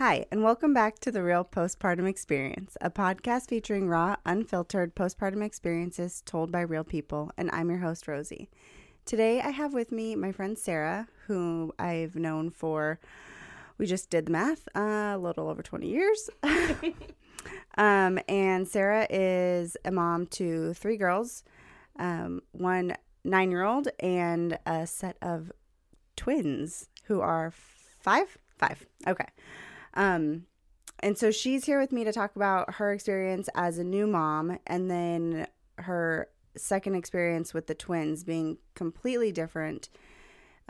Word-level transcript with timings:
Hi, 0.00 0.24
and 0.30 0.42
welcome 0.42 0.72
back 0.72 0.98
to 1.00 1.12
The 1.12 1.22
Real 1.22 1.44
Postpartum 1.44 2.08
Experience, 2.08 2.74
a 2.80 2.88
podcast 2.88 3.50
featuring 3.50 3.86
raw, 3.86 4.16
unfiltered 4.24 4.94
postpartum 4.94 5.44
experiences 5.44 6.22
told 6.24 6.50
by 6.50 6.62
real 6.62 6.84
people. 6.84 7.30
And 7.36 7.50
I'm 7.52 7.68
your 7.68 7.80
host, 7.80 8.08
Rosie. 8.08 8.48
Today, 9.04 9.42
I 9.42 9.50
have 9.50 9.74
with 9.74 9.92
me 9.92 10.16
my 10.16 10.32
friend 10.32 10.56
Sarah, 10.56 11.06
who 11.26 11.74
I've 11.78 12.16
known 12.16 12.48
for, 12.48 12.98
we 13.76 13.84
just 13.84 14.08
did 14.08 14.24
the 14.24 14.32
math, 14.32 14.66
uh, 14.74 15.12
a 15.16 15.18
little 15.18 15.50
over 15.50 15.62
20 15.62 15.86
years. 15.86 16.30
um, 17.76 18.18
and 18.26 18.66
Sarah 18.66 19.06
is 19.10 19.76
a 19.84 19.90
mom 19.90 20.28
to 20.28 20.72
three 20.72 20.96
girls, 20.96 21.44
um, 21.98 22.40
one 22.52 22.96
nine 23.22 23.50
year 23.50 23.64
old, 23.64 23.88
and 24.00 24.58
a 24.64 24.86
set 24.86 25.18
of 25.20 25.52
twins 26.16 26.88
who 27.04 27.20
are 27.20 27.52
five? 28.00 28.38
Five. 28.56 28.86
Okay. 29.06 29.26
Um, 30.00 30.46
and 31.00 31.18
so 31.18 31.30
she's 31.30 31.66
here 31.66 31.78
with 31.78 31.92
me 31.92 32.04
to 32.04 32.12
talk 32.12 32.34
about 32.34 32.74
her 32.74 32.92
experience 32.92 33.50
as 33.54 33.76
a 33.76 33.84
new 33.84 34.06
mom 34.06 34.58
and 34.66 34.90
then 34.90 35.46
her 35.76 36.28
second 36.56 36.94
experience 36.94 37.52
with 37.52 37.66
the 37.66 37.74
twins 37.74 38.24
being 38.24 38.56
completely 38.74 39.30
different. 39.30 39.90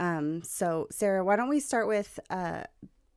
Um, 0.01 0.43
so, 0.43 0.89
Sarah, 0.91 1.25
why 1.25 1.37
don't 1.37 1.49
we 1.49 1.61
start 1.61 1.87
with 1.87 2.19
uh, 2.29 2.65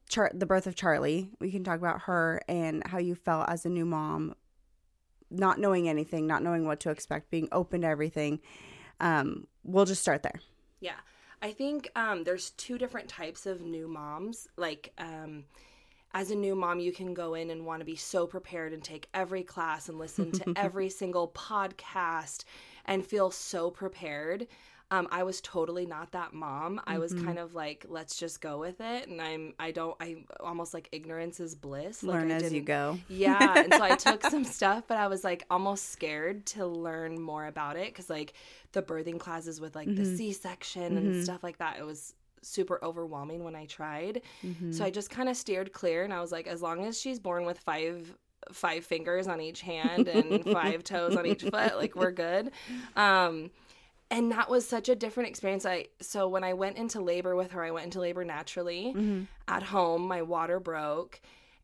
Char- 0.07 0.31
the 0.35 0.45
birth 0.45 0.67
of 0.67 0.75
Charlie? 0.75 1.31
We 1.39 1.49
can 1.49 1.63
talk 1.63 1.79
about 1.79 2.03
her 2.03 2.41
and 2.47 2.85
how 2.85 2.99
you 2.99 3.15
felt 3.15 3.49
as 3.49 3.65
a 3.65 3.69
new 3.69 3.85
mom, 3.85 4.35
not 5.31 5.57
knowing 5.59 5.89
anything, 5.89 6.27
not 6.27 6.43
knowing 6.43 6.67
what 6.67 6.79
to 6.81 6.91
expect, 6.91 7.31
being 7.31 7.47
open 7.51 7.81
to 7.81 7.87
everything. 7.87 8.39
Um, 8.99 9.47
we'll 9.63 9.85
just 9.85 10.01
start 10.03 10.21
there. 10.21 10.39
Yeah. 10.79 10.99
I 11.41 11.53
think 11.53 11.89
um, 11.95 12.23
there's 12.23 12.51
two 12.51 12.77
different 12.77 13.09
types 13.09 13.47
of 13.47 13.61
new 13.61 13.87
moms. 13.87 14.47
Like, 14.57 14.93
um, 14.99 15.45
as 16.13 16.31
a 16.31 16.35
new 16.35 16.55
mom, 16.55 16.79
you 16.79 16.91
can 16.91 17.13
go 17.13 17.33
in 17.33 17.49
and 17.49 17.65
want 17.65 17.79
to 17.81 17.85
be 17.85 17.95
so 17.95 18.27
prepared 18.27 18.71
and 18.73 18.83
take 18.83 19.07
every 19.13 19.43
class 19.43 19.89
and 19.89 19.97
listen 19.97 20.31
to 20.31 20.53
every 20.55 20.89
single 20.89 21.27
podcast 21.29 22.43
and 22.85 23.05
feel 23.05 23.31
so 23.31 23.71
prepared. 23.71 24.47
Um, 24.91 25.07
I 25.11 25.23
was 25.23 25.41
totally 25.41 25.87
not 25.87 26.11
that 26.11 26.33
mom. 26.33 26.79
I 26.85 26.99
was 26.99 27.13
Mm-hmm. 27.13 27.25
kind 27.25 27.39
of 27.39 27.55
like, 27.55 27.85
let's 27.89 28.15
just 28.15 28.41
go 28.41 28.59
with 28.59 28.79
it, 28.79 29.07
and 29.07 29.19
I'm, 29.19 29.55
I 29.57 29.71
don't, 29.71 29.95
I 29.99 30.17
almost 30.39 30.71
like 30.71 30.87
ignorance 30.91 31.39
is 31.39 31.55
bliss. 31.55 32.03
Like 32.03 32.19
Learn 32.19 32.31
I 32.31 32.35
as 32.35 32.43
you 32.43 32.49
didn't- 32.61 32.65
go. 32.65 32.99
yeah, 33.09 33.57
and 33.57 33.73
so 33.73 33.81
I 33.81 33.95
took 33.95 34.21
some 34.23 34.43
stuff, 34.43 34.83
but 34.87 34.97
I 34.97 35.07
was 35.07 35.23
like 35.23 35.45
almost 35.49 35.89
scared 35.89 36.45
to 36.47 36.67
learn 36.67 37.19
more 37.19 37.47
about 37.47 37.75
it 37.75 37.87
because 37.87 38.07
like 38.07 38.33
the 38.73 38.83
birthing 38.83 39.19
classes 39.19 39.59
with 39.59 39.75
like 39.75 39.87
Mm-hmm. 39.87 40.03
the 40.03 40.15
C 40.17 40.31
section 40.31 40.95
and 40.97 41.23
stuff 41.23 41.41
like 41.43 41.57
that, 41.57 41.79
it 41.79 41.85
was 41.85 42.13
super 42.43 42.79
overwhelming 42.83 43.43
when 43.43 43.55
I 43.55 43.65
tried. 43.65 44.21
Mm-hmm. 44.45 44.71
So 44.71 44.83
I 44.85 44.89
just 44.89 45.09
kind 45.09 45.29
of 45.29 45.35
steered 45.37 45.71
clear, 45.73 46.03
and 46.03 46.13
I 46.13 46.19
was 46.21 46.31
like, 46.31 46.47
as 46.47 46.61
long 46.61 46.85
as 46.85 46.99
she's 46.99 47.19
born 47.19 47.45
with 47.45 47.59
five 47.59 48.15
five 48.51 48.83
fingers 48.85 49.27
on 49.27 49.39
each 49.39 49.61
hand 49.61 50.09
and 50.09 50.43
five 50.51 50.83
toes 50.83 51.15
on 51.15 51.25
each 51.25 51.43
foot, 51.43 51.77
like 51.77 51.95
we're 51.95 52.11
good. 52.11 52.51
Um, 52.95 53.51
and 54.11 54.31
that 54.33 54.49
was 54.49 54.67
such 54.67 54.89
a 54.89 54.95
different 54.95 55.29
experience. 55.29 55.65
I 55.65 55.85
so 56.01 56.27
when 56.27 56.43
I 56.43 56.53
went 56.53 56.77
into 56.77 56.99
labor 57.01 57.35
with 57.35 57.51
her, 57.51 57.63
I 57.63 57.71
went 57.71 57.85
into 57.85 57.99
labor 58.01 58.23
naturally 58.25 58.93
Mm-hmm. 58.95 59.23
at 59.47 59.63
home. 59.63 60.03
My 60.07 60.21
water 60.21 60.59
broke, 60.59 61.21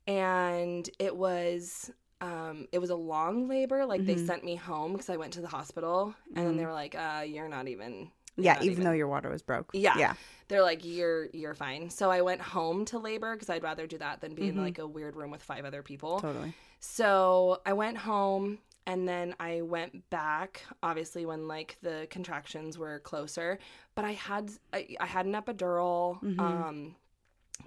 and 0.07 0.89
it 0.99 1.15
was 1.15 1.91
um 2.21 2.67
it 2.71 2.79
was 2.79 2.89
a 2.89 2.95
long 2.95 3.47
labor. 3.47 3.85
Like 3.85 4.01
Mm-hmm. 4.01 4.07
they 4.19 4.25
sent 4.25 4.43
me 4.43 4.55
home 4.55 4.93
because 4.93 5.09
I 5.09 5.17
went 5.17 5.33
to 5.33 5.41
the 5.41 5.47
hospital, 5.47 6.15
and 6.35 6.45
then 6.47 6.57
they 6.57 6.65
were 6.65 6.73
like, 6.73 6.95
"Uh, 6.95 7.23
you're 7.25 7.49
not 7.49 7.67
even." 7.67 8.09
Yeah, 8.43 8.53
not 8.55 8.63
even, 8.63 8.83
though 8.83 8.91
your 8.91 9.07
water 9.07 9.29
was 9.29 9.41
broke. 9.41 9.71
yeah. 9.73 9.97
Yeah. 9.97 10.13
They're 10.47 10.63
like, 10.63 10.83
you're 10.83 11.27
you're 11.31 11.53
fine. 11.53 11.89
So 11.91 12.09
I 12.09 12.21
went 12.21 12.41
home 12.41 12.83
to 12.85 12.97
labor 12.97 13.35
because 13.35 13.49
I'd 13.51 13.61
rather 13.63 13.85
do 13.85 13.97
that 13.99 14.19
than 14.21 14.33
be 14.33 14.43
Mm-hmm. 14.43 14.57
in 14.57 14.63
like 14.63 14.79
a 14.79 14.87
weird 14.87 15.15
room 15.15 15.29
with 15.31 15.43
five 15.43 15.63
other 15.65 15.83
people. 15.83 16.19
Totally. 16.19 16.53
So 16.79 17.61
I 17.65 17.73
went 17.73 17.97
home 17.97 18.57
and 18.87 19.07
then 19.07 19.35
I 19.39 19.61
went 19.61 20.09
back, 20.09 20.63
obviously 20.81 21.25
when 21.27 21.47
like 21.47 21.77
the 21.83 22.07
contractions 22.09 22.77
were 22.79 22.99
closer. 22.99 23.59
But 23.93 24.05
I 24.05 24.13
had 24.13 24.49
I, 24.73 24.87
I 24.99 25.05
had 25.05 25.25
an 25.27 25.33
epidural. 25.33 26.19
Mm-hmm. 26.23 26.39
Um 26.39 26.95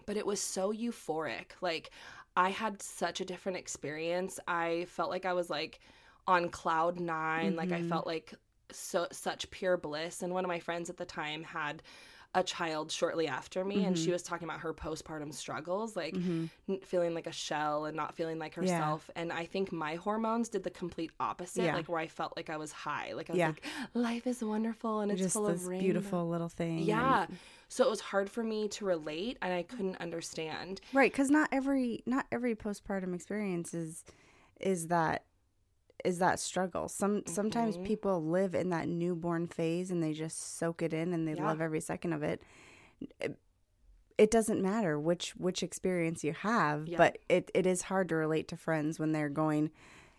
but 0.07 0.17
it 0.17 0.27
was 0.27 0.41
so 0.41 0.73
euphoric. 0.73 1.53
Like 1.61 1.91
I 2.37 2.49
had 2.49 2.83
such 2.83 3.21
a 3.21 3.25
different 3.25 3.59
experience. 3.59 4.41
I 4.49 4.87
felt 4.89 5.11
like 5.11 5.25
I 5.27 5.35
was 5.35 5.51
like 5.51 5.79
on 6.27 6.49
cloud 6.49 6.99
9 6.99 7.55
Like 7.57 7.71
I 7.73 7.83
felt 7.83 8.07
like 8.07 8.33
so 8.73 9.07
such 9.13 9.51
pure 9.51 9.77
bliss. 9.77 10.23
And 10.23 10.33
one 10.33 10.45
of 10.45 10.49
my 10.49 10.61
friends 10.61 10.91
at 10.91 10.97
the 10.97 11.05
time 11.05 11.43
had 11.45 11.83
a 12.35 12.43
child 12.43 12.91
shortly 12.91 13.29
after 13.29 13.63
me 13.63 13.85
and 13.85 13.97
she 13.97 14.05
mm-hmm. 14.05 14.13
was 14.13 14.23
talking 14.23 14.49
about 14.49 14.61
her 14.61 14.73
postpartum 14.73 15.35
struggles 15.35 15.95
like 15.95 16.15
mm-hmm. 16.15 16.47
n- 16.69 16.81
feeling 16.83 17.15
like 17.15 17.27
a 17.27 17.33
shell 17.33 17.85
and 17.85 17.95
not 17.95 18.15
feeling 18.15 18.39
like 18.39 18.55
herself 18.55 19.11
and 19.17 19.31
i 19.31 19.45
think 19.45 19.71
my 19.71 19.97
hormones 19.97 20.49
did 20.49 20.63
the 20.63 20.71
complete 20.71 21.11
opposite 21.21 21.65
Yeah. 21.65 21.75
like 21.75 21.91
where 21.91 21.99
i 22.01 22.07
felt 22.07 22.35
like 22.35 22.49
i 22.49 22.57
was 22.57 22.73
high 22.73 23.13
like 23.13 23.29
i 23.29 23.35
was 23.35 23.39
Yeah. 23.39 23.49
like 23.49 23.65
life 23.93 24.27
is 24.27 24.43
wonderful 24.43 25.01
and 25.01 25.13
it's 25.13 25.21
Just 25.21 25.35
full 25.35 25.45
this 25.45 25.61
of 25.63 25.67
rainbow. 25.69 25.85
beautiful 25.85 26.29
little 26.29 26.49
thing. 26.49 26.79
and- 26.79 26.87
yeah 26.87 27.27
so 27.69 27.85
it 27.85 27.91
was 27.91 28.01
hard 28.01 28.31
for 28.31 28.43
me 28.43 28.67
to 28.69 28.87
relate 28.87 29.37
and 29.43 29.53
i 29.53 29.63
couldn't 29.63 29.97
understand 30.01 30.81
Right, 30.95 31.13
because 31.13 31.31
not 31.31 31.51
every 31.53 32.03
not 32.07 32.25
every 32.33 32.55
postpartum 32.55 33.15
experience 33.15 33.75
is 33.75 34.05
is 34.59 34.87
that 34.89 35.25
is 36.05 36.19
that 36.19 36.39
struggle. 36.41 36.89
Some 36.89 37.23
sometimes 37.27 37.77
Mm-hmm. 37.77 37.85
people 37.85 38.25
live 38.25 38.55
in 38.55 38.71
that 38.71 38.89
newborn 38.89 39.47
phase 39.47 39.91
and 39.91 40.03
they 40.03 40.13
just 40.13 40.59
soak 40.59 40.83
it 40.83 40.93
in 40.93 41.13
and 41.13 41.27
they 41.27 41.35
Yeah. 41.35 41.47
love 41.47 41.61
every 41.61 41.81
second 41.81 42.13
of 42.13 42.23
it. 42.23 42.43
It, 43.21 43.39
it 44.19 44.31
doesn't 44.31 44.61
matter 44.63 44.99
which 45.01 45.31
which 45.37 45.63
experience 45.63 46.23
you 46.23 46.33
have, 46.33 46.87
Yeah. 46.87 46.99
but 46.99 47.19
it, 47.29 47.51
it 47.55 47.67
is 47.67 47.83
hard 47.83 48.09
to 48.11 48.17
relate 48.17 48.49
to 48.49 48.57
friends 48.57 48.99
when 48.99 49.13
they're 49.13 49.29
going, 49.31 49.71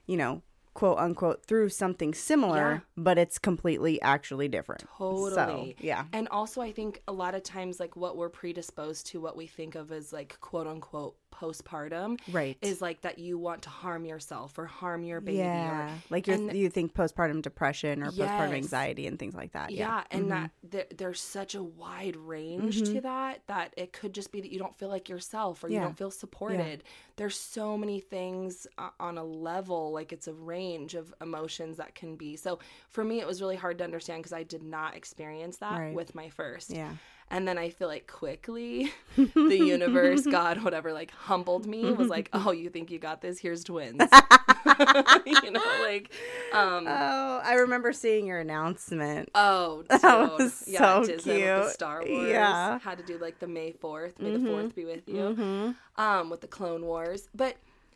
you 0.08 0.18
know, 0.18 0.42
quote 0.74 0.98
unquote 0.98 1.46
through 1.46 1.70
something 1.70 2.14
similar, 2.16 2.72
Yeah. 2.72 2.80
but 2.98 3.18
it's 3.20 3.38
completely 3.38 4.02
actually 4.02 4.48
different. 4.48 4.86
Totally. 4.98 5.76
So, 5.78 5.86
yeah. 5.86 6.06
And 6.12 6.28
also, 6.30 6.62
I 6.62 6.72
think 6.72 7.02
a 7.08 7.14
lot 7.14 7.36
of 7.36 7.44
times, 7.44 7.80
like 7.80 7.96
what 7.96 8.18
we're 8.18 8.30
predisposed 8.30 9.06
to, 9.08 9.22
what 9.22 9.38
we 9.38 9.46
think 9.46 9.76
of 9.76 9.92
as 9.92 10.12
like 10.12 10.38
quote 10.42 10.66
unquote 10.66 11.16
postpartum, 11.44 12.20
Right. 12.28 12.58
is 12.62 12.82
like 12.82 13.02
that 13.02 13.20
you 13.20 13.38
want 13.38 13.64
to 13.64 13.70
harm 13.70 14.06
yourself 14.06 14.58
or 14.58 14.66
harm 14.66 15.04
your 15.04 15.22
baby. 15.22 15.38
Yeah, 15.40 15.96
Or, 15.96 16.00
like 16.10 16.28
you 16.28 16.52
you 16.52 16.70
think 16.70 16.94
postpartum 16.94 17.42
depression 17.42 18.02
or 18.04 18.12
postpartum 18.12 18.54
anxiety 18.56 19.08
and 19.08 19.20
things 19.20 19.36
like 19.36 19.52
that. 19.54 19.72
yeah, 19.72 19.98
Yeah, 19.98 20.04
and 20.12 20.32
that 20.32 20.52
there, 20.64 20.86
there's 20.96 21.20
such 21.22 21.56
a 21.56 21.64
wide 21.64 22.16
range 22.16 22.82
to 22.94 23.02
that 23.02 23.42
that 23.48 23.74
it 23.78 23.94
could 23.94 24.14
just 24.14 24.32
be 24.32 24.42
that 24.42 24.52
you 24.52 24.60
don't 24.60 24.76
feel 24.76 24.90
like 24.90 25.10
yourself 25.10 25.64
or 25.64 25.70
you 25.70 25.80
don't 25.80 25.98
feel 25.98 26.12
supported. 26.12 26.84
There's 27.16 27.38
so 27.40 27.78
many 27.78 28.00
things 28.00 28.66
uh, 28.78 28.90
on 29.00 29.18
a 29.18 29.24
level, 29.24 29.92
like 29.92 30.12
it's 30.12 30.28
a 30.28 30.34
range 30.34 30.96
of 30.96 31.14
emotions 31.22 31.78
that 31.78 31.94
can 31.96 32.16
be. 32.16 32.36
So 32.36 32.60
for 32.90 33.04
me, 33.04 33.20
it 33.20 33.28
was 33.28 33.42
really 33.42 33.56
hard 33.56 33.78
to 33.80 33.84
understand 33.84 34.24
because 34.24 34.34
I 34.34 34.44
did 34.44 34.64
not 34.64 34.96
experience 34.96 35.58
that 35.58 35.78
Right. 35.80 35.94
with 35.94 36.16
my 36.16 36.30
first. 36.30 36.70
yeah, 36.72 36.94
And 37.32 37.48
then 37.48 37.58
I 37.58 37.70
feel 37.70 37.88
like 37.88 38.06
quickly 38.06 38.92
the 39.18 39.58
universe, 39.58 40.26
God, 40.26 40.64
whatever, 40.64 40.94
like 40.94 41.12
humbled 41.12 41.66
me. 41.66 41.92
Was 41.92 42.08
like, 42.08 42.30
oh, 42.34 42.52
you 42.52 42.70
think 42.70 42.92
you 42.92 43.00
got 43.00 43.22
this? 43.22 43.40
Here's 43.40 43.64
twins. 43.64 44.02
you 45.26 45.52
know, 45.52 45.62
like, 45.82 46.12
um, 46.54 46.86
Oh, 46.88 47.42
I 47.44 47.56
remember 47.62 47.92
seeing 47.94 48.26
your 48.28 48.40
announcement. 48.40 49.30
oh, 49.36 49.84
That 49.90 50.04
was 50.38 50.64
yeah, 50.68 50.80
so 50.80 51.06
Disney 51.06 51.34
with 51.34 51.46
the 51.46 51.62
cute. 51.62 51.74
Star 51.74 52.04
Wars. 52.08 52.30
Yeah. 52.30 52.80
Had 52.80 52.98
to 53.00 53.04
do 53.04 53.18
like 53.18 53.40
the 53.40 53.48
May 53.48 53.72
4th, 53.74 54.20
May 54.20 54.32
the 54.32 54.40
4th 54.40 54.76
be 54.76 54.86
with 54.86 55.08
you, 55.08 55.16
Mm-hmm. 55.16 56.02
um, 56.02 56.30
with 56.30 56.42
the 56.42 56.48
Clone 56.48 56.86
Wars. 56.86 57.30
But 57.34 57.56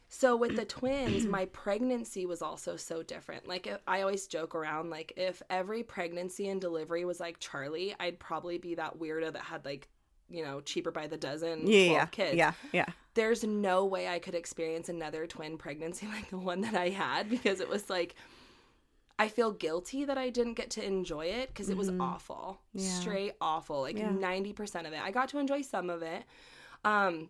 so 0.10 0.36
with 0.38 0.56
the 0.56 0.66
twins, 0.66 1.26
my 1.26 1.46
pregnancy 1.46 2.26
was 2.26 2.42
also 2.42 2.78
so 2.78 3.04
different. 3.04 3.48
Like 3.48 3.68
I 3.88 4.02
always 4.02 4.26
joke 4.28 4.56
around, 4.56 4.90
like 4.90 5.14
if 5.18 5.42
every 5.50 5.84
pregnancy 5.84 6.48
and 6.50 6.62
delivery 6.62 7.04
was 7.06 7.20
like 7.20 7.40
Charlie, 7.40 7.94
I'd 8.00 8.18
probably 8.20 8.58
be 8.58 8.76
that 8.76 8.98
weirdo 9.00 9.34
that 9.34 9.42
had 9.44 9.66
like, 9.66 9.90
you 10.30 10.44
know, 10.46 10.62
cheaper 10.62 10.92
by 10.92 11.08
the 11.08 11.18
dozen, 11.18 11.68
Yeah, 11.68 11.80
yeah, 11.92 12.06
kids. 12.06 12.36
yeah, 12.38 12.54
yeah. 12.72 12.86
There's 13.16 13.44
no 13.44 13.86
way 13.86 14.08
I 14.08 14.20
could 14.20 14.36
experience 14.36 14.88
another 14.90 15.28
twin 15.28 15.58
pregnancy 15.58 16.08
like 16.14 16.30
the 16.30 16.38
one 16.38 16.62
that 16.62 16.76
I 16.76 16.90
had 16.90 17.30
because 17.30 17.60
it 17.60 17.68
was 17.70 17.90
like 17.90 18.16
I 19.20 19.30
feel 19.30 19.52
guilty 19.52 20.06
that 20.06 20.18
I 20.18 20.30
didn't 20.30 20.54
get 20.54 20.70
to 20.72 20.86
enjoy 20.86 21.26
it 21.26 21.50
because 21.50 21.70
it 21.70 21.76
was 21.78 21.90
awful. 22.00 22.62
Mm-hmm. 22.76 22.86
Yeah. 22.86 23.00
Straight 23.00 23.34
awful. 23.42 23.82
Like 23.82 23.98
Yeah. 23.98 24.10
90% 24.10 24.86
of 24.88 24.94
it. 24.94 25.02
I 25.02 25.10
got 25.12 25.30
to 25.30 25.40
enjoy 25.40 25.64
some 25.64 25.90
of 25.90 26.02
it. 26.04 26.24
Um 26.86 27.30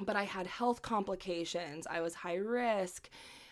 but 0.00 0.16
I 0.16 0.24
had 0.24 0.46
health 0.46 0.82
complications. 0.82 1.86
I 1.88 2.00
was 2.00 2.14
high 2.14 2.36
risk. 2.36 3.08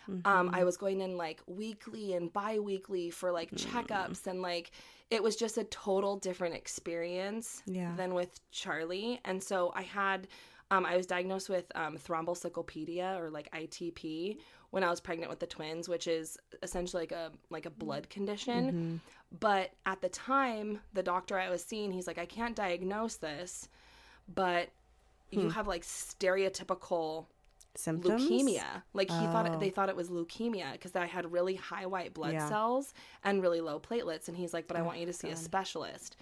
Um, 0.08 0.20
Mm-hmm. 0.24 0.54
I 0.56 0.64
was 0.64 0.76
going 0.76 1.00
in 1.00 1.16
like 1.16 1.40
weekly 1.46 2.14
and 2.14 2.32
bi-weekly 2.32 3.10
for 3.10 3.30
like 3.30 3.50
Mm. 3.52 3.64
checkups 3.66 4.26
and 4.26 4.42
like 4.42 4.72
it 5.10 5.22
was 5.22 5.36
just 5.36 5.58
a 5.58 5.64
total 5.64 6.16
different 6.16 6.54
experience 6.56 7.62
Yeah. 7.66 7.94
than 7.96 8.12
with 8.14 8.40
Charlie. 8.50 9.20
And 9.24 9.40
so 9.42 9.72
I 9.76 9.82
had 9.82 10.26
um, 10.72 10.86
I 10.86 10.96
was 10.96 11.06
diagnosed 11.06 11.48
with 11.50 11.70
um, 11.76 11.98
thrombocytopenia 11.98 13.20
or 13.20 13.30
like 13.30 13.48
ITP 13.52 14.38
when 14.70 14.82
I 14.82 14.88
was 14.90 15.00
pregnant 15.00 15.28
with 15.30 15.38
the 15.38 15.46
twins, 15.46 15.86
which 15.88 16.08
is 16.08 16.38
essentially 16.62 17.02
like 17.02 17.12
a 17.12 17.30
like 17.50 17.66
a 17.66 17.70
blood 17.70 18.08
condition. 18.10 18.66
Mm-hmm. 18.66 18.96
But 19.38 19.70
at 19.86 20.00
the 20.00 20.08
time, 20.08 20.80
the 20.94 21.02
doctor 21.02 21.38
I 21.38 21.48
was 21.50 21.62
seeing, 21.62 21.92
he's 21.92 22.06
like, 22.06 22.18
I 22.18 22.26
can't 22.26 22.56
diagnose 22.56 23.16
this, 23.16 23.68
but 24.34 24.70
you 25.40 25.48
have 25.50 25.66
like 25.66 25.82
stereotypical 25.84 27.26
Symptoms? 27.74 28.28
leukemia. 28.28 28.82
Like 28.92 29.10
he 29.10 29.26
Oh. 29.26 29.32
thought 29.32 29.58
they 29.60 29.70
thought 29.70 29.88
it 29.88 29.96
was 29.96 30.10
leukemia 30.10 30.72
because 30.72 30.94
I 30.94 31.06
had 31.06 31.32
really 31.32 31.54
high 31.54 31.86
white 31.86 32.12
blood 32.14 32.32
Yeah. 32.34 32.48
cells 32.48 32.92
and 33.24 33.42
really 33.42 33.60
low 33.60 33.80
platelets. 33.80 34.28
And 34.28 34.36
he's 34.36 34.52
like, 34.52 34.66
"But 34.68 34.76
I 34.76 34.80
Oh, 34.80 34.84
want 34.84 34.98
you 34.98 35.06
to 35.06 35.12
see 35.12 35.28
a 35.30 35.36
specialist." 35.36 36.16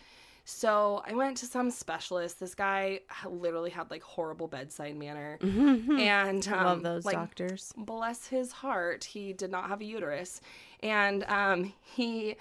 So 0.45 1.03
I 1.07 1.15
went 1.15 1.37
to 1.39 1.47
some 1.47 1.71
specialist. 1.71 2.41
This 2.41 2.55
guy 2.55 3.01
literally 3.29 3.71
had 3.71 3.91
like 3.91 4.03
horrible 4.03 4.49
bedside 4.49 4.97
manner, 4.97 5.39
and 5.43 6.47
um, 6.49 6.65
Love 6.65 6.83
those 6.83 7.05
like, 7.05 7.15
doctors. 7.17 7.73
bless 7.77 8.29
his 8.29 8.51
heart, 8.53 9.05
he 9.05 9.33
did 9.33 9.51
not 9.51 9.69
have 9.69 9.81
a 9.81 9.85
uterus. 9.85 10.41
And 10.83 11.25
um, 11.25 11.73
he, 11.83 12.37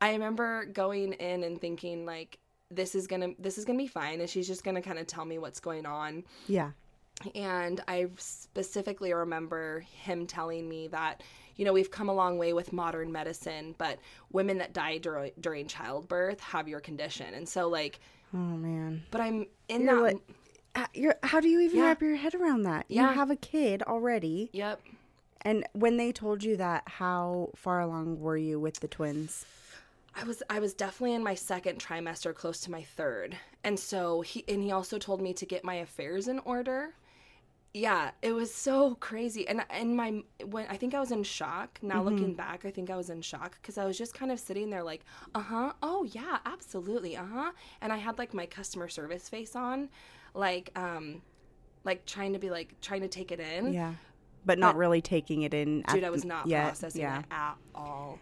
I 0.00 0.12
remember 0.12 0.64
going 0.66 1.12
in 1.14 1.44
and 1.44 1.60
thinking 1.60 2.04
like, 2.04 2.38
this 2.70 2.94
is 2.94 3.06
gonna, 3.06 3.30
this 3.38 3.58
is 3.58 3.64
gonna 3.64 3.78
be 3.78 3.86
fine, 3.86 4.20
and 4.20 4.28
she's 4.30 4.46
just 4.46 4.64
gonna 4.64 4.82
kind 4.82 4.98
of 4.98 5.06
tell 5.06 5.24
me 5.24 5.38
what's 5.38 5.60
going 5.60 5.86
on. 5.86 6.24
Yeah. 6.46 6.70
And 7.34 7.80
I 7.86 8.06
specifically 8.16 9.12
remember 9.12 9.80
him 9.80 10.26
telling 10.26 10.68
me 10.68 10.88
that, 10.88 11.22
you 11.56 11.64
know, 11.66 11.72
we've 11.72 11.90
come 11.90 12.08
a 12.08 12.14
long 12.14 12.38
way 12.38 12.52
with 12.54 12.72
modern 12.72 13.12
medicine, 13.12 13.74
but 13.76 13.98
women 14.32 14.58
that 14.58 14.72
die 14.72 14.98
during 14.98 15.32
during 15.40 15.66
childbirth 15.66 16.40
have 16.40 16.66
your 16.68 16.80
condition. 16.80 17.34
And 17.34 17.46
so, 17.48 17.68
like, 17.68 18.00
Oh 18.32 18.38
man. 18.38 19.02
but 19.10 19.20
I'm 19.20 19.46
in 19.68 19.82
You're 19.82 19.96
that. 19.96 20.02
like- 20.02 20.22
Uh, 20.76 20.86
You're, 20.94 21.16
how 21.24 21.40
do 21.40 21.48
you 21.48 21.60
even 21.60 21.78
Yeah. 21.78 21.86
wrap 21.86 22.00
your 22.00 22.14
head 22.16 22.34
around 22.34 22.62
that? 22.62 22.86
Yeah. 22.88 23.08
You 23.10 23.14
have 23.16 23.30
a 23.30 23.36
kid 23.36 23.82
already. 23.82 24.48
yep. 24.52 24.80
And 25.42 25.66
when 25.72 25.96
they 25.96 26.12
told 26.12 26.44
you 26.44 26.56
that, 26.58 26.84
how 26.86 27.50
far 27.56 27.80
along 27.80 28.20
were 28.20 28.36
you 28.36 28.60
with 28.60 28.80
the 28.80 28.88
twins? 28.88 29.44
I 30.20 30.24
was 30.24 30.42
I 30.50 30.58
was 30.60 30.74
definitely 30.74 31.14
in 31.14 31.22
my 31.22 31.34
second 31.34 31.78
trimester, 31.80 32.34
close 32.34 32.60
to 32.62 32.70
my 32.70 32.82
third. 32.82 33.36
And 33.64 33.78
so 33.78 34.20
he 34.20 34.44
and 34.48 34.62
he 34.62 34.70
also 34.72 34.98
told 34.98 35.20
me 35.20 35.32
to 35.34 35.46
get 35.46 35.64
my 35.64 35.74
affairs 35.76 36.28
in 36.28 36.38
order. 36.40 36.94
Yeah, 37.72 38.10
it 38.20 38.32
was 38.32 38.52
so 38.52 38.96
crazy. 38.96 39.46
And 39.48 39.64
and 39.70 39.96
my 39.96 40.22
when 40.44 40.66
I 40.68 40.76
think 40.76 40.92
I 40.94 41.00
was 41.00 41.12
in 41.12 41.22
shock. 41.22 41.78
Now 41.82 42.02
looking 42.02 42.34
back, 42.34 42.64
I 42.64 42.70
think 42.70 42.90
I 42.90 42.96
was 42.96 43.10
in 43.10 43.22
shock 43.22 43.62
cuz 43.62 43.78
I 43.78 43.84
was 43.84 43.96
just 43.96 44.12
kind 44.12 44.32
of 44.32 44.40
sitting 44.40 44.70
there 44.70 44.82
like, 44.82 45.04
"Uh-huh. 45.34 45.72
Oh, 45.82 46.02
yeah, 46.04 46.38
absolutely. 46.44 47.16
Uh-huh." 47.16 47.52
And 47.80 47.92
I 47.92 47.96
had 47.96 48.18
like 48.18 48.34
my 48.34 48.46
customer 48.46 48.88
service 48.88 49.28
face 49.28 49.54
on, 49.54 49.88
like 50.34 50.70
um 50.76 51.22
like 51.84 52.04
trying 52.06 52.32
to 52.32 52.38
be 52.38 52.50
like 52.50 52.78
trying 52.80 53.02
to 53.02 53.08
take 53.08 53.30
it 53.32 53.40
in. 53.40 53.72
Yeah. 53.72 53.94
But 54.44 54.58
not 54.58 54.74
But- 54.74 54.78
really 54.78 55.00
taking 55.00 55.42
it 55.42 55.54
in. 55.54 55.84
at 55.86 55.94
Dude, 55.94 56.04
I 56.04 56.10
was 56.10 56.24
not 56.24 56.48
processing 56.48 57.02
Yeah. 57.02 57.20
it 57.20 57.26
at 57.30 57.56
all. 57.74 58.18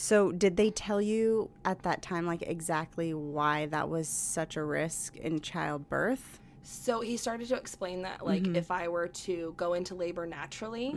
So, 0.00 0.30
did 0.30 0.56
they 0.56 0.70
tell 0.70 1.02
you 1.02 1.50
at 1.64 1.82
that 1.82 2.02
time, 2.02 2.24
like 2.24 2.42
exactly 2.42 3.12
why 3.12 3.66
that 3.66 3.88
was 3.88 4.08
such 4.08 4.56
a 4.56 4.62
risk 4.62 5.16
in 5.16 5.40
childbirth? 5.40 6.38
So 6.62 7.00
he 7.00 7.16
started 7.16 7.48
to 7.48 7.56
explain 7.56 8.02
that, 8.02 8.24
like, 8.24 8.42
Mm-hmm. 8.42 8.54
if 8.56 8.70
I 8.70 8.86
were 8.88 9.08
to 9.08 9.54
go 9.56 9.72
into 9.72 9.96
labor 9.96 10.24
naturally, 10.26 10.90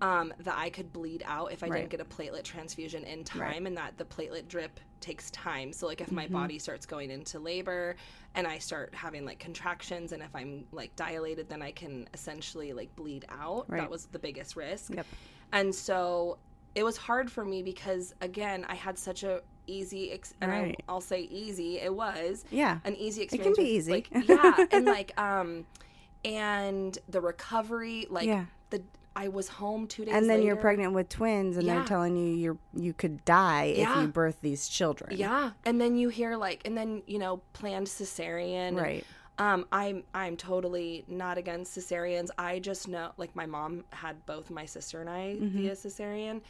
um, 0.00 0.32
that 0.38 0.54
I 0.56 0.70
could 0.70 0.92
bleed 0.92 1.24
out 1.26 1.52
if 1.52 1.64
I 1.64 1.68
Right. 1.68 1.78
didn't 1.78 1.90
get 1.90 2.00
a 2.00 2.04
platelet 2.04 2.44
transfusion 2.44 3.02
in 3.02 3.24
time, 3.24 3.66
and 3.66 3.76
that 3.78 3.96
the 3.96 4.04
platelet 4.04 4.46
drip 4.46 4.78
takes 5.00 5.28
time. 5.32 5.72
So, 5.72 5.86
like, 5.88 6.00
if 6.00 6.12
my 6.12 6.26
Mm-hmm. 6.26 6.34
body 6.34 6.58
starts 6.60 6.86
going 6.86 7.10
into 7.10 7.40
labor 7.40 7.96
and 8.36 8.46
I 8.46 8.58
start 8.58 8.94
having 8.94 9.24
like 9.24 9.40
contractions, 9.40 10.12
and 10.12 10.22
if 10.22 10.34
I'm 10.36 10.66
like 10.70 10.94
dilated, 10.94 11.48
then 11.48 11.62
I 11.62 11.72
can 11.72 12.08
essentially 12.14 12.72
like 12.74 12.94
bleed 12.94 13.24
out. 13.28 13.64
Right. 13.68 13.80
That 13.80 13.90
was 13.90 14.06
the 14.06 14.20
biggest 14.20 14.54
risk. 14.54 14.94
Yep. 14.94 15.06
And 15.52 15.74
so 15.74 16.38
it 16.76 16.84
was 16.84 16.96
hard 16.96 17.32
for 17.32 17.44
me 17.44 17.62
because, 17.62 18.14
again, 18.20 18.64
I 18.68 18.74
had 18.76 18.96
such 18.98 19.24
a 19.24 19.40
easy, 19.66 20.12
ex- 20.12 20.34
and 20.40 20.50
Right. 20.52 20.76
I, 20.78 20.92
I'll 20.92 21.00
say 21.00 21.22
easy, 21.22 21.78
it 21.80 21.92
was 21.92 22.44
Yeah. 22.52 22.78
an 22.84 22.94
easy 22.94 23.22
experience. 23.22 23.58
It 23.58 23.60
can 23.60 23.64
be 23.64 23.70
with, 23.72 23.78
easy. 23.78 23.92
Like, 23.92 24.28
yeah, 24.28 24.66
and 24.70 24.84
like 24.96 25.18
um, 25.20 25.66
and 26.24 26.96
the 27.08 27.20
recovery, 27.20 28.06
like 28.10 28.26
Yeah. 28.26 28.46
the 28.70 28.82
I 29.14 29.28
was 29.28 29.48
home 29.48 29.86
two 29.86 30.04
days. 30.04 30.14
And 30.14 30.28
then 30.28 30.42
you're 30.42 30.56
pregnant 30.56 30.92
with 30.92 31.08
twins, 31.08 31.56
and 31.56 31.66
Yeah. 31.66 31.76
they're 31.76 31.84
telling 31.84 32.16
you 32.16 32.34
you're 32.34 32.58
you 32.74 32.92
could 32.92 33.24
die 33.24 33.64
if 33.76 33.88
you 33.96 34.08
birth 34.08 34.38
these 34.42 34.68
children. 34.68 35.16
Yeah, 35.16 35.52
and 35.64 35.80
then 35.80 35.96
you 35.96 36.10
hear 36.10 36.36
like, 36.36 36.60
and 36.66 36.76
then 36.76 37.02
you 37.06 37.18
know, 37.18 37.40
planned 37.54 37.86
cesarean. 37.86 38.78
Right. 38.78 39.04
Um, 39.38 39.66
I'm 39.70 40.02
I'm 40.14 40.36
totally 40.36 41.04
not 41.08 41.36
against 41.38 41.76
cesareans. 41.76 42.30
I 42.38 42.58
just 42.58 42.88
know, 42.88 43.12
like, 43.18 43.36
my 43.36 43.44
mom 43.46 43.84
had 43.90 44.24
both 44.26 44.50
my 44.50 44.64
sister 44.64 45.00
and 45.00 45.10
I 45.10 45.36
via 45.40 45.72
cesarean, 45.72 46.40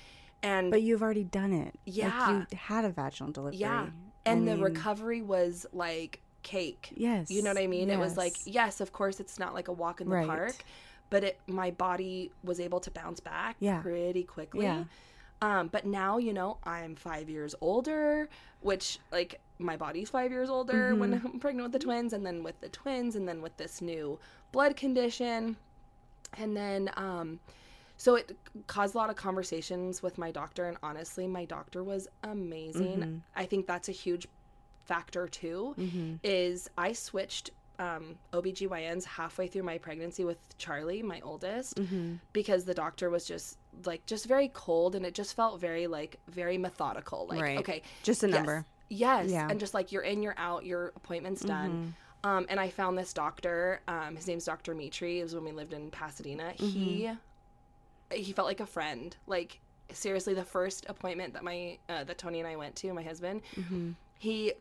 and 0.43 0.67
Mm-hmm. 0.67 0.71
But 0.71 0.83
you've 0.83 1.03
already 1.03 1.25
done 1.25 1.53
it. 1.53 1.75
Yeah. 1.85 2.09
Like 2.29 2.51
you 2.53 2.59
had 2.59 2.85
a 2.85 2.91
vaginal 2.91 3.33
delivery. 3.33 3.57
yeah, 3.59 3.87
I 4.27 4.31
and 4.31 4.47
the 4.47 4.55
mean, 4.55 4.63
recovery 4.63 5.23
was 5.23 5.67
like 5.73 6.21
cake. 6.43 6.93
Yes. 6.95 7.31
You 7.31 7.43
know 7.43 7.51
what 7.51 7.59
I 7.59 7.67
mean? 7.67 7.91
It 7.91 7.99
was 7.99 8.17
like, 8.17 8.35
yes. 8.45 8.55
yes, 8.55 8.81
of 8.81 8.93
course, 8.93 9.19
it's 9.19 9.39
not 9.39 9.53
like 9.55 9.67
a 9.69 9.73
walk 9.73 10.01
in 10.01 10.09
the 10.09 10.15
Right. 10.15 10.27
park, 10.29 10.55
but 11.11 11.25
it 11.25 11.41
my 11.49 11.73
body 11.73 12.31
was 12.45 12.61
able 12.61 12.79
to 12.81 12.91
bounce 12.93 13.19
back 13.19 13.57
Yeah. 13.59 13.81
pretty 13.81 14.23
quickly. 14.23 14.65
Yeah. 14.67 14.85
Um, 15.43 15.69
but 15.69 15.85
now, 15.87 16.19
you 16.19 16.33
know, 16.33 16.59
I'm 16.65 16.95
five 16.95 17.29
years 17.29 17.55
older, 17.61 18.29
which 18.61 19.01
like 19.11 19.41
my 19.59 19.77
body's 19.77 20.11
five 20.11 20.31
years 20.31 20.51
older 20.51 20.95
when 20.95 21.13
Mm-hmm. 21.15 21.27
I'm 21.27 21.41
pregnant 21.41 21.65
with 21.65 21.73
the 21.73 21.79
twins, 21.85 22.13
and 22.13 22.25
then 22.27 22.43
with 22.43 22.61
the 22.61 22.69
twins, 22.69 23.17
and 23.17 23.27
then 23.29 23.41
with 23.43 23.57
this 23.57 23.81
new 23.81 24.19
blood 24.53 24.77
condition, 24.77 25.57
and 26.39 26.57
then 26.57 26.91
um, 26.97 27.41
so 27.97 28.17
it 28.17 28.37
caused 28.67 28.95
a 28.95 28.99
lot 28.99 29.09
of 29.11 29.17
conversations 29.17 30.03
with 30.03 30.19
my 30.19 30.31
doctor, 30.31 30.67
and 30.67 30.77
honestly, 30.83 31.27
my 31.27 31.45
doctor 31.47 31.83
was 31.83 32.09
amazing. 32.25 32.99
Mm-hmm. 32.99 33.17
I 33.35 33.47
think 33.47 33.67
that's 33.67 33.89
a 33.89 33.93
huge 33.93 34.27
factor 34.85 35.27
too 35.27 35.75
Mm-hmm. 35.79 36.15
is 36.23 36.71
I 36.79 36.93
switched 36.93 37.51
um, 37.79 38.17
OBGYNs 38.33 39.05
halfway 39.05 39.49
through 39.49 39.65
my 39.65 39.79
pregnancy 39.79 40.25
with 40.25 40.39
Charlie, 40.59 41.03
my 41.03 41.21
oldest, 41.23 41.77
Mm-hmm. 41.77 42.15
because 42.33 42.65
the 42.65 42.75
doctor 42.75 43.11
was 43.11 43.25
just 43.27 43.59
like 43.85 44.05
just 44.07 44.27
very 44.27 44.49
cold 44.55 44.95
and 44.95 45.05
it 45.05 45.13
just 45.15 45.35
felt 45.35 45.61
very 45.61 45.87
like 45.87 46.19
very 46.29 46.57
methodical. 46.59 47.27
Like, 47.29 47.41
Right. 47.43 47.59
okay, 47.59 47.83
just 48.03 48.23
a 48.23 48.27
number. 48.29 48.55
Yes. 48.57 48.65
Yeah. 49.31 49.49
And 49.51 49.59
just 49.61 49.75
like 49.75 49.93
you're 49.93 50.03
in, 50.03 50.23
you're 50.23 50.35
out, 50.39 50.65
your 50.65 50.93
appointment's 50.97 51.43
done. 51.43 51.95
Um, 52.25 52.47
and 52.49 52.59
I 52.59 52.71
found 52.71 52.99
this 52.99 53.13
doctor. 53.13 53.81
Um, 53.87 54.17
his 54.17 54.27
name's 54.27 54.45
Dr. 54.45 54.75
Mitri. 54.75 55.21
It 55.21 55.23
was 55.25 55.35
when 55.35 55.45
we 55.45 55.53
lived 55.53 55.73
in 55.73 55.91
Pasadena. 55.91 56.53
He 56.57 57.03
he 58.13 58.33
felt 58.33 58.47
like 58.49 58.61
a 58.61 58.67
friend. 58.67 59.17
Like 59.27 59.61
seriously, 59.93 60.35
the 60.35 60.45
first 60.45 60.87
appointment 60.89 61.35
that 61.35 61.45
my 61.45 61.79
uh, 61.89 62.05
that 62.05 62.19
Tony 62.19 62.41
and 62.41 62.49
I 62.49 62.57
went 62.57 62.75
to, 62.77 62.93
my 62.93 63.03
husband, 63.03 63.43
he 64.19 64.53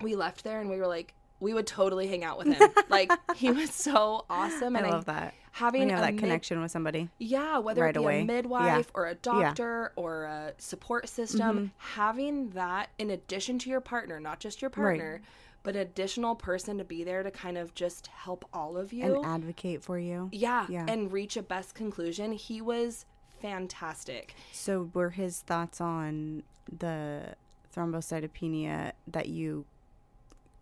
we 0.00 0.14
left 0.16 0.44
there 0.44 0.60
and 0.60 0.70
we 0.70 0.76
were 0.78 0.86
like 0.86 1.14
we 1.40 1.54
would 1.54 1.66
totally 1.66 2.08
hang 2.08 2.24
out 2.24 2.38
with 2.38 2.48
him. 2.48 2.68
like 2.88 3.12
he 3.36 3.50
was 3.52 3.70
so 3.72 4.24
awesome. 4.28 4.74
And 4.74 4.86
I 4.86 4.90
love 4.90 5.04
that. 5.06 5.34
Having 5.58 5.88
that 5.88 6.14
mid- 6.14 6.20
connection 6.22 6.60
with 6.60 6.70
somebody. 6.70 7.08
yeah, 7.18 7.58
whether 7.58 7.82
right 7.82 7.90
it 7.96 7.98
be 7.98 8.04
away. 8.04 8.16
a 8.16 8.18
Yeah. 8.20 8.24
midwife 8.24 8.90
or 8.94 9.06
a 9.06 9.14
doctor 9.14 9.92
or 9.96 10.24
a 10.24 10.52
support 10.58 11.08
system, 11.08 11.56
Mm-hmm. 11.56 11.66
having 11.96 12.50
that 12.50 12.90
in 12.98 13.10
addition 13.10 13.58
to 13.60 13.70
your 13.70 13.80
partner, 13.80 14.20
not 14.20 14.40
just 14.40 14.60
your 14.62 14.70
partner, 14.70 15.20
but 15.62 15.74
an 15.74 15.82
additional 15.82 16.34
person 16.34 16.78
to 16.78 16.84
be 16.84 17.02
there 17.04 17.22
to 17.22 17.30
kind 17.30 17.58
of 17.58 17.74
just 17.74 18.06
help 18.06 18.44
all 18.52 18.76
of 18.76 18.92
you. 18.92 19.16
And 19.16 19.24
advocate 19.26 19.82
for 19.82 19.98
you. 19.98 20.28
yeah, 20.32 20.66
Yeah. 20.68 20.86
and 20.88 21.12
reach 21.12 21.36
a 21.36 21.42
best 21.42 21.74
conclusion. 21.74 22.32
He 22.32 22.60
was 22.60 23.04
fantastic. 23.40 24.34
So, 24.52 24.90
were 24.94 25.10
his 25.10 25.40
thoughts 25.40 25.80
on 25.80 26.42
the 26.70 27.34
thrombocytopenia 27.74 28.92
that 29.06 29.28
you 29.28 29.64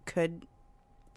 could 0.07 0.47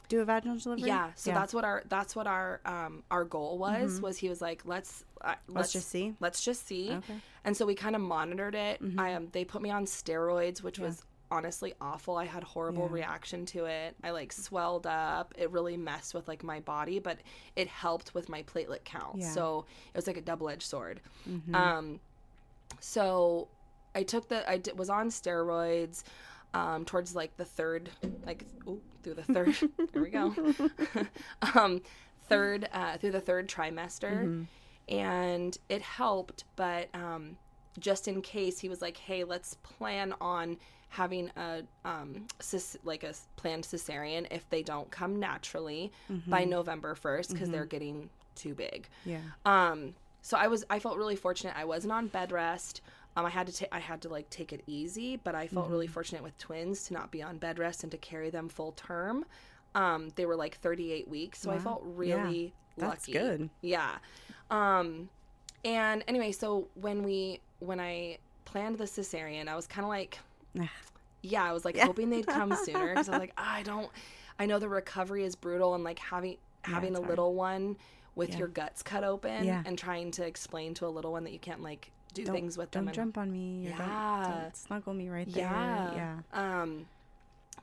do 0.10 0.20
a 0.22 0.26
vaginal 0.26 0.58
delivery? 0.58 0.88
Yeah, 0.88 1.12
so 1.16 1.32
that's 1.32 1.54
what 1.54 1.64
our 1.64 1.84
that's 1.88 2.16
what 2.16 2.28
our 2.28 2.60
um 2.66 3.04
our 3.10 3.24
goal 3.24 3.58
was 3.58 4.02
was 4.02 4.18
he 4.18 4.28
was 4.28 4.42
like 4.42 4.64
let's 4.66 5.06
uh, 5.22 5.30
let's, 5.30 5.40
Mm-hmm. 5.48 5.58
Let's 5.58 5.72
just 5.74 5.90
see. 5.90 6.14
let's 6.20 6.42
just 6.44 6.68
see 6.68 6.88
Okay. 6.90 6.98
Mm-hmm. 6.98 7.18
and 7.46 7.56
so 7.58 7.66
we 7.66 7.76
kind 7.76 7.96
of 7.96 8.02
monitored 8.02 8.56
it 8.56 8.82
i 8.98 9.14
um 9.14 9.28
they 9.32 9.46
put 9.46 9.62
me 9.62 9.70
on 9.70 9.86
steroids 9.86 10.62
which 10.64 10.80
was 10.80 11.04
honestly 11.32 11.74
awful 11.80 12.16
i 12.18 12.26
had 12.26 12.44
horrible 12.44 12.88
Yeah. 12.88 12.94
reaction 12.96 13.46
to 13.48 13.66
it 13.66 13.96
i 14.04 14.10
like 14.10 14.32
swelled 14.32 14.88
up 14.88 15.34
it 15.38 15.52
really 15.52 15.78
messed 15.78 16.14
with 16.16 16.28
like 16.28 16.44
my 16.44 16.60
body 16.60 16.98
but 17.00 17.20
it 17.56 17.68
helped 17.68 18.16
with 18.16 18.30
my 18.30 18.42
platelet 18.44 18.84
count 18.84 19.18
Yeah. 19.18 19.26
Mm-hmm. 19.26 19.34
so 19.36 19.66
it 19.94 19.98
was 19.98 20.08
like 20.08 20.18
a 20.18 20.22
double-edged 20.22 20.64
sword 20.64 21.02
um 21.54 22.00
so 22.80 23.48
i 23.96 24.04
took 24.04 24.28
the 24.30 24.50
i 24.50 24.58
did, 24.58 24.78
was 24.78 24.90
on 24.90 25.10
steroids 25.10 26.04
um 26.54 26.86
towards 26.86 27.16
like 27.16 27.36
the 27.38 27.46
third 27.46 27.90
like 28.26 28.46
ooh, 28.68 28.82
through 29.04 29.14
the 29.16 29.24
third 29.24 29.56
there 29.94 30.02
we 30.02 30.10
go. 30.10 30.34
Um 31.56 31.82
third 32.28 32.68
uh 32.74 32.98
through 32.98 33.12
the 33.12 33.22
third 33.22 33.48
trimester. 33.48 34.46
And 34.88 35.58
it 35.70 35.82
helped 35.82 36.46
but 36.56 36.90
um 36.94 37.38
just 37.80 38.08
in 38.08 38.22
case 38.22 38.60
he 38.60 38.68
was 38.70 38.82
like 38.82 38.98
hey 38.98 39.24
let's 39.24 39.54
plan 39.56 40.14
on 40.20 40.58
having 40.90 41.30
a 41.38 41.62
um 41.86 42.26
cis- 42.40 42.78
like 42.84 43.04
a 43.04 43.14
planned 43.36 43.64
cesarean 43.64 44.26
if 44.32 44.50
they 44.50 44.64
don't 44.64 44.90
come 44.90 45.20
naturally 45.20 45.92
by 46.28 46.44
november 46.44 46.96
1st 46.96 47.30
because 47.32 47.50
they're 47.52 47.66
getting 47.66 48.10
too 48.36 48.56
big. 48.56 48.88
Yeah. 49.06 49.20
um 49.46 49.94
so 50.24 50.36
i 50.38 50.48
was 50.48 50.66
i 50.70 50.80
felt 50.80 50.98
really 50.98 51.16
fortunate. 51.16 51.54
I 51.56 51.66
wasn't 51.66 51.94
on 51.94 52.08
bed 52.08 52.32
rest 52.32 52.82
um 53.20 53.26
i 53.26 53.30
had 53.30 53.46
to 53.48 53.54
take 53.54 53.70
i 53.72 53.80
had 53.80 54.02
to 54.02 54.10
like 54.10 54.30
take 54.30 54.52
it 54.54 54.62
easy 54.68 55.16
but 55.18 55.36
i 55.36 55.46
felt 55.48 55.70
really 55.70 55.88
fortunate 55.88 56.24
with 56.24 56.38
twins 56.38 56.86
to 56.86 56.94
not 56.94 57.12
be 57.12 57.22
on 57.22 57.38
bed 57.38 57.60
rest 57.60 57.84
and 57.84 57.92
to 57.92 57.98
carry 57.98 58.30
them 58.30 58.50
full 58.50 58.72
term 58.74 59.26
Um, 59.76 60.10
they 60.16 60.26
were 60.26 60.36
like 60.36 60.56
38 60.58 61.08
weeks, 61.08 61.40
so 61.40 61.52
I 61.52 61.58
Wow. 61.58 61.62
felt 61.62 61.84
Yeah. 61.86 61.92
really 61.96 62.54
That's 62.76 63.08
lucky. 63.08 63.12
good. 63.12 63.50
Yeah. 63.62 63.98
Um, 64.50 65.10
and 65.64 66.04
anyway, 66.08 66.32
so 66.32 66.70
when 66.74 67.04
we 67.04 67.40
when 67.60 67.80
I 67.80 68.18
planned 68.46 68.80
the 68.80 68.86
cesarean, 68.86 69.48
I 69.48 69.56
was 69.56 69.68
kind 69.68 69.86
of 69.86 69.90
like, 69.90 70.18
Ah. 70.60 70.72
yeah, 71.22 71.44
I 71.44 71.54
was 71.54 71.66
like 71.66 71.76
Yeah. 71.76 71.86
hoping 71.86 72.10
they'd 72.10 72.26
come 72.26 72.52
sooner 72.66 72.88
because 72.90 73.10
I 73.10 73.12
was 73.12 73.20
like, 73.20 73.34
I 73.38 73.62
don't, 73.62 73.92
I 74.40 74.48
know 74.48 74.58
the 74.58 74.70
recovery 74.70 75.24
is 75.24 75.36
brutal 75.36 75.76
and 75.76 75.84
like 75.84 76.00
having 76.00 76.38
having 76.64 76.90
it's 76.94 77.00
a 77.00 77.02
hard. 77.04 77.10
little 77.12 77.36
one 77.36 77.78
with 78.16 78.30
Yeah. 78.32 78.38
your 78.40 78.48
guts 78.48 78.82
cut 78.82 79.04
open 79.04 79.44
Yeah. 79.46 79.62
and 79.68 79.78
trying 79.78 80.10
to 80.12 80.26
explain 80.26 80.74
to 80.76 80.88
a 80.88 80.90
little 80.98 81.12
one 81.12 81.26
that 81.26 81.32
you 81.34 81.40
can't 81.40 81.62
like 81.62 81.92
do 82.14 82.24
Don't- 82.26 82.36
things 82.36 82.58
with 82.58 82.72
them. 82.72 82.84
Don't 82.86 82.88
and, 82.90 82.96
jump 82.96 83.18
on 83.18 83.32
me. 83.32 83.68
Or 83.68 83.70
don't, 83.78 83.80
Yeah. 83.88 84.40
don't 84.44 84.56
snuggle 84.58 84.94
me 84.94 85.10
right 85.10 85.32
there. 85.32 85.44
yeah. 85.44 85.94
Yeah. 86.34 86.62
Um. 86.62 86.88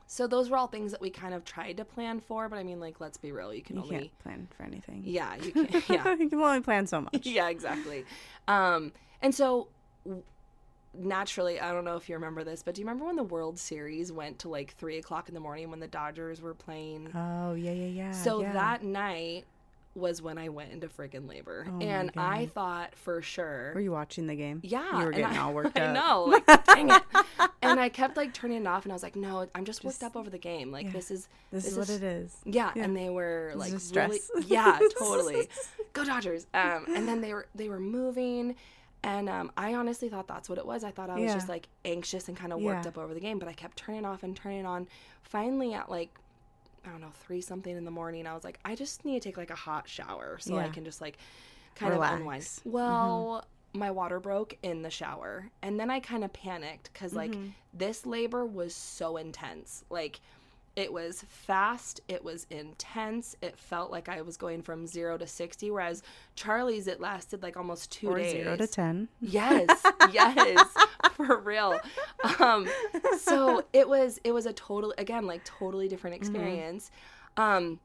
So 0.09 0.25
those 0.25 0.49
were 0.49 0.55
all 0.55 0.67
things 0.67 0.91
that 0.93 1.01
we 1.01 1.09
kind 1.09 1.33
of 1.33 1.43
tried 1.43 1.75
to 1.77 1.85
plan 1.85 2.21
for, 2.21 2.47
but 2.47 2.57
I 2.57 2.63
mean, 2.63 2.79
like, 2.79 3.01
let's 3.01 3.17
be 3.17 3.33
real, 3.33 3.53
you 3.53 3.61
can 3.61 3.75
You 3.75 3.81
only, 3.83 3.97
can't 3.97 4.19
plan 4.19 4.47
for 4.55 4.63
anything. 4.63 5.01
yeah, 5.05 5.35
you 5.35 5.51
can, 5.51 5.67
yeah, 5.89 6.15
you 6.15 6.29
can 6.29 6.39
only 6.39 6.61
plan 6.61 6.87
so 6.87 7.01
much. 7.01 7.25
yeah, 7.25 7.49
exactly. 7.49 8.05
Um, 8.47 8.93
and 9.21 9.35
so 9.35 9.67
w- 10.05 10.23
naturally, 10.97 11.59
I 11.59 11.73
don't 11.73 11.83
know 11.83 11.97
if 11.97 12.07
you 12.07 12.15
remember 12.15 12.45
this, 12.45 12.63
but 12.63 12.75
do 12.75 12.81
you 12.81 12.87
remember 12.87 13.03
when 13.05 13.17
the 13.17 13.23
World 13.23 13.59
Series 13.59 14.09
went 14.09 14.39
to 14.39 14.49
like 14.49 14.73
three 14.75 14.97
o'clock 14.97 15.27
in 15.27 15.33
the 15.33 15.41
morning 15.41 15.69
when 15.69 15.81
the 15.81 15.87
Dodgers 15.89 16.41
were 16.41 16.53
playing? 16.53 17.11
Oh 17.13 17.53
yeah, 17.55 17.71
yeah, 17.73 17.87
yeah. 17.87 18.11
so 18.11 18.41
yeah. 18.41 18.53
that 18.53 18.83
night 18.83 19.43
was 19.97 20.21
when 20.21 20.37
I 20.37 20.49
went 20.49 20.71
into 20.71 20.87
friggin' 20.87 21.27
labor, 21.27 21.67
Oh 21.69 21.79
and 21.81 22.11
I 22.15 22.45
thought 22.45 22.95
for 22.95 23.21
sure. 23.21 23.71
Were 23.75 23.81
you 23.81 23.91
watching 23.91 24.27
the 24.27 24.35
game? 24.35 24.61
Yeah, 24.63 24.99
You 24.99 25.05
were 25.05 25.11
getting 25.11 25.37
I, 25.37 25.41
all 25.41 25.53
worked 25.55 25.77
I 25.77 25.81
up. 25.85 25.95
know, 25.95 26.23
like, 26.25 26.65
dang 26.65 26.89
it. 26.91 27.01
And 27.61 27.79
I 27.79 27.89
kept 27.89 28.15
like 28.15 28.33
turning 28.33 28.61
it 28.61 28.67
off, 28.67 28.83
and 28.85 28.91
I 28.91 28.95
was 28.95 29.03
like, 29.03 29.15
"No, 29.15 29.47
I'm 29.55 29.65
just, 29.65 29.81
Just- 29.81 30.01
worked 30.01 30.03
up 30.03 30.15
over 30.19 30.29
the 30.29 30.37
game. 30.37 30.71
Like 30.71 30.85
yeah. 30.85 30.91
this 30.91 31.11
is 31.11 31.27
This, 31.51 31.63
This 31.65 31.73
is 31.73 31.77
what 31.77 31.89
it 31.89 32.03
is. 32.03 32.35
yeah, 32.45 32.71
Yeah. 32.75 32.83
and 32.83 32.95
they 32.95 33.09
were 33.09 33.53
like 33.55 33.69
really, 33.71 33.79
stress. 33.79 34.31
yeah, 34.45 34.79
totally. 34.97 35.49
Go 35.93 36.03
Dodgers. 36.05 36.47
Um, 36.53 36.85
and 36.95 37.07
then 37.07 37.21
they 37.21 37.33
were 37.33 37.47
they 37.55 37.67
were 37.69 37.79
moving, 37.79 38.55
and 39.03 39.27
um, 39.29 39.51
I 39.57 39.73
honestly 39.73 40.09
thought 40.09 40.27
that's 40.27 40.47
what 40.49 40.57
it 40.57 40.65
was. 40.65 40.83
I 40.83 40.91
thought 40.91 41.09
I 41.09 41.15
was 41.15 41.23
Yeah. 41.23 41.33
just 41.33 41.49
like 41.49 41.67
anxious 41.85 42.27
and 42.27 42.37
kind 42.37 42.53
of 42.53 42.59
worked 42.61 42.85
up 42.87 42.97
over 42.97 43.13
the 43.13 43.19
game, 43.19 43.39
but 43.39 43.47
I 43.47 43.53
kept 43.53 43.77
turning 43.77 44.05
off 44.05 44.23
and 44.23 44.35
turning 44.35 44.65
on. 44.65 44.87
Finally, 45.23 45.73
at 45.73 45.89
like 45.89 46.13
I 46.87 46.91
don't 46.91 47.01
know 47.01 47.11
three 47.25 47.41
something 47.41 47.75
in 47.75 47.85
the 47.85 47.91
morning, 47.91 48.25
I 48.25 48.33
was 48.33 48.43
like, 48.43 48.59
I 48.65 48.75
just 48.75 49.03
need 49.05 49.21
to 49.21 49.29
take 49.29 49.37
like 49.37 49.49
a 49.51 49.55
hot 49.55 49.87
shower 49.89 50.37
so 50.39 50.57
I 50.57 50.69
can 50.69 50.85
just 50.85 51.01
like 51.01 51.17
kind 51.75 51.93
of 51.93 52.01
unwind. 52.01 52.21
Relax. 52.21 52.59
Mm-hmm. 52.59 52.71
Well. 52.71 53.45
My 53.73 53.91
water 53.91 54.19
broke 54.19 54.57
in 54.63 54.81
the 54.81 54.89
shower, 54.89 55.51
and 55.61 55.79
then 55.79 55.91
I 55.91 55.99
kind 55.99 56.23
of 56.23 56.31
panicked 56.33 56.89
because, 56.91 57.13
like, 57.13 57.31
Mm-hmm. 57.31 57.49
this 57.73 58.05
labor 58.07 58.43
was 58.45 58.73
so 58.73 59.17
intense. 59.17 59.83
Like, 59.91 60.19
it 60.75 60.91
was 60.91 61.23
fast, 61.27 61.99
it 62.07 62.23
was 62.23 62.47
intense. 62.49 63.35
It 63.41 63.57
felt 63.59 63.91
like 63.91 64.09
I 64.09 64.21
was 64.21 64.37
going 64.37 64.63
from 64.63 64.87
zero 64.87 65.17
to 65.17 65.27
60, 65.27 65.69
whereas 65.69 66.01
Charlie's, 66.35 66.87
it 66.87 67.01
lasted 67.01 67.43
like 67.43 67.57
almost 67.57 67.91
two 67.91 68.09
Or 68.09 68.17
days. 68.17 68.31
zero 68.31 68.55
to 68.55 68.67
ten. 68.67 69.09
Yes, 69.19 69.67
yes, 70.11 70.67
for 71.17 71.39
real. 71.39 71.83
Um, 72.39 72.75
so 73.09 73.63
it 73.73 73.89
was 73.89 74.19
it 74.23 74.33
was 74.33 74.45
a 74.47 74.53
total 74.53 74.93
again 74.97 75.27
like 75.27 75.43
totally 75.45 75.89
different 75.89 76.15
Mm-hmm. 76.21 76.21
experience. 76.23 76.91
Um, 77.37 77.81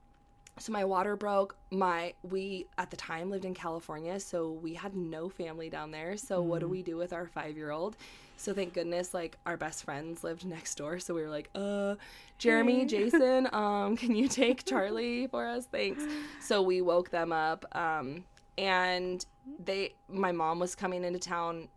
so 0.59 0.73
my 0.73 0.85
water 0.85 1.17
broke. 1.17 1.57
My 1.71 2.15
we 2.23 2.69
at 2.79 2.91
the 2.91 2.97
time 2.97 3.31
lived 3.31 3.45
in 3.47 3.55
California, 3.55 4.21
so 4.21 4.53
we 4.53 4.75
had 4.75 4.95
no 4.95 5.29
family 5.29 5.71
down 5.71 5.93
there. 5.93 6.17
So 6.17 6.43
what 6.43 6.61
Mm-hmm. 6.61 6.61
do 6.61 6.69
we 6.69 6.83
do 6.83 6.97
with 6.97 7.13
our 7.13 7.27
five 7.27 7.57
year 7.57 7.71
old? 7.71 7.97
So 8.37 8.55
thank 8.55 8.75
goodness, 8.75 9.15
like 9.15 9.39
our 9.47 9.57
best 9.57 9.85
friends 9.85 10.25
lived 10.25 10.45
next 10.47 10.77
door. 10.77 10.99
So 11.01 11.15
we 11.15 11.23
were 11.23 11.31
like, 11.31 11.51
uh, 11.55 11.97
Jeremy, 12.39 12.87
Jason, 12.87 13.49
um, 13.53 13.97
can 13.97 14.15
you 14.15 14.29
take 14.29 14.65
Charlie 14.67 15.27
for 15.29 15.47
us? 15.47 15.67
Thanks. 15.67 16.07
So 16.39 16.63
we 16.63 16.83
woke 16.83 17.11
them 17.11 17.33
up. 17.33 17.65
Um, 17.77 18.25
and 18.59 19.25
they, 19.59 19.95
my 20.09 20.33
mom 20.33 20.59
was 20.61 20.75
coming 20.75 21.05
into 21.05 21.19
town 21.21 21.69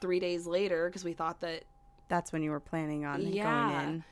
three 0.00 0.20
days 0.20 0.46
later 0.46 0.88
because 0.88 1.04
we 1.04 1.12
thought 1.12 1.40
that 1.40 1.64
That's 2.08 2.32
when 2.32 2.42
you 2.42 2.50
were 2.50 2.60
planning 2.60 3.04
on 3.04 3.32
Yeah. 3.32 3.44
going 3.44 3.70
in. 3.84 4.04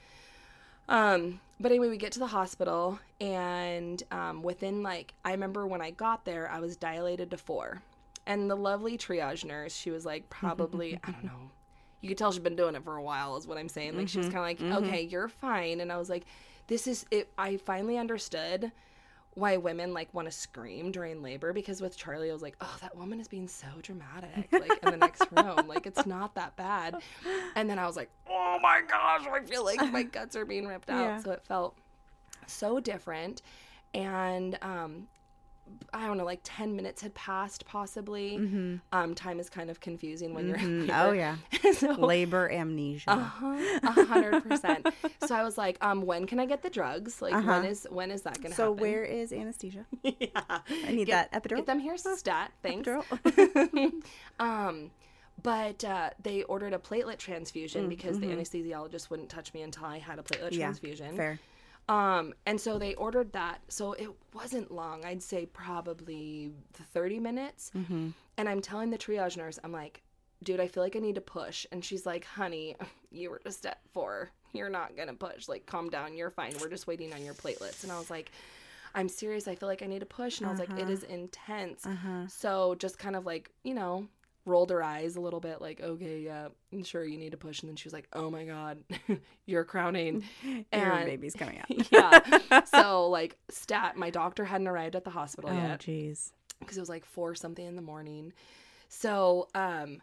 um, 0.89 1.41
but 1.61 1.73
anyway, 1.73 1.89
we 1.89 1.97
get 1.97 2.13
to 2.13 2.19
the 2.21 2.29
hospital, 2.29 2.99
and 3.21 4.03
um, 4.13 4.43
within 4.43 4.83
like, 4.83 5.15
I 5.25 5.33
remember 5.33 5.67
when 5.67 5.83
I 5.83 5.91
got 5.91 6.25
there, 6.25 6.49
I 6.51 6.61
was 6.61 6.77
dilated 6.77 7.31
to 7.33 7.37
four. 7.37 7.83
And 8.27 8.49
the 8.51 8.55
lovely 8.57 8.97
triage 8.97 9.45
nurse, 9.45 9.75
she 9.75 9.91
was 9.91 10.05
like, 10.07 10.29
probably, 10.31 10.99
I 11.05 11.11
don't 11.11 11.25
know, 11.25 11.51
you 12.01 12.09
could 12.09 12.19
tell 12.19 12.31
she'd 12.31 12.43
been 12.45 12.57
doing 12.57 12.75
it 12.77 12.85
for 12.85 12.97
a 12.97 13.03
while, 13.03 13.37
is 13.37 13.47
what 13.47 13.59
I'm 13.59 13.69
saying. 13.69 13.97
Like, 13.97 14.09
she 14.09 14.19
was 14.19 14.29
kind 14.29 14.39
of 14.39 14.43
like, 14.45 14.79
okay, 14.85 15.03
you're 15.03 15.29
fine. 15.29 15.81
And 15.81 15.91
I 15.91 15.97
was 15.97 16.09
like, 16.09 16.27
this 16.69 16.87
is 16.87 17.05
it. 17.11 17.33
I 17.37 17.57
finally 17.57 17.99
understood 17.99 18.71
why 19.39 19.57
women 19.57 19.95
like 19.95 20.13
want 20.13 20.27
to 20.27 20.33
scream 20.33 20.91
during 20.91 21.23
labor 21.23 21.53
because 21.53 21.81
with 21.81 21.97
Charlie, 21.97 22.31
I 22.31 22.33
was 22.33 22.43
like, 22.43 22.57
oh, 22.61 22.77
that 22.81 22.97
woman 22.97 23.21
is 23.21 23.29
being 23.29 23.49
so 23.49 23.67
dramatic, 23.83 24.49
like 24.53 24.79
in 24.83 24.91
the 24.91 24.97
next 24.97 25.27
room. 25.33 25.67
Like, 25.67 25.87
it's 25.87 26.07
not 26.07 26.35
that 26.35 26.57
bad. 26.57 26.97
And 27.55 27.71
then 27.71 27.79
I 27.79 27.87
was 27.87 27.97
like, 27.97 28.11
oh 28.29 28.59
my 28.63 28.83
gosh, 28.87 29.27
I 29.27 29.41
feel 29.45 29.65
like 29.65 29.81
my 29.93 30.03
guts 30.03 30.37
are 30.37 30.45
being 30.45 30.67
ripped 30.67 30.91
out. 30.91 31.01
Yeah. 31.01 31.19
So 31.19 31.31
it 31.31 31.45
felt 31.45 31.77
so 32.47 32.81
different. 32.81 33.43
And 33.95 34.59
um, 34.63 35.09
I 35.93 36.07
don't 36.07 36.19
know, 36.19 36.25
like 36.25 36.41
10 36.45 36.77
minutes 36.77 37.01
had 37.03 37.15
passed 37.15 37.65
possibly. 37.67 38.37
Um, 38.93 39.15
time 39.15 39.41
is 39.41 39.49
kind 39.49 39.71
of 39.71 39.81
confusing 39.81 40.35
when 40.35 40.47
you're 40.49 40.57
in 40.67 40.87
Mhm. 40.87 40.91
Oh 40.95 41.13
yeah. 41.13 41.37
so, 41.73 41.93
Labor 41.93 42.51
amnesia. 42.51 43.11
uh-huh, 43.11 43.81
a 43.83 44.05
hundred 44.05 44.43
percent. 44.43 44.87
So 45.27 45.35
I 45.35 45.43
was 45.43 45.59
like, 45.59 45.77
um, 45.85 46.03
when 46.03 46.27
can 46.27 46.39
I 46.41 46.47
get 46.47 46.63
the 46.63 46.71
drugs? 46.71 47.21
Like, 47.21 47.35
Uh-huh. 47.35 47.53
when 47.61 47.65
is 47.65 47.87
when 47.91 48.11
is 48.11 48.23
that 48.23 48.41
gonna 48.43 48.55
so 48.55 48.65
happen? 48.73 48.79
So 48.79 48.83
where 48.83 49.05
is 49.05 49.33
anesthesia? 49.33 49.85
yeah, 50.03 50.29
I 50.41 50.93
need 50.93 51.07
Get- 51.07 51.31
that 51.31 51.43
epidural. 51.43 51.57
Get 51.57 51.67
them 51.67 51.79
here, 51.81 51.97
stat. 51.97 52.53
Thanks. 52.63 52.89
Epidural. 52.89 53.93
um, 54.41 54.91
but 55.43 55.85
uh, 55.85 56.11
they 56.23 56.43
ordered 56.45 56.73
a 56.75 56.79
platelet 56.79 57.19
transfusion 57.19 57.89
because 57.89 58.17
mhm. 58.19 58.21
the 58.23 58.27
anesthesiologist 58.29 59.11
wouldn't 59.11 59.29
touch 59.29 59.55
me 59.55 59.63
until 59.63 59.85
I 59.85 59.99
had 59.99 60.19
a 60.19 60.23
platelet 60.23 60.53
yeah. 60.53 60.67
transfusion. 60.67 61.17
Fair. 61.17 61.39
Um, 61.89 62.35
and 62.47 62.61
so 62.61 62.79
they 62.79 62.95
ordered 62.95 63.33
that. 63.33 63.61
So 63.69 63.93
it 63.95 64.11
wasn't 64.35 64.71
long. 64.71 65.05
I'd 65.05 65.23
say 65.23 65.47
probably 65.47 66.53
30 66.93 67.19
minutes. 67.21 67.71
Mm-hmm. 67.77 68.09
And 68.37 68.49
I'm 68.49 68.61
telling 68.61 68.91
the 68.91 68.99
triage 68.99 69.37
nurse, 69.37 69.59
I'm 69.65 69.73
like, 69.73 70.03
dude, 70.43 70.61
I 70.61 70.69
feel 70.69 70.83
like 70.83 70.97
I 70.97 70.99
need 70.99 71.15
to 71.15 71.21
push. 71.21 71.67
And 71.73 71.85
she's 71.85 72.05
like, 72.05 72.25
honey, 72.25 72.77
you 73.11 73.31
were 73.31 73.41
just 73.43 73.65
at 73.67 73.81
four. 73.93 74.31
You're 74.53 74.69
not 74.71 74.97
going 74.97 75.09
to 75.09 75.15
push. 75.15 75.49
Like, 75.49 75.67
calm 75.67 75.89
down. 75.91 76.15
You're 76.17 76.31
fine. 76.31 76.53
We're 76.61 76.69
just 76.71 76.87
waiting 76.87 77.13
on 77.15 77.25
your 77.25 77.35
platelets. 77.35 77.83
And 77.83 77.93
I 77.93 77.99
was 77.99 78.11
like, 78.11 78.31
I'm 78.95 79.09
serious. 79.09 79.47
I 79.49 79.55
feel 79.55 79.69
like 79.69 79.83
I 79.83 79.87
need 79.87 80.01
to 80.01 80.07
push. 80.07 80.39
And 80.39 80.47
I 80.47 80.51
was 80.51 80.59
like, 80.61 80.71
it 80.71 80.83
Uh-huh. 80.83 80.91
is 80.91 81.03
intense. 81.05 81.87
Uh-huh. 81.87 82.27
So 82.29 82.75
just 82.79 82.99
kind 82.99 83.17
of 83.17 83.27
like, 83.27 83.51
you 83.63 83.75
know, 83.75 84.09
rolled 84.49 84.71
her 84.71 84.83
eyes 84.83 85.17
a 85.17 85.21
little 85.21 85.41
bit, 85.41 85.61
like, 85.61 85.81
okay, 85.81 86.21
yeah, 86.21 86.49
I'm 86.73 86.83
sure, 86.83 87.05
you 87.05 87.19
need 87.19 87.31
to 87.33 87.37
push. 87.37 87.61
And 87.61 87.69
then 87.69 87.77
she 87.77 87.87
was 87.87 87.93
like, 87.93 88.09
oh 88.13 88.31
my 88.31 88.45
God, 88.45 88.79
you're 89.47 89.65
crowning. 89.65 90.25
Your 90.43 90.65
And- 90.73 91.05
baby's 91.07 91.35
coming 91.35 91.59
out. 91.59 91.93
yeah. 91.93 92.65
So, 92.65 93.09
like, 93.09 93.37
stat, 93.51 93.97
my 93.97 94.11
doctor 94.11 94.45
hadn't 94.45 94.69
arrived 94.69 94.97
at 94.97 95.05
the 95.05 95.11
hospital 95.11 95.51
oh 95.51 95.55
yet 95.55 95.81
jeez. 95.81 96.33
because 96.61 96.77
it 96.77 96.81
was 96.81 96.89
like 96.89 97.05
four 97.05 97.35
something 97.35 97.65
in 97.67 97.77
the 97.77 97.83
morning. 97.83 98.33
So, 98.89 99.49
um, 99.55 100.01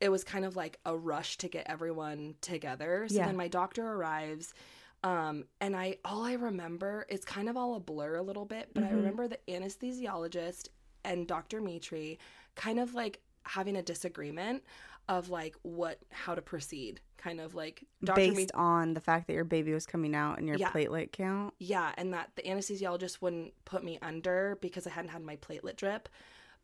it 0.00 0.08
was 0.10 0.24
kind 0.24 0.44
of 0.44 0.56
like 0.56 0.78
a 0.86 0.96
rush 0.96 1.36
to 1.38 1.48
get 1.48 1.66
everyone 1.68 2.34
together. 2.40 3.06
So 3.08 3.16
Yeah. 3.16 3.26
then 3.26 3.36
my 3.36 3.48
doctor 3.48 3.86
arrives. 3.86 4.54
Um, 5.02 5.44
and 5.60 5.74
I 5.76 5.96
all 6.04 6.24
I 6.24 6.34
remember 6.34 7.06
it's 7.08 7.24
kind 7.24 7.48
of 7.48 7.56
all 7.56 7.74
a 7.74 7.80
blur 7.80 8.16
a 8.16 8.22
little 8.22 8.44
bit, 8.44 8.70
but 8.74 8.82
I 8.84 8.88
Mhm. 8.88 8.96
remember 8.96 9.28
the 9.28 9.38
anesthesiologist 9.48 10.68
and 11.04 11.26
Dr. 11.26 11.60
Mitri 11.60 12.18
kind 12.54 12.78
of 12.78 12.94
like 12.94 13.20
having 13.50 13.76
a 13.76 13.82
disagreement 13.82 14.62
of 15.08 15.28
like 15.28 15.56
what 15.62 15.98
how 16.10 16.34
to 16.34 16.42
proceed. 16.42 17.00
Kind 17.16 17.40
of 17.40 17.54
like 17.54 17.84
Dr. 18.04 18.16
Based 18.16 18.36
Mitri 18.36 18.54
on 18.54 18.94
the 18.94 19.00
fact 19.00 19.26
that 19.26 19.34
your 19.34 19.44
baby 19.44 19.72
was 19.72 19.84
coming 19.86 20.14
out 20.14 20.38
and 20.38 20.46
your 20.46 20.56
Yeah. 20.56 20.70
platelet 20.70 21.12
count. 21.12 21.52
Yeah, 21.58 21.92
and 21.98 22.14
that 22.14 22.30
the 22.36 22.42
anesthesiologist 22.42 23.20
wouldn't 23.20 23.52
put 23.64 23.82
me 23.84 23.98
under 24.00 24.56
because 24.62 24.86
I 24.86 24.90
hadn't 24.90 25.10
had 25.10 25.22
my 25.22 25.36
platelet 25.36 25.76
drip. 25.76 26.08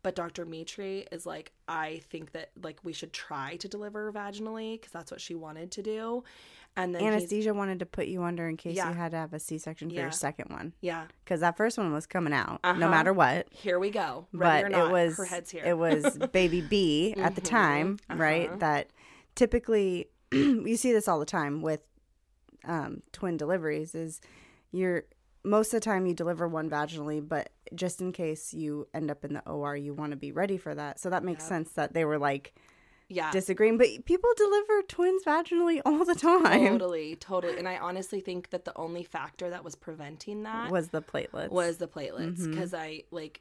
But 0.02 0.14
Dr. 0.14 0.47
Mitri 0.47 1.07
is 1.11 1.26
like, 1.26 1.52
I 1.66 2.00
think 2.11 2.33
that 2.33 2.52
like 2.62 2.78
we 2.85 2.93
should 2.93 3.12
try 3.12 3.57
to 3.57 3.66
deliver 3.69 4.12
vaginally 4.12 4.75
because 4.81 4.93
that's 4.93 5.11
what 5.11 5.21
she 5.21 5.35
wanted 5.35 5.73
to 5.73 5.83
do. 5.83 6.23
And 6.76 6.95
then 6.95 7.02
Anesthesia 7.02 7.54
wanted 7.54 7.78
to 7.78 7.87
put 7.87 8.06
you 8.06 8.23
under 8.23 8.49
in 8.49 8.56
case 8.56 8.76
Yeah. 8.76 8.88
you 8.90 8.95
had 8.95 9.12
to 9.12 9.16
have 9.16 9.33
a 9.33 9.38
C-section 9.40 9.88
for 9.88 9.95
Yeah. 9.95 10.02
your 10.02 10.11
second 10.11 10.50
one, 10.50 10.75
yeah, 10.83 11.06
because 11.25 11.40
that 11.40 11.56
first 11.56 11.78
one 11.78 11.92
was 11.92 12.06
coming 12.06 12.35
out 12.35 12.61
no 12.62 12.71
Uh-huh. 12.71 12.88
matter 12.88 13.12
what. 13.12 13.47
here 13.50 13.78
we 13.78 13.90
go. 13.90 14.26
Ready 14.33 14.62
but 14.62 14.66
or 14.66 14.68
not, 14.68 14.88
it 14.88 14.92
was 14.92 15.16
her 15.16 15.25
head's 15.25 15.50
here. 15.50 15.64
it 15.64 15.78
was 15.78 16.18
baby 16.33 16.61
B 16.61 17.14
at 17.16 17.35
the 17.35 17.40
Mhm. 17.40 17.45
time, 17.45 17.99
Uh-huh. 18.11 18.21
right? 18.21 18.59
That 18.61 18.88
typically 19.35 20.09
you 20.33 20.76
see 20.76 20.92
this 20.92 21.09
all 21.09 21.18
the 21.18 21.25
time 21.26 21.62
with 21.62 21.83
um, 22.64 23.02
twin 23.12 23.37
deliveries. 23.37 23.95
Is 23.95 24.21
you're 24.73 25.04
most 25.45 25.68
of 25.73 25.80
the 25.80 25.85
time 25.85 26.04
you 26.06 26.12
deliver 26.14 26.49
one 26.49 26.68
vaginally, 26.68 27.26
but 27.26 27.50
just 27.75 28.00
in 28.00 28.11
case 28.12 28.52
you 28.52 28.88
end 28.92 29.11
up 29.11 29.25
in 29.25 29.33
the 29.35 29.49
OR, 29.49 29.76
you 29.76 29.95
want 29.95 30.11
to 30.11 30.16
be 30.16 30.33
ready 30.33 30.59
for 30.59 30.75
that. 30.75 30.99
So 30.99 31.09
that 31.11 31.23
makes 31.25 31.45
Yep. 31.45 31.49
sense 31.49 31.73
that 31.73 31.95
they 31.95 32.04
were 32.04 32.18
like, 32.18 32.52
yeah. 33.09 33.31
disagreeing. 33.31 33.79
But 33.79 34.05
people 34.05 34.31
deliver 34.37 34.83
twins 34.83 35.23
vaginally 35.25 35.81
all 35.85 36.05
the 36.05 36.15
time. 36.15 36.73
Totally, 36.79 37.17
totally. 37.17 37.59
And 37.59 37.69
I 37.69 37.79
honestly 37.79 38.21
think 38.21 38.51
that 38.51 38.65
the 38.65 38.77
only 38.77 39.05
factor 39.05 39.51
that 39.51 39.63
was 39.65 39.75
preventing 39.75 40.43
that 40.45 40.71
Was 40.71 40.89
the 40.89 41.03
platelets. 41.03 41.51
was 41.51 41.77
the 41.79 41.89
platelets 41.89 42.49
because 42.51 42.75
I 42.75 43.05
like 43.11 43.41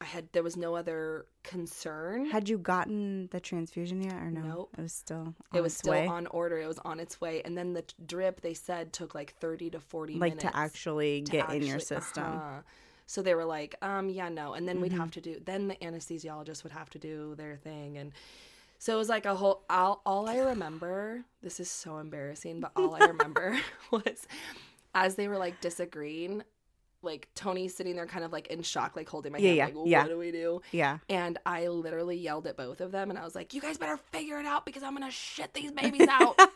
I 0.00 0.06
had 0.06 0.28
there 0.32 0.42
was 0.42 0.56
no 0.56 0.74
other 0.74 1.24
concern. 1.44 2.26
Had 2.26 2.48
you 2.48 2.58
gotten 2.58 3.28
the 3.30 3.40
transfusion 3.40 4.02
yet 4.02 4.14
or 4.14 4.30
no? 4.30 4.40
Nope. 4.42 4.74
It 4.76 4.82
was 4.82 4.92
still 4.92 5.34
it 5.52 5.58
on 5.58 5.62
was 5.62 5.76
still 5.76 5.92
way? 5.92 6.06
on 6.06 6.26
order. 6.26 6.58
It 6.58 6.66
was 6.66 6.80
on 6.84 6.98
its 7.00 7.20
way, 7.20 7.40
and 7.44 7.56
then 7.56 7.72
the 7.74 7.84
drip 8.04 8.40
they 8.40 8.54
said 8.54 8.92
took 8.92 9.14
like 9.14 9.34
thirty 9.36 9.70
to 9.70 9.80
forty 9.80 10.14
like 10.14 10.32
minutes 10.36 10.44
to 10.52 10.56
actually 10.56 11.22
to 11.22 11.30
get 11.32 11.50
in 11.52 11.62
your 11.62 11.78
system. 11.78 12.24
uh-huh. 12.24 12.60
So 13.06 13.20
they 13.22 13.34
were 13.34 13.44
like, 13.44 13.76
um, 13.82 14.08
yeah, 14.08 14.28
no, 14.30 14.54
and 14.54 14.66
then 14.66 14.80
we'd 14.80 14.92
Mhm. 14.92 14.96
have 14.98 15.10
to 15.12 15.20
do. 15.20 15.38
Then 15.44 15.68
the 15.68 15.76
anesthesiologist 15.76 16.64
would 16.64 16.72
have 16.72 16.90
to 16.90 16.98
do 16.98 17.34
their 17.36 17.56
thing, 17.56 17.96
and 17.98 18.12
so 18.84 18.92
it 18.94 18.98
was 18.98 19.08
like 19.08 19.24
a 19.24 19.34
whole. 19.34 19.62
All, 19.70 20.02
all 20.04 20.28
I 20.28 20.36
remember, 20.36 21.24
this 21.42 21.58
is 21.58 21.70
so 21.70 21.96
embarrassing, 21.96 22.60
but 22.60 22.70
all 22.76 22.94
I 22.94 23.06
remember 23.06 23.58
was 23.90 24.26
as 24.94 25.14
they 25.14 25.26
were 25.26 25.38
like 25.38 25.58
disagreeing. 25.62 26.42
Like 27.00 27.28
Tony's 27.34 27.74
sitting 27.74 27.96
there, 27.96 28.06
kind 28.06 28.24
of 28.24 28.32
like 28.32 28.46
in 28.46 28.62
shock, 28.62 28.96
like 28.96 29.08
holding 29.10 29.32
my 29.32 29.38
Yeah, 29.38 29.48
hand, 29.48 29.58
yeah, 29.58 29.64
like, 29.66 29.74
what 29.74 29.86
yeah. 29.88 30.06
do 30.06 30.18
we 30.18 30.30
do? 30.32 30.62
Yeah. 30.72 30.98
And 31.10 31.38
I 31.44 31.66
literally 31.68 32.16
yelled 32.16 32.46
at 32.46 32.56
both 32.56 32.80
of 32.80 32.92
them, 32.92 33.10
and 33.10 33.18
I 33.18 33.24
was 33.24 33.34
like, 33.34 33.52
"You 33.52 33.60
guys 33.60 33.76
better 33.76 33.98
figure 34.10 34.38
it 34.40 34.46
out 34.46 34.64
because 34.64 34.82
I'm 34.82 34.94
gonna 34.94 35.10
shit 35.10 35.52
these 35.52 35.70
babies 35.70 36.08
out." 36.08 36.34
so 36.40 36.46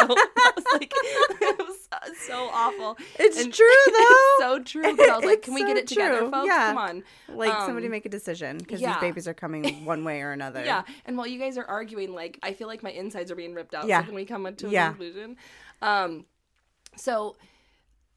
I 0.00 0.52
was 0.56 0.64
like, 0.74 0.92
it 0.94 1.58
was 1.58 1.88
so- 2.24 2.50
awful. 2.90 3.04
It's 3.18 3.42
And- 3.42 3.52
true 3.52 3.66
though. 3.86 4.24
so 4.38 4.58
true. 4.62 4.82
'cause 4.82 5.08
I 5.08 5.16
was 5.16 5.24
like, 5.24 5.38
It's 5.38 5.44
"Can 5.46 5.54
we 5.54 5.64
get 5.64 5.76
it 5.76 5.86
together, 5.86 6.18
true. 6.20 6.30
folks? 6.30 6.46
Yeah. 6.46 6.68
Come 6.68 6.78
on." 6.78 7.04
like 7.36 7.52
somebody 7.66 7.86
um, 7.86 7.92
make 7.92 8.06
a 8.06 8.08
decision 8.08 8.58
because 8.58 8.80
yeah. 8.80 8.92
these 8.94 9.00
babies 9.00 9.28
are 9.28 9.34
coming 9.34 9.64
one 9.84 10.04
way 10.04 10.22
or 10.22 10.32
another. 10.32 10.64
Yeah. 10.64 10.82
And 11.06 11.16
while 11.16 11.26
you 11.26 11.38
guys 11.38 11.58
are 11.58 11.64
arguing, 11.64 12.14
like, 12.14 12.38
I 12.42 12.52
feel 12.52 12.66
like 12.68 12.82
my 12.82 12.90
insides 12.90 13.30
are 13.30 13.36
being 13.36 13.54
ripped 13.54 13.74
out. 13.74 13.86
Yeah. 13.86 14.00
So 14.00 14.06
can 14.06 14.14
we 14.14 14.24
come 14.24 14.54
to 14.54 14.66
a 14.66 14.70
Yeah. 14.70 14.88
conclusion? 14.88 15.36
Um, 15.82 16.26
so 16.96 17.36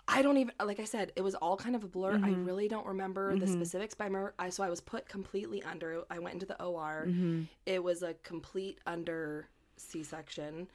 I 0.07 0.21
don't 0.23 0.37
even 0.37 0.53
like 0.63 0.79
I 0.79 0.83
said, 0.85 1.11
it 1.15 1.21
was 1.21 1.35
all 1.35 1.55
kind 1.55 1.75
of 1.75 1.83
a 1.83 1.87
blur. 1.87 2.13
I 2.15 2.29
Mhm. 2.31 2.45
really 2.45 2.67
don't 2.67 2.85
remember 2.85 3.37
the 3.37 3.45
Mhm. 3.45 3.53
specifics, 3.53 3.93
but 3.93 4.05
I 4.05 4.07
remember 4.07 4.33
I 4.39 4.49
so 4.49 4.63
I 4.63 4.69
was 4.69 4.81
put 4.81 5.07
completely 5.07 5.63
under. 5.63 6.03
I 6.09 6.19
went 6.19 6.33
into 6.33 6.45
the 6.45 6.61
OR. 6.61 7.05
hmm 7.05 7.43
It 7.65 7.81
was 7.83 8.03
a 8.03 8.13
complete 8.15 8.79
under 8.85 9.47
C 9.77 10.03
section. 10.03 10.67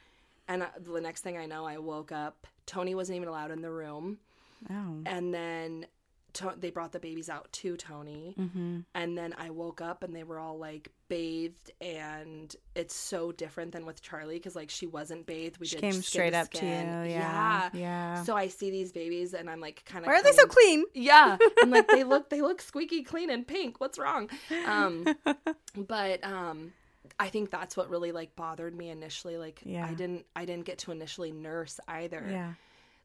And 0.47 0.65
the 0.79 1.01
next 1.01 1.21
thing 1.21 1.37
I 1.37 1.45
know, 1.45 1.65
I 1.65 1.77
woke 1.77 2.11
up. 2.11 2.47
Tony 2.65 2.95
wasn't 2.95 3.17
even 3.17 3.27
allowed 3.27 3.51
in 3.51 3.61
the 3.61 3.71
room. 3.71 4.17
Oh. 4.69 4.99
And 5.05 5.33
then 5.33 5.85
to- 6.33 6.55
they 6.57 6.69
brought 6.69 6.91
the 6.91 6.99
babies 6.99 7.29
out 7.29 7.51
to 7.51 7.75
Tony. 7.77 8.33
hmm 8.37 8.79
And 8.95 9.17
then 9.17 9.33
I 9.37 9.49
woke 9.49 9.81
up 9.81 10.03
and 10.03 10.15
they 10.15 10.23
were 10.23 10.37
all 10.39 10.57
like 10.57 10.89
bathed. 11.09 11.71
And 11.81 12.55
it's 12.75 12.95
so 12.95 13.31
different 13.31 13.71
than 13.71 13.85
with 13.85 14.01
Charlie 14.01 14.35
because 14.35 14.55
like 14.55 14.69
she 14.69 14.85
wasn't 14.87 15.25
bathed. 15.25 15.57
We 15.59 15.67
She 15.67 15.75
did 15.75 15.81
came 15.81 16.01
straight 16.01 16.31
to 16.31 16.37
up 16.37 16.49
to 16.51 16.65
you. 16.65 16.71
skin. 16.71 17.05
Yeah. 17.09 17.69
Yeah. 17.73 18.23
So 18.23 18.35
I 18.35 18.47
see 18.47 18.69
these 18.71 18.91
babies 18.91 19.33
and 19.33 19.49
I'm 19.49 19.59
like 19.59 19.83
kind 19.85 20.05
of. 20.05 20.07
Why 20.07 20.15
are 20.19 20.23
they 20.23 20.31
so 20.33 20.45
clean? 20.45 20.85
Yeah, 20.93 21.37
I'm 21.61 21.69
like 21.71 21.87
they 21.87 22.03
look 22.13 22.29
they 22.29 22.41
look 22.41 22.61
squeaky 22.61 23.03
clean 23.03 23.29
and 23.29 23.47
pink. 23.47 23.79
What's 23.79 23.97
wrong? 23.97 24.29
Um, 24.65 25.05
but 25.75 26.23
um, 26.23 26.73
I 27.19 27.29
think 27.29 27.49
that's 27.51 27.75
what 27.77 27.89
really 27.89 28.11
like 28.11 28.35
bothered 28.35 28.75
me 28.75 28.89
initially. 28.89 29.37
Like 29.37 29.61
Yeah. 29.65 29.85
I 29.85 29.93
didn't 29.93 30.25
I 30.35 30.45
didn't 30.45 30.65
get 30.65 30.77
to 30.79 30.91
initially 30.91 31.31
nurse 31.31 31.79
either. 31.87 32.25
yeah. 32.29 32.53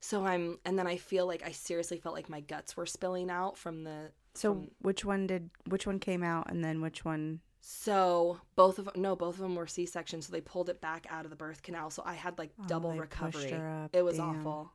So 0.01 0.25
I'm 0.27 0.59
and 0.65 0.79
then 0.79 0.87
I 0.87 0.97
feel 0.97 1.27
like 1.27 1.43
I 1.45 1.53
seriously 1.53 1.99
felt 1.99 2.15
like 2.15 2.29
my 2.29 2.41
guts 2.41 2.77
were 2.77 2.87
spilling 2.87 3.31
out 3.31 3.57
from 3.57 3.85
the. 3.85 4.11
So 4.35 4.55
from- 4.55 4.71
which 4.81 5.05
one 5.05 5.27
did 5.27 5.51
which 5.67 5.87
one 5.87 5.99
came 5.99 6.23
out 6.23 6.51
and 6.51 6.65
then 6.65 6.81
which 6.81 7.05
one? 7.05 7.41
So 7.61 8.41
both 8.57 8.79
of 8.81 8.89
no, 8.97 9.15
both 9.15 9.35
of 9.37 9.41
them 9.41 9.55
were 9.55 9.69
C 9.69 9.87
sections. 9.87 10.27
So 10.27 10.33
they 10.33 10.41
pulled 10.41 10.69
it 10.69 10.81
back 10.81 11.07
out 11.09 11.25
of 11.25 11.31
the 11.31 11.37
birth 11.37 11.63
canal. 11.63 11.91
So 11.91 12.03
I 12.05 12.15
had 12.15 12.37
like 12.39 12.51
Oh, 12.61 12.65
double 12.67 12.93
recovery. 12.93 13.55
It 13.93 14.03
was 14.03 14.17
Damn. 14.17 14.41
awful. 14.41 14.73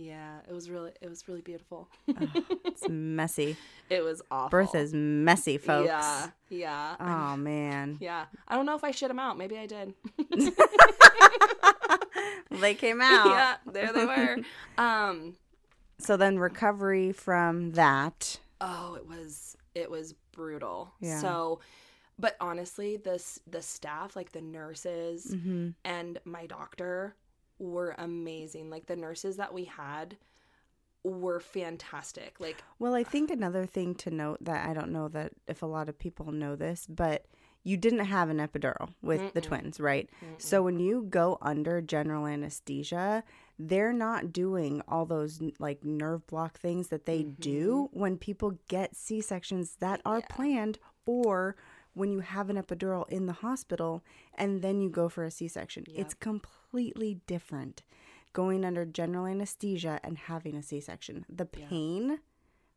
Yeah, 0.00 0.38
it 0.48 0.52
was 0.52 0.70
really 0.70 0.92
it 1.00 1.08
was 1.08 1.26
really 1.26 1.40
beautiful. 1.40 1.88
Ugh, 2.08 2.28
it's 2.64 2.88
messy. 2.88 3.56
it 3.90 4.02
was 4.04 4.22
awful. 4.30 4.50
Birth 4.50 4.74
is 4.74 4.92
messy, 4.94 5.58
folks. 5.58 5.86
Yeah, 5.88 6.30
yeah. 6.50 6.96
Oh 7.00 7.36
man. 7.36 7.96
Yeah. 8.00 8.26
I 8.46 8.54
don't 8.54 8.64
know 8.66 8.76
if 8.76 8.84
I 8.84 8.92
shit 8.92 9.08
them 9.08 9.18
out. 9.18 9.36
Maybe 9.38 9.58
I 9.58 9.66
did. 9.66 9.94
they 12.50 12.74
came 12.74 13.00
out. 13.00 13.26
yeah, 13.28 13.56
there 13.72 13.92
they 13.92 14.04
were. 14.06 14.36
Um 14.76 15.34
So 15.98 16.16
then 16.16 16.38
recovery 16.38 17.12
from 17.12 17.72
that. 17.72 18.38
oh, 18.60 18.94
it 18.94 19.06
was 19.06 19.56
it 19.74 19.90
was 19.90 20.14
brutal. 20.32 20.92
Yeah. 21.00 21.20
So 21.20 21.60
but 22.20 22.36
honestly, 22.40 22.96
this 22.96 23.38
the 23.48 23.62
staff, 23.62 24.16
like 24.16 24.32
the 24.32 24.40
nurses 24.40 25.32
hmm 25.42 25.70
and 25.84 26.18
my 26.24 26.46
doctor 26.46 27.14
were 27.58 27.94
amazing. 27.98 28.70
Like 28.70 28.86
the 28.86 28.96
nurses 28.96 29.36
that 29.36 29.52
we 29.54 29.64
had 29.64 30.16
were 31.04 31.40
fantastic. 31.40 32.40
Like 32.40 32.62
Well, 32.78 32.94
I 32.94 33.04
think 33.04 33.30
another 33.30 33.66
thing 33.66 33.94
to 33.96 34.10
note 34.10 34.38
that 34.42 34.68
I 34.68 34.74
don't 34.74 34.92
know 34.92 35.08
that 35.08 35.32
if 35.46 35.62
a 35.62 35.66
lot 35.66 35.88
of 35.88 35.98
people 35.98 36.32
know 36.32 36.56
this, 36.56 36.86
but 36.88 37.26
you 37.64 37.76
didn't 37.76 38.04
have 38.06 38.30
an 38.30 38.38
epidural 38.38 38.90
with 39.02 39.34
the 39.34 39.40
Mm-mm. 39.40 39.44
twins, 39.44 39.80
right? 39.80 40.08
mm-mm. 40.24 40.40
So 40.40 40.62
when 40.62 40.78
you 40.78 41.06
go 41.08 41.38
under 41.42 41.80
general 41.80 42.26
anesthesia, 42.26 43.24
they're 43.58 43.92
not 43.92 44.32
doing 44.32 44.80
all 44.88 45.06
those 45.06 45.40
like 45.58 45.84
nerve 45.84 46.26
block 46.26 46.58
things 46.58 46.88
that 46.88 47.06
they 47.06 47.22
do 47.24 47.88
when 47.92 48.16
people 48.16 48.58
get 48.68 48.96
C 48.96 49.20
sections 49.20 49.76
that 49.80 50.00
are 50.04 50.18
Mm-hmm. 50.20 50.26
Yeah. 50.30 50.36
planned 50.36 50.78
or 51.06 51.56
when 51.94 52.12
you 52.12 52.20
have 52.20 52.48
an 52.50 52.56
epidural 52.56 53.08
in 53.08 53.26
the 53.26 53.32
hospital 53.32 54.02
and 54.34 54.62
then 54.62 54.80
you 54.80 54.88
go 54.90 55.08
for 55.08 55.24
a 55.24 55.30
C 55.30 55.48
section. 55.48 55.84
Yep. 55.88 55.98
It's 56.00 56.14
completely 56.14 57.20
different 57.26 57.82
going 58.32 58.64
under 58.64 58.84
general 58.84 59.26
anesthesia 59.26 59.98
and 60.04 60.16
having 60.18 60.54
a 60.56 60.62
C 60.62 60.80
section. 60.80 61.24
The 61.28 61.48
Yeah. 61.56 61.66
pain 61.68 62.20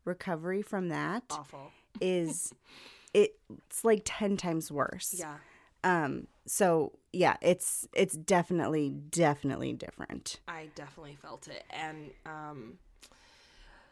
recovery 0.04 0.62
from 0.62 0.88
that 0.88 1.24
awful. 1.30 1.70
is 2.00 2.52
it's 3.14 3.84
like 3.84 4.02
10 4.04 4.36
times 4.36 4.72
worse. 4.72 5.14
Yeah. 5.18 5.36
Um 5.84 6.26
so 6.46 6.98
yeah, 7.12 7.36
it's 7.42 7.86
it's 7.94 8.16
definitely 8.16 8.88
definitely 8.90 9.72
different. 9.72 10.40
I 10.48 10.70
definitely 10.74 11.16
felt 11.20 11.46
it. 11.48 11.62
And 11.70 12.10
um 12.26 12.78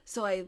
so 0.05 0.25
I 0.25 0.47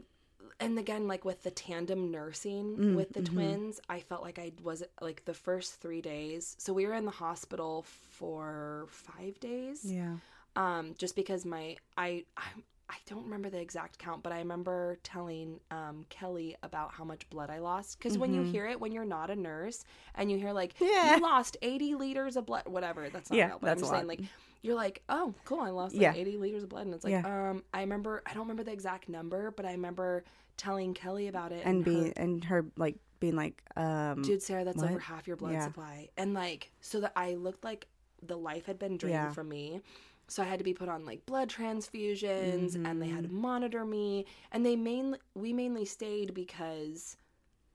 and 0.59 0.77
again 0.79 1.07
like 1.07 1.25
with 1.25 1.43
the 1.43 1.51
tandem 1.51 2.11
nursing 2.11 2.79
Mm, 2.79 2.95
with 2.95 3.13
the 3.13 3.21
mhm. 3.21 3.23
twins, 3.23 3.79
I 3.89 3.99
felt 3.99 4.21
like 4.23 4.39
I 4.39 4.51
was 4.63 4.83
like 5.01 5.25
the 5.25 5.33
first 5.33 5.75
3 5.81 6.01
days. 6.01 6.55
So 6.59 6.73
we 6.73 6.85
were 6.85 6.93
in 6.93 7.05
the 7.05 7.11
hospital 7.11 7.83
for 7.83 8.87
5 8.89 9.39
days. 9.39 9.83
Yeah. 9.83 10.17
Um 10.55 10.95
just 10.97 11.15
because 11.15 11.45
my 11.45 11.77
I 11.97 12.25
I 12.37 12.43
I 12.89 12.95
don't 13.07 13.23
remember 13.23 13.49
the 13.49 13.59
exact 13.59 13.97
count, 13.97 14.21
but 14.23 14.33
I 14.33 14.39
remember 14.39 14.97
telling 15.03 15.59
um, 15.71 16.05
Kelly 16.09 16.55
about 16.61 16.91
how 16.93 17.03
much 17.05 17.27
blood 17.29 17.49
I 17.49 17.59
lost. 17.59 17.97
Because 17.97 18.17
when 18.17 18.33
you 18.33 18.41
Mhm. 18.41 18.51
hear 18.51 18.67
it, 18.67 18.79
when 18.79 18.91
you're 18.91 19.05
not 19.05 19.31
a 19.31 19.35
nurse, 19.35 19.83
and 20.15 20.29
you 20.29 20.37
hear 20.37 20.51
like 20.51 20.75
Yeah. 20.79 21.17
you 21.17 21.21
lost 21.21 21.57
80 21.61 21.95
liters 21.95 22.35
of 22.35 22.45
blood, 22.45 22.63
whatever, 22.67 23.09
that's 23.09 23.29
not 23.31 23.37
Yeah, 23.37 23.47
real. 23.47 23.57
But 23.59 23.69
that's 23.69 23.81
I'm 23.81 23.83
a 23.83 23.85
saying, 23.85 24.05
lot. 24.05 24.07
like, 24.07 24.21
you're 24.63 24.75
like, 24.75 25.03
oh, 25.09 25.35
cool, 25.45 25.59
I 25.59 25.69
lost 25.69 25.93
like 25.93 26.01
Yeah. 26.01 26.13
80 26.15 26.37
liters 26.37 26.63
of 26.63 26.69
blood, 26.69 26.85
and 26.85 26.95
it's 26.95 27.03
like, 27.03 27.11
Yeah. 27.11 27.49
um, 27.49 27.63
I 27.73 27.81
remember, 27.81 28.23
I 28.25 28.33
don't 28.33 28.43
remember 28.43 28.63
the 28.63 28.71
exact 28.71 29.07
number, 29.09 29.51
but 29.51 29.65
I 29.65 29.71
remember 29.73 30.23
telling 30.57 30.93
Kelly 30.93 31.27
about 31.27 31.51
it, 31.51 31.65
And 31.65 31.79
her- 31.85 31.91
being 31.91 32.13
and 32.15 32.43
her 32.45 32.65
like 32.77 32.95
being 33.19 33.35
like 33.35 33.61
um 33.77 34.21
dude, 34.23 34.41
Sarah, 34.41 34.63
that's 34.65 34.77
what? 34.77 34.89
over 34.89 34.99
half 34.99 35.27
your 35.27 35.35
blood 35.37 35.53
Yeah. 35.53 35.65
supply, 35.67 36.09
and 36.17 36.33
like, 36.33 36.71
so 36.81 36.99
that 37.01 37.11
I 37.15 37.35
looked 37.35 37.63
like 37.63 37.87
the 38.21 38.37
life 38.37 38.65
had 38.65 38.79
been 38.79 38.97
drained 38.97 39.33
from 39.35 39.49
me. 39.49 39.81
So 40.29 40.41
I 40.41 40.45
had 40.45 40.59
to 40.59 40.63
be 40.63 40.73
put 40.73 40.87
on 40.87 41.05
like 41.05 41.25
blood 41.25 41.49
transfusions, 41.49 42.75
and 42.75 43.01
they 43.01 43.07
had 43.09 43.23
to 43.23 43.29
Mhm. 43.29 43.33
monitor 43.33 43.85
me, 43.85 44.25
and 44.51 44.65
they 44.65 44.75
mainly 44.75 45.19
we 45.35 45.51
mainly 45.53 45.85
stayed 45.85 46.33
because 46.33 47.17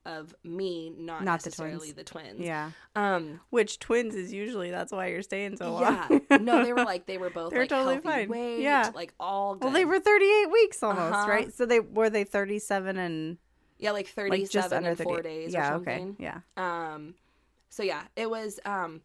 of 0.05 0.33
me, 0.43 0.91
not, 0.97 1.23
Not 1.23 1.41
the 1.41 1.47
necessarily 1.49 1.77
twins. 1.91 1.93
the 1.93 2.03
twins. 2.03 2.39
yeah. 2.39 2.71
Um. 2.95 3.39
Which 3.49 3.79
twins 3.79 4.15
is 4.15 4.31
usually 4.33 4.71
that's 4.71 4.91
why 4.91 5.07
you're 5.07 5.21
staying 5.21 5.57
so 5.57 5.73
long. 5.73 6.21
yeah. 6.29 6.37
no, 6.37 6.63
they 6.63 6.73
were 6.73 6.83
like 6.85 7.05
they 7.05 7.17
were 7.17 7.29
both 7.29 7.49
They're 7.51 7.61
like 7.61 7.69
totally 7.69 7.95
healthy 7.95 8.07
fine. 8.07 8.29
weight, 8.29 8.59
Yeah. 8.61 8.91
like 8.95 9.13
all 9.19 9.55
good. 9.55 9.65
Well, 9.65 9.73
they 9.73 9.85
were 9.85 9.99
38 9.99 10.51
weeks 10.51 10.81
almost, 10.83 11.13
Uh-huh. 11.13 11.27
right? 11.29 11.53
So 11.53 11.65
they 11.65 11.79
were 11.79 12.09
they 12.09 12.23
37 12.23 12.97
and 12.97 13.37
yeah, 13.77 13.91
like 13.91 14.05
like 14.05 14.13
thirty-seven 14.13 14.49
just 14.51 14.73
under 14.73 14.89
and 14.89 14.97
30. 14.97 15.03
four 15.09 15.21
days. 15.21 15.53
Yeah, 15.53 15.73
or 15.73 15.75
okay. 15.77 16.05
Yeah. 16.17 16.39
Um, 16.57 17.13
so 17.69 17.83
yeah, 17.83 18.03
it 18.15 18.29
was 18.29 18.59
um, 18.65 19.01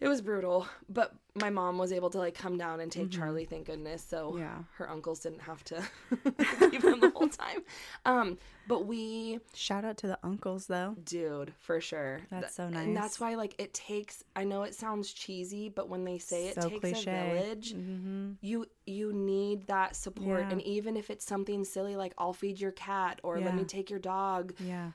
it 0.00 0.08
was 0.08 0.20
brutal, 0.22 0.66
but 0.88 1.14
my 1.36 1.50
mom 1.50 1.78
was 1.78 1.92
able 1.92 2.10
to 2.10 2.18
like 2.18 2.34
come 2.34 2.56
down 2.58 2.80
and 2.80 2.90
take 2.90 3.10
Charlie, 3.10 3.44
thank 3.44 3.66
goodness. 3.66 4.04
So 4.08 4.30
Mm-hmm. 4.30 4.38
Yeah. 4.38 4.58
her 4.78 4.90
uncles 4.90 5.20
didn't 5.20 5.40
have 5.42 5.62
to 5.64 5.82
keep 6.70 6.82
him 6.82 7.00
the 7.00 7.12
whole 7.14 7.28
time. 7.28 7.60
Um, 8.04 8.38
but 8.68 8.86
we 8.86 9.38
Shout 9.54 9.84
out 9.84 9.96
to 9.98 10.06
the 10.08 10.18
uncles 10.24 10.66
though. 10.66 10.96
Dude, 11.04 11.52
for 11.58 11.80
sure. 11.80 12.20
That's 12.30 12.56
Th- 12.56 12.70
so 12.70 12.78
And 12.78 12.96
that's 12.96 13.20
why, 13.20 13.34
like, 13.36 13.54
it 13.58 13.72
takes. 13.74 14.24
I 14.34 14.44
know 14.44 14.62
it 14.64 14.74
sounds 14.74 15.12
cheesy, 15.12 15.68
but 15.68 15.88
when 15.88 16.04
they 16.04 16.18
say 16.18 16.48
it 16.48 16.54
So 16.60 16.68
takes 16.68 16.80
cliche. 16.80 17.10
a 17.30 17.40
village, 17.42 17.74
Mm-hmm. 17.74 18.32
you 18.40 18.66
you 18.86 19.12
need 19.12 19.66
that 19.68 19.94
support. 19.96 20.40
Yeah. 20.40 20.50
And 20.50 20.62
even 20.62 20.96
if 20.96 21.10
it's 21.10 21.24
something 21.26 21.64
silly, 21.64 21.96
like 21.96 22.14
I'll 22.18 22.32
feed 22.32 22.58
your 22.60 22.72
cat 22.72 23.20
or 23.22 23.38
let 23.40 23.54
me 23.54 23.64
take 23.64 23.90
your 23.90 23.98
dog, 24.00 24.54
Yeah. 24.60 24.90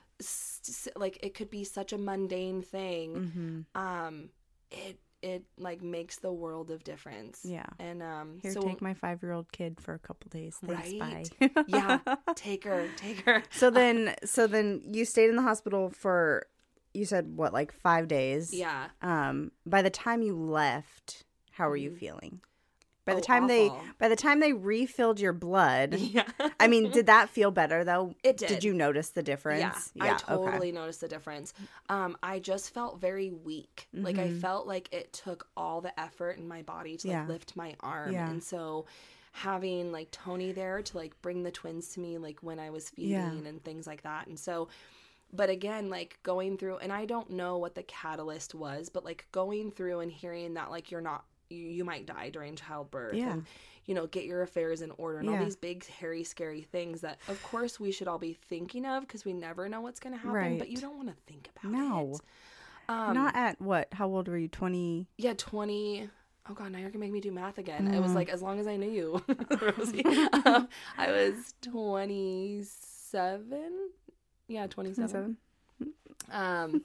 like 0.96 1.20
it 1.24 1.34
could 1.34 1.50
be 1.50 1.64
such 1.64 1.94
a 1.94 1.98
mundane 1.98 2.62
thing. 2.62 3.16
Mm-hmm. 3.16 3.82
Um, 3.82 4.30
it 4.72 5.00
it 5.22 5.44
like 5.58 5.82
makes 5.82 6.18
the 6.18 6.32
world 6.32 6.72
of 6.72 6.84
difference. 6.84 7.42
Yeah. 7.44 7.66
And 7.80 8.02
um, 8.02 8.40
Here, 8.42 8.52
so 8.54 8.62
take 8.62 8.82
my 8.82 8.94
five 8.94 9.22
year 9.22 9.32
old 9.32 9.52
kid 9.52 9.80
for 9.80 9.94
a 9.94 10.00
couple 10.00 10.30
days. 10.30 10.58
Thanks, 10.66 10.92
Right? 11.00 11.30
bye. 11.56 11.64
yeah, 11.68 12.00
take 12.36 12.64
her, 12.64 12.88
take 12.98 13.22
her. 13.22 13.44
so 13.52 13.70
then, 13.70 14.16
so 14.26 14.48
then 14.48 14.82
you 14.92 15.06
stayed 15.06 15.30
in 15.30 15.36
the 15.36 15.42
hospital 15.42 15.90
for, 15.90 16.48
you 16.94 17.06
said 17.06 17.36
what, 17.38 17.54
like 17.54 17.72
five 17.72 18.08
days? 18.08 18.54
Yeah. 18.54 18.88
Um. 19.02 19.52
By 19.66 19.82
the 19.82 19.90
time 19.90 20.22
you 20.22 20.36
left, 20.36 21.24
how 21.52 21.70
were 21.70 21.78
you 21.78 21.92
feeling? 21.96 22.42
By 23.06 23.14
the 23.16 23.20
Oh, 23.20 23.24
time 23.24 23.48
they, 23.48 23.72
by 23.98 24.10
the 24.10 24.16
time 24.16 24.40
they 24.40 24.54
refilled 24.54 25.20
your 25.20 25.34
blood, 25.34 25.96
Yeah. 25.96 26.28
I 26.60 26.68
mean, 26.68 26.92
did 26.92 27.08
that 27.08 27.30
feel 27.30 27.50
better 27.52 27.84
though? 27.84 28.14
It 28.24 28.38
did. 28.38 28.48
Did 28.50 28.64
you 28.64 28.74
notice 28.74 29.10
the 29.10 29.24
difference? 29.24 29.92
Yeah, 29.96 30.14
I 30.14 30.18
totally 30.18 30.72
noticed 30.72 31.02
the 31.02 31.08
difference. 31.08 31.54
Um, 31.90 32.16
I 32.22 32.40
just 32.40 32.74
felt 32.74 33.02
very 33.02 33.32
weak. 33.32 33.88
Like 33.94 34.20
I 34.20 34.30
felt 34.30 34.68
like 34.68 34.88
it 34.94 35.12
took 35.14 35.48
all 35.58 35.82
the 35.82 36.00
effort 36.00 36.38
in 36.38 36.48
my 36.48 36.62
body 36.62 36.98
to 36.98 37.08
like 37.08 37.18
Mm-hmm. 37.18 37.28
Yeah. 37.28 37.34
lift 37.34 37.56
my 37.56 37.76
arm, 37.80 38.14
Yeah. 38.14 38.30
and 38.30 38.44
so 38.44 38.86
having 39.34 39.92
like 39.92 40.12
Tony 40.12 40.52
there 40.52 40.82
to 40.82 40.98
like 40.98 41.20
bring 41.22 41.44
the 41.44 41.52
twins 41.52 41.90
to 41.94 42.00
me, 42.00 42.18
like 42.18 42.40
when 42.42 42.60
I 42.60 42.70
was 42.70 42.90
feeding 42.90 43.12
Yeah. 43.12 43.32
and 43.50 43.64
things 43.64 43.88
like 43.88 44.04
that, 44.04 44.28
and 44.28 44.38
so. 44.40 44.68
But 45.34 45.50
again, 45.50 45.90
like 45.90 46.20
going 46.24 46.58
through, 46.58 46.80
and 46.80 46.92
I 46.92 47.06
don't 47.06 47.30
know 47.30 47.58
what 47.58 47.74
the 47.74 47.84
catalyst 47.84 48.54
was, 48.54 48.90
but 48.90 49.06
like 49.06 49.28
going 49.32 49.72
through 49.72 50.02
and 50.02 50.12
hearing 50.12 50.56
that, 50.56 50.70
like 50.70 50.92
you're 50.92 51.00
not, 51.00 51.24
you, 51.52 51.84
might 51.86 52.06
die 52.06 52.30
during 52.30 52.56
childbirth, 52.56 53.16
Yeah. 53.16 53.34
and 53.34 53.46
you 53.86 53.96
know, 53.96 54.06
get 54.08 54.26
your 54.26 54.42
affairs 54.44 54.82
in 54.82 54.92
order, 54.92 55.20
and 55.20 55.30
all 55.30 55.44
these 55.44 55.56
big, 55.56 55.86
hairy, 55.88 56.24
scary 56.24 56.62
things 56.62 57.02
that, 57.02 57.18
of 57.28 57.42
course, 57.44 57.80
we 57.80 57.92
should 57.92 58.08
all 58.08 58.20
be 58.20 58.34
thinking 58.34 58.86
of 58.86 59.02
because 59.02 59.26
we 59.26 59.34
never 59.34 59.68
know 59.68 59.82
what's 59.82 60.00
going 60.00 60.14
to 60.14 60.20
happen. 60.22 60.60
But 60.60 60.70
you 60.70 60.78
don't 60.78 60.96
want 60.98 61.10
to 61.10 61.16
think 61.26 61.50
about 61.58 61.72
No. 61.72 62.14
it. 62.14 62.22
Um, 62.90 63.14
Not 63.16 63.36
at 63.36 63.60
what? 63.60 63.88
How 63.94 64.08
old 64.08 64.28
were 64.28 64.38
you? 64.38 64.48
Twenty. 64.50 65.08
yeah, 65.18 65.34
twenty. 65.36 66.10
Oh 66.50 66.54
god, 66.54 66.72
now 66.72 66.80
you're 66.80 66.90
gonna 66.90 67.00
make 67.06 67.12
me 67.12 67.22
do 67.22 67.32
math 67.32 67.58
again. 67.60 67.88
It 67.88 68.00
Mm. 68.00 68.04
was 68.04 68.14
like 68.14 68.30
as 68.30 68.42
long 68.42 68.60
as 68.60 68.68
I 68.68 68.76
knew 68.76 68.90
you, 68.90 69.24
Rosie. 69.78 70.04
um, 70.46 70.68
I 70.98 71.12
was 71.12 71.54
twenty-seven. 71.62 73.90
Yeah, 74.48 74.68
twenty-seven. 74.68 75.38
Um, 76.32 76.84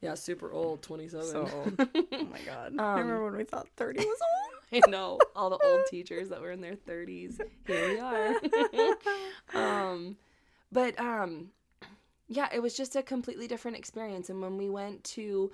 yeah, 0.00 0.14
super 0.14 0.50
old, 0.52 0.82
twenty-seven. 0.82 1.26
So 1.26 1.50
old. 1.52 1.88
Oh 2.12 2.24
my 2.32 2.40
god. 2.40 2.74
I 2.78 2.82
Um, 2.82 2.98
remember 3.00 3.24
when 3.24 3.36
we 3.36 3.44
thought 3.44 3.68
thirty 3.76 4.00
was 4.00 4.06
old. 4.08 4.82
I 4.86 4.90
know 4.90 5.18
all 5.36 5.50
the 5.50 5.58
old 5.58 5.80
teachers 5.90 6.28
that 6.30 6.40
were 6.40 6.50
in 6.50 6.60
their 6.60 6.74
30s. 6.74 7.40
Here 7.66 7.86
we 7.86 7.98
are. 8.00 8.34
um, 9.54 10.16
but 10.72 10.98
um, 10.98 11.50
yeah, 12.28 12.48
it 12.52 12.60
was 12.60 12.76
just 12.76 12.96
a 12.96 13.02
completely 13.02 13.46
different 13.46 13.76
experience. 13.76 14.28
And 14.28 14.40
when 14.42 14.56
we 14.56 14.68
went 14.68 15.04
to 15.04 15.52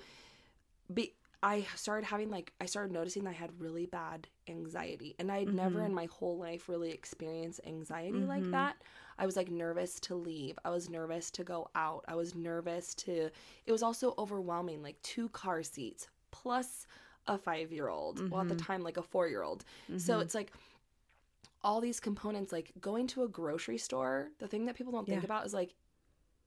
be, 0.91 1.13
I 1.43 1.67
started 1.75 2.05
having 2.07 2.29
like 2.31 2.53
I 2.59 2.65
started 2.65 2.91
noticing 2.93 3.23
that 3.25 3.31
I 3.31 3.33
had 3.33 3.51
really 3.59 3.85
bad 3.85 4.27
anxiety, 4.47 5.15
and 5.19 5.31
I'd 5.31 5.53
never 5.53 5.79
Mhm. 5.79 5.85
in 5.85 5.93
my 5.93 6.05
whole 6.05 6.37
life 6.37 6.67
really 6.69 6.91
experienced 6.91 7.61
anxiety 7.67 8.23
like 8.25 8.45
Mhm. 8.45 8.51
that. 8.51 8.77
I 9.17 9.25
was 9.25 9.35
like 9.35 9.49
nervous 9.51 9.99
to 10.01 10.15
leave. 10.15 10.57
I 10.65 10.69
was 10.69 10.89
nervous 10.89 11.29
to 11.31 11.43
go 11.43 11.69
out. 11.75 12.03
I 12.07 12.15
was 12.15 12.35
nervous 12.35 12.93
to. 12.95 13.29
It 13.65 13.71
was 13.71 13.83
also 13.83 14.13
overwhelming. 14.17 14.81
Like 14.81 15.01
two 15.01 15.29
car 15.29 15.63
seats 15.63 16.07
plus 16.31 16.87
a 17.27 17.37
five 17.37 17.71
year 17.71 17.89
old. 17.89 18.29
Well, 18.29 18.41
at 18.41 18.49
the 18.49 18.55
Mhm. 18.55 18.65
time, 18.65 18.83
like 18.83 18.97
a 18.97 19.03
four 19.03 19.27
year 19.27 19.43
old. 19.43 19.63
So 19.97 20.17
Mhm. 20.17 20.21
it's 20.21 20.35
like 20.35 20.51
all 21.63 21.79
these 21.79 21.99
components, 21.99 22.51
like 22.51 22.73
going 22.81 23.07
to 23.07 23.23
a 23.23 23.27
grocery 23.27 23.77
store. 23.77 24.31
The 24.39 24.47
thing 24.47 24.65
that 24.65 24.75
people 24.75 24.91
don't 24.91 25.05
think 25.07 25.21
Yeah. 25.21 25.25
about 25.25 25.45
is 25.45 25.53
like 25.53 25.75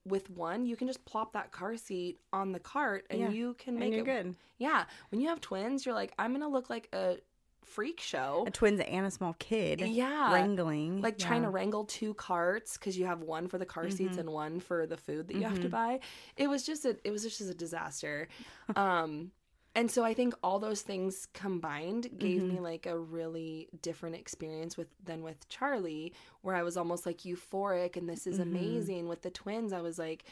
with 0.04 0.30
one, 0.30 0.66
you 0.66 0.76
can 0.76 0.86
just 0.86 1.04
plop 1.04 1.32
that 1.32 1.50
car 1.50 1.76
seat 1.76 2.20
on 2.32 2.52
the 2.52 2.60
cart 2.60 3.06
and 3.10 3.18
Yeah. 3.20 3.28
you 3.30 3.54
can 3.54 3.76
make 3.78 3.92
it. 3.94 4.04
good. 4.04 4.36
Yeah. 4.58 4.84
When 5.10 5.20
you 5.20 5.28
have 5.28 5.40
twins, 5.40 5.84
you're 5.84 5.94
like, 5.96 6.12
I'm 6.18 6.32
gonna 6.32 6.48
look 6.48 6.68
like 6.70 6.88
a 6.92 7.18
freak 7.66 8.00
show. 8.00 8.44
A 8.46 8.50
twins 8.50 8.80
and 8.80 9.04
a 9.06 9.10
small 9.10 9.34
kid. 9.38 9.80
Yeah. 9.80 10.32
Wrangling. 10.32 11.02
like 11.02 11.18
trying 11.18 11.42
to 11.42 11.50
wrangle 11.50 11.84
two 11.84 12.14
carts 12.14 12.78
because 12.78 12.96
you 12.96 13.06
have 13.06 13.20
one 13.22 13.48
for 13.48 13.58
the 13.58 13.66
car 13.66 13.90
seats 13.90 14.16
Mhm. 14.16 14.20
and 14.20 14.30
one 14.30 14.60
for 14.60 14.86
the 14.86 14.96
food 14.96 15.28
that 15.28 15.36
you 15.36 15.42
have 15.42 15.60
to 15.60 15.68
Mhm. 15.68 15.70
buy. 15.72 16.00
It 16.36 16.48
was 16.48 16.64
just 16.64 16.84
a 16.84 16.96
it 17.04 17.10
was 17.10 17.22
just 17.22 17.40
a 17.40 17.54
disaster. 17.54 18.28
um 18.76 19.32
and 19.74 19.90
so 19.90 20.02
I 20.02 20.14
think 20.14 20.32
all 20.42 20.58
those 20.58 20.80
things 20.80 21.26
combined 21.34 22.18
gave 22.18 22.40
Mm-hmm. 22.40 22.54
me 22.54 22.60
like 22.60 22.86
a 22.86 22.98
really 22.98 23.68
different 23.82 24.16
experience 24.16 24.76
with 24.78 24.88
than 25.04 25.22
with 25.22 25.46
Charlie 25.50 26.14
where 26.40 26.54
I 26.56 26.62
was 26.62 26.78
almost 26.78 27.04
like 27.04 27.18
euphoric 27.18 27.96
and 27.96 28.08
this 28.08 28.26
is 28.26 28.38
Mhm. 28.38 28.42
amazing 28.42 29.08
with 29.08 29.20
the 29.20 29.30
twins. 29.30 29.74
I 29.74 29.82
was 29.82 29.98
like 29.98 30.24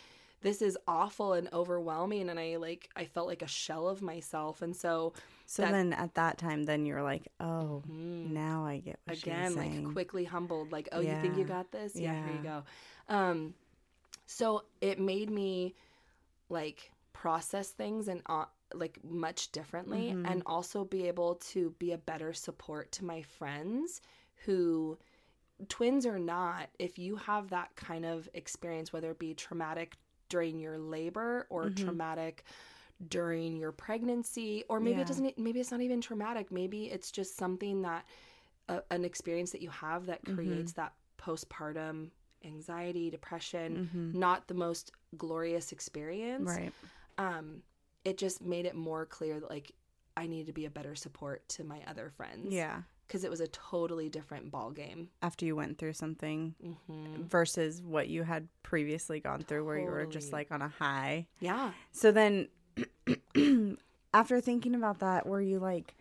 this 0.45 0.63
is 0.63 0.79
awful 0.87 1.33
and 1.33 1.49
overwhelming 1.53 2.29
and 2.29 2.39
I 2.39 2.57
like 2.57 2.89
I 2.95 3.07
felt 3.07 3.27
like 3.27 3.43
a 3.43 3.49
shell 3.49 3.89
of 3.89 4.01
myself 4.03 4.63
and 4.63 4.77
so 4.77 5.13
So 5.47 5.63
that- 5.63 5.73
then 5.73 5.93
at 5.93 6.15
that 6.15 6.39
time, 6.39 6.63
then 6.65 6.87
you're 6.87 7.03
like, 7.03 7.27
oh, 7.41 7.83
mm, 7.91 8.31
now 8.31 8.65
I 8.65 8.79
get 8.79 9.01
what 9.07 9.17
again 9.19 9.57
like 9.57 9.73
saying. 9.73 9.93
quickly 9.93 10.25
humbled 10.25 10.71
like 10.71 10.89
oh 10.93 11.01
you 11.01 11.17
think 11.21 11.37
you 11.37 11.45
got 11.45 11.73
this? 11.73 11.97
Yeah, 11.97 12.25
here 12.25 12.37
you 12.37 12.43
go. 12.43 12.63
Um 13.09 13.55
so 14.27 14.65
it 14.81 15.01
made 15.01 15.31
me 15.31 15.75
like 16.49 16.93
process 17.13 17.71
things 17.71 18.09
and 18.09 18.23
uh, 18.27 18.45
like 18.75 18.99
much 19.05 19.51
differently 19.53 20.13
Mhm. 20.13 20.31
and 20.31 20.43
also 20.47 20.85
be 20.85 21.07
able 21.09 21.37
to 21.53 21.71
be 21.79 21.93
a 21.93 21.99
better 21.99 22.33
support 22.33 22.93
to 22.93 23.05
my 23.05 23.23
friends 23.23 24.01
who 24.45 24.99
twins 25.69 26.05
or 26.05 26.19
not 26.19 26.69
if 26.79 26.99
you 26.99 27.17
have 27.17 27.49
that 27.51 27.75
kind 27.77 28.05
of 28.05 28.29
experience 28.35 28.93
whether 28.93 29.11
it 29.13 29.19
be 29.19 29.33
traumatic 29.35 29.97
during 30.35 30.59
your 30.59 30.77
labor 30.79 31.47
or 31.49 31.71
Mhm. 31.71 31.77
traumatic 31.77 32.43
during 33.09 33.57
your 33.57 33.71
pregnancy 33.71 34.65
or 34.69 34.81
maybe 34.81 34.97
Yeah. 34.97 35.03
it 35.03 35.07
doesn't 35.09 35.39
maybe 35.39 35.61
it's 35.61 35.71
not 35.71 35.81
even 35.81 36.01
traumatic 36.01 36.51
maybe 36.51 36.91
it's 36.91 37.11
just 37.13 37.37
something 37.37 37.83
that 37.83 38.05
uh, 38.69 38.81
an 38.91 39.05
experience 39.05 39.53
that 39.53 39.63
you 39.63 39.71
have 39.71 40.07
that 40.07 40.25
creates 40.35 40.73
that 40.73 40.93
postpartum 41.19 42.11
anxiety 42.45 43.11
depression 43.11 43.89
Mhm. 43.95 44.15
not 44.15 44.49
the 44.49 44.55
most 44.55 44.91
glorious 45.17 45.71
experience 45.73 46.49
Right. 46.49 46.73
um 47.19 47.63
it 48.05 48.17
just 48.19 48.43
made 48.43 48.67
it 48.67 48.75
more 48.75 49.07
clear 49.07 49.39
that 49.41 49.51
like 49.51 49.71
i 50.17 50.27
need 50.27 50.47
to 50.47 50.53
be 50.53 50.65
a 50.67 50.71
better 50.71 50.95
support 50.97 51.49
to 51.51 51.63
my 51.65 51.81
other 51.87 52.11
friends 52.11 52.53
Yeah. 52.53 52.83
Because 53.15 53.23
it 53.23 53.31
was 53.31 53.39
a 53.41 53.47
totally 53.47 54.09
different 54.09 54.51
ball 54.51 54.73
game 54.73 55.09
After 55.23 55.47
you 55.47 55.55
went 55.55 55.79
through 55.79 55.93
something 55.93 56.57
hmm 56.61 57.23
versus 57.29 57.81
what 57.81 58.09
you 58.09 58.25
had 58.25 58.49
previously 58.65 59.21
gone 59.21 59.43
through, 59.43 59.65
where 59.65 59.79
you 59.79 59.89
were 59.89 60.05
just 60.05 60.33
like 60.33 60.51
on 60.51 60.61
a 60.61 60.69
high. 60.69 61.29
yeah 61.39 61.71
So 61.93 62.11
then, 62.11 62.49
after 64.15 64.41
thinking 64.41 64.75
about 64.75 64.99
that, 64.99 65.27
were 65.27 65.41
you 65.41 65.61
like, 65.61 65.95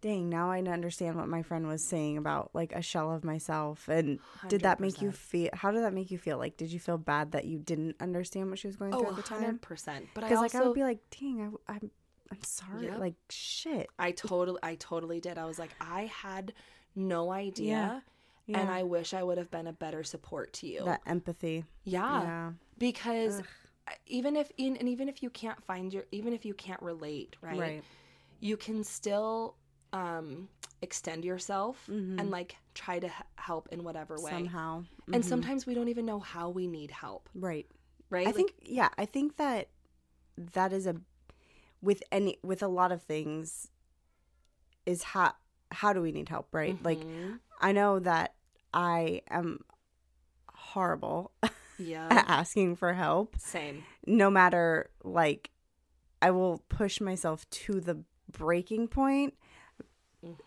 dang, 0.00 0.30
now 0.30 0.50
I 0.50 0.60
understand 0.60 1.16
what 1.16 1.28
my 1.28 1.42
friend 1.42 1.68
was 1.68 1.82
saying 1.82 2.16
about 2.16 2.48
like 2.54 2.72
a 2.72 2.80
shell 2.80 3.12
of 3.12 3.24
myself? 3.24 3.86
And 3.88 4.20
did 4.48 4.62
that 4.62 4.80
make 4.80 5.02
you 5.02 5.12
feel, 5.12 5.50
how 5.52 5.70
did 5.70 5.82
that 5.82 5.92
make 5.92 6.10
you 6.10 6.16
feel? 6.16 6.38
Like, 6.38 6.56
did 6.56 6.72
you 6.72 6.80
feel 6.80 6.96
bad 6.96 7.32
that 7.32 7.44
you 7.44 7.58
didn't 7.58 7.96
understand 8.00 8.48
what 8.48 8.58
she 8.58 8.68
was 8.68 8.76
going 8.76 8.92
through 8.92 9.08
oh 9.08 9.10
at 9.10 9.16
the 9.16 9.22
time? 9.22 9.58
100% 9.58 10.06
but 10.14 10.24
i 10.24 10.28
also 10.28 10.40
like 10.40 10.54
I 10.54 10.62
would 10.62 10.74
be 10.74 10.82
like, 10.82 11.00
dang, 11.10 11.58
I, 11.68 11.74
I'm, 11.74 11.90
I'm 12.30 12.42
sorry. 12.42 12.86
Yep. 12.86 12.98
Like, 12.98 13.14
shit. 13.30 13.88
I 13.98 14.12
totally 14.12 14.58
I 14.62 14.74
totally 14.76 15.20
did. 15.20 15.38
I 15.38 15.44
was 15.44 15.58
like 15.58 15.74
I 15.80 16.06
had 16.06 16.52
no 16.96 17.30
idea 17.32 18.02
Yeah. 18.46 18.60
and 18.60 18.70
I 18.70 18.82
wish 18.84 19.14
I 19.14 19.22
would 19.22 19.38
have 19.38 19.50
been 19.50 19.66
a 19.66 19.72
better 19.72 20.02
support 20.04 20.52
to 20.54 20.66
you. 20.66 20.84
that 20.84 21.00
empathy. 21.06 21.64
yeah, 21.84 22.22
Yeah. 22.22 22.52
because 22.78 23.40
Ugh. 23.40 23.46
even 24.06 24.36
if 24.36 24.50
in, 24.56 24.76
and 24.76 24.88
even 24.88 25.08
if 25.08 25.22
you 25.22 25.30
can't 25.30 25.62
find 25.64 25.92
your 25.92 26.04
even 26.12 26.32
if 26.32 26.44
you 26.44 26.54
can't 26.54 26.80
relate, 26.82 27.36
right? 27.40 27.58
Right. 27.58 27.84
You 28.40 28.56
can 28.56 28.84
still 28.84 29.56
um 29.92 30.48
extend 30.82 31.24
yourself 31.24 31.86
Mhm. 31.90 32.20
and 32.20 32.30
like 32.30 32.56
try 32.74 32.98
to 32.98 33.06
h- 33.06 33.12
help 33.36 33.68
in 33.70 33.84
whatever 33.84 34.16
way. 34.20 34.30
Somehow. 34.32 34.84
And 35.12 35.22
Mhm. 35.22 35.28
sometimes 35.28 35.66
we 35.66 35.74
don't 35.74 35.88
even 35.88 36.04
know 36.04 36.18
how 36.20 36.50
we 36.50 36.66
need 36.66 36.90
help, 36.90 37.28
Right. 37.34 37.66
right? 38.10 38.26
I 38.26 38.30
Like, 38.30 38.36
think 38.36 38.54
yeah, 38.62 38.88
I 38.98 39.06
think 39.06 39.36
that 39.36 39.68
that 40.36 40.72
is 40.72 40.86
a 40.86 40.96
with 41.84 42.02
any 42.10 42.38
with 42.42 42.62
a 42.62 42.68
lot 42.68 42.90
of 42.92 43.02
things 43.02 43.68
is 44.86 45.02
how 45.02 45.32
how 45.70 45.92
do 45.92 46.00
we 46.00 46.12
need 46.12 46.28
help, 46.28 46.48
right? 46.52 46.76
Like 46.82 46.98
mhm. 47.00 47.38
I 47.60 47.72
know 47.72 47.98
that 48.00 48.34
I 48.72 49.22
am 49.30 49.60
horrible 50.48 51.32
yeah. 51.78 52.08
at 52.10 52.24
asking 52.28 52.76
for 52.76 52.92
help 52.94 53.36
Same. 53.38 53.84
no 54.06 54.30
matter 54.30 54.90
like 55.02 55.50
I 56.22 56.30
will 56.30 56.62
push 56.68 57.00
myself 57.00 57.48
to 57.50 57.80
the 57.80 58.02
breaking 58.32 58.88
point 58.88 59.34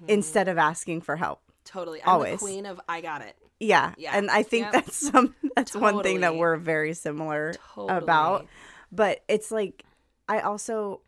instead 0.07 0.47
of 0.47 0.57
asking 0.57 1.01
for 1.01 1.15
help. 1.15 1.41
Totally. 1.63 2.01
I'm 2.01 2.09
Always. 2.09 2.39
the 2.39 2.45
queen 2.45 2.65
of 2.65 2.81
I 2.89 3.01
got 3.01 3.21
it. 3.21 3.35
Yeah. 3.59 3.93
Yeah. 3.97 4.17
And 4.17 4.31
I 4.31 4.41
think 4.43 4.65
Yep. 4.65 4.73
that's 4.73 4.95
some 4.95 5.35
that's 5.55 5.75
one 5.75 6.01
thing 6.01 6.21
that 6.21 6.35
we're 6.35 6.57
very 6.57 6.93
similar 6.93 7.53
Totally. 7.75 7.97
about. 7.97 8.47
But 8.91 9.23
it's 9.27 9.51
like 9.51 9.83
I 10.27 10.39
also 10.39 11.01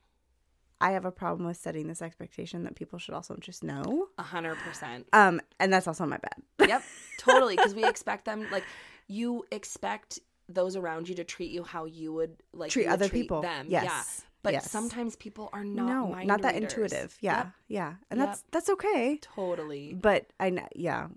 I 0.81 0.91
have 0.91 1.05
a 1.05 1.11
problem 1.11 1.45
with 1.47 1.57
setting 1.57 1.87
this 1.87 2.01
expectation 2.01 2.63
that 2.63 2.75
people 2.75 2.99
should 2.99 3.13
also 3.13 3.35
just 3.37 3.63
know. 3.63 4.07
A 4.17 4.23
hundred 4.23 4.57
percent. 4.59 5.07
Um 5.13 5.41
and 5.59 5.71
that's 5.73 5.87
also 5.87 6.05
my 6.05 6.17
bad. 6.17 6.35
Yep. 6.67 6.83
Totally. 7.17 7.55
Because 7.55 7.75
we 7.75 7.83
expect 7.85 8.25
them 8.25 8.47
like 8.51 8.63
you 9.07 9.43
expect 9.51 10.19
those 10.47 10.75
around 10.75 11.09
you 11.09 11.15
to 11.15 11.23
treat 11.23 11.51
you 11.51 11.63
how 11.63 11.85
you 11.85 12.13
would 12.13 12.37
like 12.53 12.71
treat 12.71 12.87
other 12.87 13.07
treat 13.09 13.23
people. 13.23 13.41
them. 13.41 13.67
Yes. 13.69 13.83
Yeah. 13.85 14.03
But 14.41 14.53
yes. 14.53 14.71
sometimes 14.71 15.15
people 15.17 15.49
are 15.51 15.65
not 15.65 15.87
no, 15.87 16.23
not 16.23 16.41
that 16.43 16.53
readers. 16.53 16.71
intuitive. 16.71 17.17
Yeah. 17.19 17.37
Yep. 17.37 17.47
Yeah. 17.67 17.93
And 18.09 18.19
Yep. 18.19 18.27
that's 18.27 18.43
that's 18.51 18.69
okay. 18.69 19.19
Totally. 19.21 19.93
But 19.93 20.27
I 20.39 20.49
know, 20.49 20.67
yeah, 20.75 21.07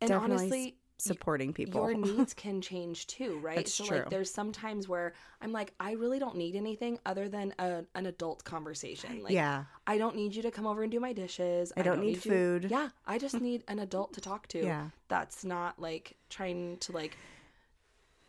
And 0.00 0.10
honestly, 0.12 0.76
supporting 1.04 1.52
people. 1.52 1.80
your 1.90 1.94
needs 1.98 2.34
can 2.34 2.60
change 2.60 3.06
too, 3.06 3.38
right? 3.38 3.56
That's 3.56 3.74
so 3.74 3.84
true. 3.84 3.98
like 3.98 4.10
there's 4.10 4.30
some 4.30 4.52
times 4.52 4.88
where 4.88 5.12
I'm 5.40 5.52
like, 5.52 5.72
I 5.78 5.92
really 5.92 6.18
don't 6.18 6.36
need 6.36 6.56
anything 6.56 6.98
other 7.06 7.28
than 7.28 7.54
a, 7.58 7.84
an 7.94 8.06
adult 8.06 8.44
conversation. 8.44 9.22
Like 9.22 9.32
yeah. 9.32 9.64
I 9.86 9.98
don't 9.98 10.16
need 10.16 10.34
you 10.34 10.42
to 10.42 10.50
come 10.50 10.66
over 10.66 10.82
and 10.82 10.90
do 10.90 11.00
my 11.00 11.12
dishes. 11.12 11.72
I 11.76 11.82
don't 11.82 12.00
need 12.00 12.24
you- 12.24 12.30
food. 12.30 12.66
Yeah, 12.70 12.88
I 13.06 13.18
just 13.18 13.40
need 13.40 13.64
an 13.68 13.78
adult 13.78 14.14
to 14.14 14.20
talk 14.20 14.48
to. 14.48 14.64
Yeah. 14.74 14.88
That's 15.08 15.44
not 15.44 15.78
like 15.78 16.16
trying 16.30 16.78
to 16.78 16.92
like 16.92 17.16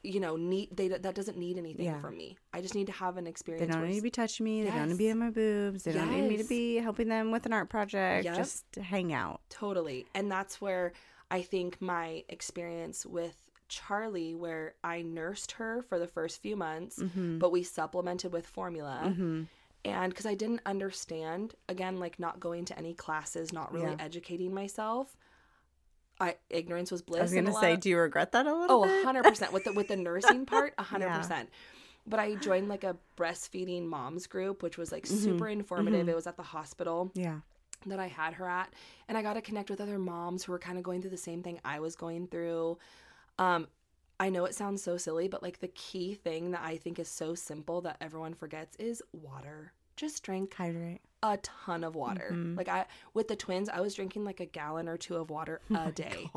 you 0.06 0.20
know, 0.20 0.36
need 0.36 0.70
they 0.76 0.88
that 0.88 1.16
doesn't 1.16 1.38
need 1.38 1.58
anything 1.58 1.86
Yeah. 1.86 2.00
from 2.00 2.16
me. 2.18 2.38
I 2.54 2.62
just 2.62 2.76
need 2.76 2.88
to 2.88 2.94
have 2.94 3.18
an 3.18 3.28
experience 3.28 3.68
They 3.68 3.74
don't 3.80 3.88
need 3.90 3.96
to 3.98 4.02
be 4.02 4.10
touching 4.12 4.44
me. 4.44 4.64
They 4.64 4.70
don't 4.72 4.84
need 4.88 4.92
to 4.94 4.98
be 4.98 5.10
in 5.10 5.18
my 5.18 5.30
boobs. 5.32 5.84
They 5.84 5.94
don't 5.94 6.12
need 6.12 6.28
me 6.30 6.38
to 6.38 6.44
be 6.44 6.76
helping 6.78 7.08
them 7.10 7.32
with 7.32 7.46
an 7.46 7.54
art 7.54 7.70
project. 7.70 8.26
Yep. 8.26 8.36
Just 8.36 8.66
hang 8.76 9.14
out. 9.14 9.42
Totally. 9.50 10.06
And 10.14 10.32
that's 10.32 10.62
where 10.62 10.94
I 11.32 11.42
think 11.42 11.82
my 11.82 12.24
experience 12.30 13.06
with 13.06 13.36
Charlie, 13.68 14.36
where 14.36 14.76
I 14.84 15.02
nursed 15.02 15.54
her 15.54 15.82
for 15.82 15.98
the 15.98 16.08
first 16.08 16.42
few 16.42 16.56
months, 16.56 17.00
Mm-hmm. 17.00 17.40
but 17.40 17.52
we 17.52 17.64
supplemented 17.64 18.32
with 18.32 18.46
formula. 18.46 19.12
And 19.84 20.10
because 20.12 20.26
I 20.26 20.34
didn't 20.34 20.62
understand, 20.66 21.54
again, 21.70 22.00
like 22.00 22.20
not 22.20 22.40
going 22.40 22.66
to 22.66 22.78
any 22.78 22.94
classes, 22.96 23.54
not 23.54 23.72
really 23.72 23.92
Yeah. 23.92 23.98
educating 24.00 24.52
myself, 24.54 25.16
I 26.20 26.36
ignorance 26.50 26.92
was 26.92 27.02
bliss. 27.02 27.20
I 27.20 27.24
was 27.24 27.34
gonna 27.34 27.54
say, 27.54 27.74
of- 27.74 27.80
do 27.82 27.90
you 27.90 27.98
regret 27.98 28.32
that 28.34 28.46
a 28.48 28.54
little 28.56 28.84
Oh, 28.84 28.86
bit? 28.86 29.04
hundred 29.06 29.24
percent 29.24 29.52
with 29.54 29.66
the 29.66 29.74
with 29.74 29.88
the 29.90 29.96
nursing 30.10 30.46
part, 30.46 30.74
hundred 30.80 31.08
Yeah. 31.08 31.18
percent. 31.18 31.50
But 32.08 32.20
I 32.20 32.36
joined 32.36 32.70
like 32.70 32.84
a 32.84 32.96
breastfeeding 33.18 33.86
moms 33.88 34.28
group, 34.28 34.62
which 34.64 34.78
was 34.78 34.92
like 34.92 35.06
Mm-hmm. 35.06 35.24
super 35.24 35.48
informative. 35.50 36.08
It 36.08 36.16
was 36.16 36.28
at 36.28 36.38
the 36.38 36.44
hospital 36.44 37.12
Yeah. 37.16 37.40
that 37.88 38.00
I 38.00 38.08
had 38.08 38.36
her 38.36 38.48
at, 38.48 38.72
and 39.08 39.18
I 39.18 39.22
got 39.24 39.34
to 39.34 39.42
connect 39.42 39.70
with 39.70 39.82
other 39.82 39.98
moms 40.00 40.44
who 40.44 40.52
were 40.52 40.60
kind 40.60 40.78
of 40.78 40.84
going 40.84 41.02
through 41.02 41.12
the 41.12 41.18
same 41.18 41.42
thing 41.44 41.60
I 41.66 41.80
was 41.80 41.96
going 41.96 42.28
through. 42.28 42.78
Um, 43.40 43.68
I 44.20 44.30
know 44.30 44.46
it 44.46 44.56
sounds 44.56 44.82
so 44.82 44.96
silly, 44.98 45.28
but 45.28 45.44
like 45.44 45.60
the 45.60 45.68
key 45.68 46.14
thing 46.14 46.52
that 46.52 46.62
I 46.64 46.78
think 46.78 47.00
is 47.00 47.10
so 47.10 47.36
simple 47.36 47.82
that 47.82 47.98
everyone 48.00 48.34
forgets 48.36 48.76
is 48.78 49.02
water. 49.12 49.74
Just 49.98 50.24
drink 50.24 50.54
Hydrate. 50.54 51.02
A 51.34 51.38
ton 51.38 51.84
of 51.84 51.96
water. 51.96 52.30
Mm-hmm. 52.32 52.58
Like 52.58 52.68
I 52.68 52.86
with 53.14 53.28
the 53.28 53.36
twins, 53.36 53.70
I 53.70 53.82
was 53.82 53.96
drinking 53.96 54.26
like 54.26 54.40
a 54.40 54.46
gallon 54.46 54.88
or 54.88 54.98
two 54.98 55.16
of 55.16 55.30
water 55.30 55.62
a 55.74 55.92
day 55.92 56.30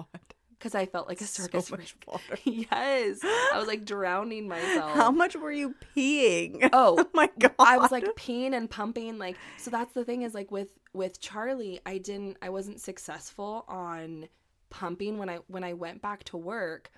because 0.58 0.74
I 0.74 0.86
felt 0.86 1.08
like 1.08 1.20
a 1.20 1.24
circus 1.24 1.68
So 1.68 1.76
much 1.76 1.96
water. 2.06 2.38
yes, 2.44 3.20
I 3.22 3.54
was 3.56 3.68
like 3.68 3.84
drowning 3.84 4.48
myself. 4.48 4.92
How 4.92 5.10
much 5.10 5.36
were 5.36 5.52
you 5.52 5.74
peeing? 5.96 6.68
Oh, 6.80 7.04
my 7.14 7.30
god. 7.38 7.52
I 7.58 7.78
was 7.78 7.90
like 7.90 8.04
peeing 8.16 8.54
and 8.54 8.68
pumping 8.68 9.18
like 9.18 9.36
so 9.56 9.70
that's 9.70 9.94
the 9.94 10.04
thing 10.04 10.22
is 10.22 10.34
like 10.34 10.50
with 10.50 10.68
with 10.92 11.20
Charlie 11.20 11.80
I 11.86 11.98
didn't 11.98 12.36
I 12.42 12.50
wasn't 12.50 12.80
successful 12.80 13.64
on 13.68 14.28
pumping 14.70 15.18
when 15.18 15.28
I 15.28 15.38
when 15.46 15.64
I 15.64 15.72
went 15.72 16.02
back 16.02 16.24
to 16.24 16.36
work 16.36 16.90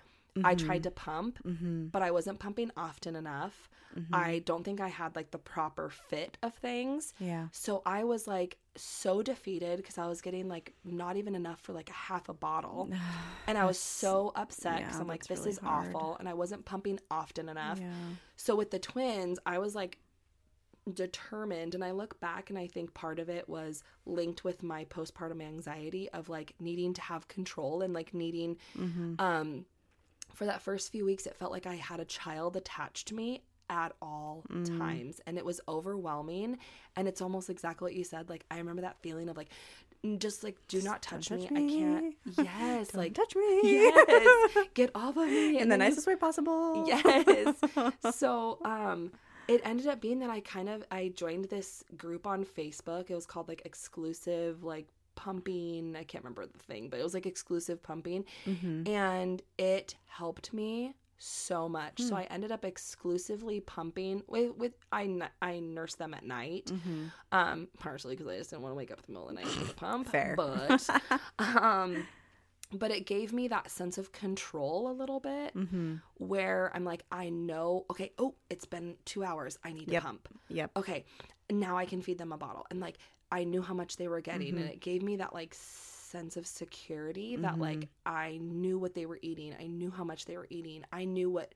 I 0.45 0.55
tried 0.55 0.83
to 0.85 0.91
pump 0.91 1.39
mm-hmm. 1.45 1.87
but 1.87 2.03
I 2.03 2.11
wasn't 2.11 2.39
pumping 2.39 2.71
often 2.77 3.17
enough 3.17 3.69
I 4.13 4.39
don't 4.45 4.65
think 4.65 4.81
I 4.81 4.89
had 4.89 5.17
like 5.17 5.31
the 5.33 5.39
proper 5.39 5.91
fit 5.91 6.39
of 6.43 6.55
things 6.55 7.13
Yeah. 7.19 7.49
so 7.53 7.83
I 7.85 8.05
was 8.05 8.27
like 8.27 8.57
so 8.77 9.21
defeated 9.23 9.79
because 9.79 9.99
I 9.99 10.07
was 10.07 10.21
getting 10.21 10.49
like 10.49 10.75
not 10.85 11.17
even 11.17 11.35
enough 11.35 11.61
for 11.61 11.73
like 11.73 11.91
a 11.91 11.95
half 12.09 12.29
a 12.29 12.35
bottle 12.35 12.89
and 13.49 13.59
I 13.59 13.65
was 13.65 13.79
so 13.79 14.33
upset 14.37 14.79
because 14.79 14.95
yeah, 14.95 15.01
I'm 15.01 15.09
like 15.09 15.27
this 15.27 15.39
really 15.41 15.51
is 15.51 15.59
hard. 15.59 15.95
awful 15.95 16.17
and 16.19 16.29
I 16.29 16.35
wasn't 16.35 16.65
pumping 16.65 17.01
often 17.11 17.49
enough 17.49 17.81
Yeah. 17.81 17.93
so 18.37 18.55
with 18.55 18.71
the 18.71 18.79
twins, 18.79 19.39
I 19.45 19.59
was 19.59 19.75
like 19.75 19.99
determined 20.93 21.75
and 21.75 21.85
I 21.85 21.91
look 21.91 22.19
back 22.21 22.51
and 22.51 22.59
I 22.59 22.67
think 22.67 22.95
part 22.95 23.19
of 23.19 23.29
it 23.29 23.49
was 23.49 23.83
linked 24.07 24.45
with 24.45 24.63
my 24.63 24.85
postpartum 24.87 25.43
anxiety 25.43 26.09
of 26.11 26.29
like 26.29 26.55
needing 26.59 26.95
to 26.95 27.01
have 27.03 27.29
control 27.29 27.83
and 27.83 27.93
like 27.93 28.15
needing 28.15 28.57
Mm-hmm. 28.79 29.15
um 29.19 29.65
for 30.35 30.45
that 30.47 30.63
first 30.63 30.91
few 30.93 31.05
weeks 31.05 31.27
it 31.27 31.37
felt 31.37 31.51
like 31.53 31.67
I 31.67 31.75
had 31.75 32.01
a 32.01 32.05
child 32.05 32.57
attached 32.57 33.09
to 33.09 33.15
me 33.15 33.43
at 33.71 33.93
all 34.03 34.43
Mm. 34.51 34.79
times 34.79 35.21
and 35.27 35.39
it 35.39 35.45
was 35.45 35.61
overwhelming 35.69 36.59
and 36.97 37.07
it's 37.09 37.23
almost 37.23 37.49
exactly 37.49 37.87
what 37.87 37.95
you 37.95 38.05
said 38.05 38.29
like 38.29 38.45
I 38.51 38.59
remember 38.59 38.83
that 38.83 38.97
feeling 39.01 39.29
of 39.31 39.37
like 39.37 39.49
just 40.19 40.43
like 40.43 40.57
do 40.69 40.83
not 40.83 41.03
touch, 41.03 41.29
touch 41.29 41.49
me. 41.51 41.67
I 41.67 41.69
can't 41.71 42.15
yes 42.47 42.89
Don't 42.89 43.01
like 43.03 43.15
touch 43.15 43.35
me. 43.37 43.61
yes 43.65 44.57
get 44.75 44.91
off 44.95 45.17
of 45.17 45.29
me 45.29 45.59
In 45.59 45.69
the 45.69 45.77
then 45.77 45.81
you 45.81 45.87
nicest 45.87 46.07
way 46.07 46.17
possible. 46.17 46.85
Yes. 46.87 47.55
so 48.17 48.59
um 48.65 49.13
it 49.49 49.61
ended 49.65 49.87
up 49.89 50.01
being 50.01 50.19
that 50.21 50.31
I 50.31 50.41
kind 50.41 50.69
of 50.69 50.85
I 50.91 51.09
joined 51.15 51.47
this 51.47 51.83
group 51.97 52.27
on 52.27 52.45
Facebook. 52.45 53.11
It 53.11 53.15
was 53.15 53.27
called 53.27 53.49
like 53.49 53.63
exclusive 53.65 54.63
like 54.65 54.87
pumping. 55.17 55.97
I 55.97 56.05
can't 56.05 56.25
remember 56.25 56.47
the 56.47 56.59
thing, 56.59 56.89
but 56.89 56.99
it 56.99 57.03
was 57.03 57.15
like 57.15 57.27
exclusive 57.27 57.83
pumping 57.83 58.25
Mm-hmm. 58.47 58.89
and 58.89 59.43
it 59.59 59.97
helped 60.07 60.53
me 60.55 60.95
so 61.23 61.69
much. 61.69 62.01
So 62.01 62.17
I 62.17 62.23
ended 62.31 62.51
up 62.51 62.65
exclusively 62.65 63.61
pumping 63.61 64.23
with 64.27 64.57
with 64.57 64.73
I 64.91 65.21
I 65.43 65.61
nursed 65.61 65.99
them 65.99 66.15
at 66.15 66.25
night. 66.25 66.67
Mm-hmm. 66.67 67.05
Um 67.31 67.69
partially 67.79 68.17
because 68.17 68.33
I 68.33 68.39
just 68.39 68.51
didn't 68.51 68.63
want 68.63 68.73
to 68.73 68.77
wake 68.77 68.91
up 68.91 68.99
in 69.07 69.13
the 69.15 69.21
middle 69.21 69.29
of 69.29 69.37
the 69.37 69.43
night 69.43 69.51
for 69.53 69.65
the 69.67 69.75
pump. 69.75 70.09
Fair. 70.09 70.35
But 70.37 70.89
um 71.39 72.07
but 72.73 72.91
it 72.93 73.05
gave 73.05 73.33
me 73.33 73.49
that 73.49 73.69
sense 73.71 73.99
of 73.99 74.13
control 74.13 74.91
a 74.91 74.95
little 74.95 75.21
bit 75.21 75.55
Mm-hmm. 75.57 75.97
where 76.19 76.71
I'm 76.75 76.85
like, 76.85 77.05
I 77.11 77.29
know, 77.29 77.85
okay, 77.91 78.13
oh, 78.19 78.35
it's 78.49 78.65
been 78.65 78.95
two 79.05 79.25
hours. 79.25 79.59
I 79.65 79.73
need 79.73 79.87
to 79.87 79.93
Yep. 79.93 80.03
pump. 80.05 80.29
Yep. 80.49 80.71
Okay, 80.77 81.05
now 81.51 81.77
I 81.77 81.85
can 81.85 82.01
feed 82.01 82.17
them 82.19 82.31
a 82.33 82.39
bottle. 82.39 82.65
And 82.71 82.79
like, 82.81 82.97
I 83.33 83.43
knew 83.45 83.61
how 83.61 83.75
much 83.75 83.97
they 83.97 84.07
were 84.09 84.21
getting, 84.21 84.55
Mm-hmm. 84.55 84.59
and 84.63 84.71
it 84.71 84.81
gave 84.81 85.03
me 85.03 85.17
that 85.17 85.35
like 85.35 85.53
sense 86.11 86.37
of 86.37 86.47
security 86.47 87.37
that 87.37 87.59
like 87.59 87.89
I 88.05 88.39
knew 88.43 88.79
what 88.79 88.95
they 88.95 89.07
were 89.07 89.19
eating. 89.23 89.55
I 89.59 89.67
knew 89.67 89.91
how 89.91 90.05
much 90.05 90.25
they 90.25 90.37
were 90.37 90.47
eating. 90.51 90.85
I 90.93 91.05
knew 91.05 91.31
what 91.31 91.55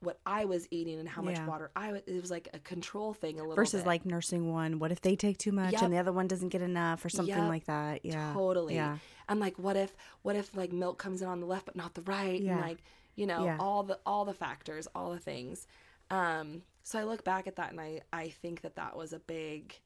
what 0.00 0.18
I 0.26 0.46
was 0.46 0.66
eating 0.72 0.98
and 0.98 1.08
how 1.08 1.22
much 1.22 1.36
Yeah. 1.36 1.46
water 1.46 1.70
I 1.76 1.92
was. 1.92 2.02
It 2.08 2.20
was 2.20 2.30
like 2.30 2.48
a 2.52 2.58
control 2.58 3.14
thing 3.14 3.36
a 3.38 3.42
little 3.42 3.54
Versus 3.54 3.82
bit. 3.82 3.86
like 3.86 4.04
nursing 4.04 4.50
one. 4.50 4.80
What 4.80 4.90
if 4.90 5.00
they 5.00 5.14
take 5.14 5.38
too 5.38 5.52
much 5.52 5.74
Yep. 5.74 5.82
and 5.82 5.92
the 5.92 5.98
other 5.98 6.12
one 6.12 6.26
doesn't 6.26 6.48
get 6.48 6.60
enough 6.62 7.04
or 7.04 7.08
something 7.08 7.36
Yep. 7.36 7.48
like 7.48 7.64
that? 7.66 8.04
Yeah. 8.04 8.32
totally. 8.32 8.74
Yeah. 8.74 8.98
And 9.28 9.38
like, 9.38 9.56
what 9.58 9.76
if 9.76 9.94
what 10.22 10.34
if 10.34 10.56
like 10.56 10.72
milk 10.72 10.98
comes 10.98 11.22
in 11.22 11.28
on 11.28 11.38
the 11.40 11.46
left 11.46 11.66
but 11.66 11.76
not 11.76 11.94
the 11.94 12.02
right? 12.02 12.40
Yeah. 12.40 12.52
And 12.54 12.60
like, 12.62 12.82
you 13.14 13.26
know, 13.26 13.44
Yeah. 13.44 13.58
all 13.60 13.84
the 13.84 14.00
all 14.04 14.24
the 14.24 14.34
factors, 14.34 14.88
all 14.94 15.12
the 15.12 15.20
things. 15.20 15.66
Um, 16.10 16.62
so 16.82 16.98
I 16.98 17.04
look 17.04 17.22
back 17.22 17.46
at 17.46 17.54
that 17.56 17.70
and 17.70 17.80
I 17.80 18.00
I 18.12 18.30
think 18.30 18.62
that 18.62 18.74
that 18.76 18.96
was 18.96 19.12
a 19.12 19.20
big, 19.20 19.78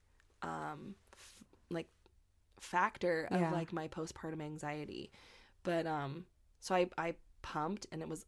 um, 0.43 0.95
factor 2.61 3.29
of 3.31 3.41
Yeah. 3.41 3.51
like 3.53 3.73
my 3.73 3.89
postpartum 3.89 4.41
anxiety. 4.43 5.11
But 5.63 5.87
um, 5.87 6.27
so 6.61 6.75
I 6.75 6.89
I 6.97 7.15
pumped 7.43 7.87
and 7.93 8.03
it 8.03 8.09
was 8.09 8.25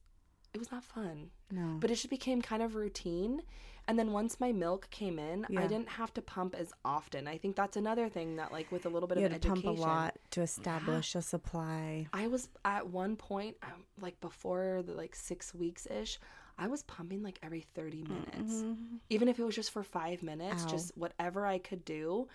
it 0.55 0.59
was 0.59 0.71
not 0.73 0.83
fun. 0.85 1.31
No. 1.51 1.77
But 1.81 1.91
it 1.91 1.95
just 1.97 2.11
became 2.11 2.41
kind 2.43 2.63
of 2.63 2.75
routine. 2.75 3.43
And 3.87 3.99
then 3.99 4.13
once 4.13 4.39
my 4.39 4.53
milk 4.53 4.89
came 4.91 5.19
in, 5.19 5.47
Yeah. 5.49 5.63
I 5.63 5.67
didn't 5.67 5.89
have 5.89 6.13
to 6.15 6.21
pump 6.23 6.55
as 6.55 6.73
often. 6.85 7.27
I 7.27 7.39
think 7.39 7.57
that's 7.57 7.77
another 7.77 8.09
thing 8.11 8.37
that 8.37 8.53
like 8.53 8.71
with 8.71 8.85
a 8.85 8.89
little 8.91 9.07
bit 9.09 9.19
you 9.19 9.25
of 9.27 9.33
had 9.33 9.41
education. 9.45 9.63
pump 9.63 9.79
a 9.79 9.81
lot 9.81 10.15
to 10.33 10.43
establish 10.43 11.15
a 11.15 11.23
supply. 11.23 12.07
I 12.13 12.27
was 12.27 12.49
at 12.67 12.89
one 12.89 13.17
point, 13.17 13.57
um, 13.63 13.85
like 14.01 14.21
before 14.21 14.83
the 14.85 14.93
like 14.93 15.15
six 15.15 15.55
weeks 15.55 15.87
ish, 15.87 16.19
I 16.59 16.67
was 16.67 16.83
pumping 16.83 17.23
like 17.23 17.39
every 17.43 17.63
30 17.75 18.03
minutes. 18.03 18.55
Mm-hmm. 18.63 18.97
Even 19.09 19.29
if 19.29 19.39
it 19.39 19.45
was 19.45 19.55
just 19.55 19.71
for 19.71 19.83
five 19.83 20.23
minutes, 20.23 20.65
Ow. 20.65 20.69
just 20.69 20.97
whatever 20.97 21.47
I 21.47 21.59
could 21.59 21.85
do. 21.85 22.29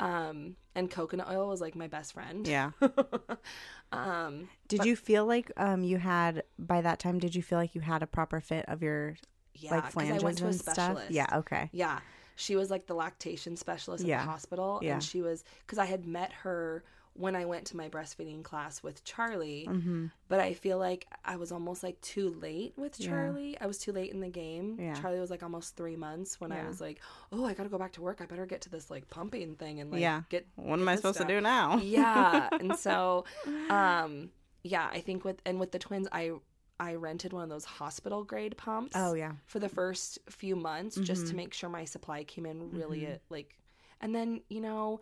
Um, 0.00 0.56
and 0.74 0.90
coconut 0.90 1.28
oil 1.30 1.48
was 1.48 1.60
like 1.60 1.76
my 1.76 1.86
best 1.86 2.12
friend. 2.14 2.46
Yeah. 2.46 2.70
um, 3.92 4.48
Did 4.68 4.84
you 4.84 4.96
feel 4.96 5.24
like 5.26 5.50
um 5.56 5.84
you 5.84 5.98
had 5.98 6.42
by 6.58 6.80
that 6.80 6.98
time? 6.98 7.18
Did 7.18 7.34
you 7.34 7.42
feel 7.42 7.58
like 7.58 7.74
you 7.74 7.80
had 7.80 8.02
a 8.02 8.06
proper 8.06 8.40
fit 8.40 8.64
of 8.68 8.82
your 8.82 9.16
yeah, 9.54 9.70
like 9.70 9.90
flanges 9.92 10.22
I 10.22 10.24
went 10.24 10.38
to 10.38 10.44
a 10.44 10.48
and 10.48 10.56
stuff? 10.60 10.74
specialist. 10.74 11.10
Yeah. 11.10 11.26
Okay. 11.34 11.70
Yeah. 11.72 12.00
She 12.36 12.56
was 12.56 12.70
like 12.70 12.86
the 12.86 12.94
lactation 12.94 13.56
specialist 13.56 14.02
at 14.02 14.08
Yeah. 14.08 14.24
the 14.24 14.30
hospital. 14.30 14.80
Yeah. 14.82 14.94
And 14.94 15.02
she 15.02 15.22
was, 15.22 15.44
because 15.64 15.78
I 15.78 15.84
had 15.84 16.04
met 16.06 16.32
her 16.42 16.82
when 17.16 17.36
I 17.36 17.44
went 17.44 17.64
to 17.66 17.76
my 17.76 17.88
breastfeeding 17.88 18.42
class 18.42 18.82
with 18.82 19.04
Charlie. 19.04 19.66
Mm-hmm. 19.70 20.06
But 20.28 20.40
I 20.40 20.52
feel 20.54 20.78
like 20.78 21.06
I 21.24 21.36
was 21.36 21.52
almost 21.52 21.82
like 21.84 22.00
too 22.00 22.30
late 22.42 22.74
with 22.76 22.98
Yeah. 22.98 23.08
Charlie. 23.08 23.56
I 23.60 23.66
was 23.66 23.78
too 23.78 23.92
late 23.92 24.12
in 24.12 24.20
the 24.20 24.28
game. 24.28 24.76
Yeah. 24.80 24.94
Charlie 24.94 25.20
was 25.20 25.30
like 25.30 25.42
almost 25.44 25.76
three 25.76 25.94
months 25.96 26.40
when 26.40 26.50
I 26.50 26.66
was 26.66 26.80
like, 26.80 27.00
oh, 27.30 27.44
I 27.44 27.54
got 27.54 27.62
to 27.62 27.68
go 27.68 27.78
back 27.78 27.92
to 27.92 28.02
work. 28.02 28.20
I 28.20 28.26
better 28.26 28.46
get 28.46 28.62
to 28.62 28.70
this 28.70 28.90
like 28.90 29.08
pumping 29.10 29.54
thing 29.54 29.80
and 29.80 29.92
like 29.92 30.00
Yeah. 30.00 30.22
get 30.28 30.46
What 30.56 30.80
am 30.80 30.88
I 30.88 30.96
supposed 30.96 31.16
stuff. 31.16 31.28
to 31.28 31.34
do 31.34 31.40
now? 31.40 31.76
yeah 31.82 32.48
and 32.52 32.76
so 32.76 33.24
um 33.70 34.30
yeah 34.62 34.88
i 34.92 35.00
think 35.00 35.24
with 35.24 35.36
and 35.46 35.60
with 35.60 35.70
the 35.72 35.78
twins 35.78 36.08
i 36.12 36.32
i 36.80 36.94
rented 36.94 37.32
one 37.32 37.42
of 37.42 37.48
those 37.48 37.64
hospital 37.64 38.24
grade 38.24 38.56
pumps 38.56 38.92
Oh 38.96 39.14
yeah. 39.14 39.32
for 39.46 39.58
the 39.58 39.68
first 39.68 40.18
few 40.30 40.56
months 40.56 40.96
just 40.96 41.26
to 41.28 41.32
Mhm. 41.32 41.36
make 41.36 41.54
sure 41.54 41.68
my 41.70 41.84
supply 41.84 42.24
came 42.24 42.46
in 42.46 42.70
really 42.72 43.00
Mhm. 43.02 43.14
uh, 43.14 43.18
like 43.30 43.58
and 44.00 44.14
then 44.14 44.40
you 44.48 44.60
know 44.60 45.00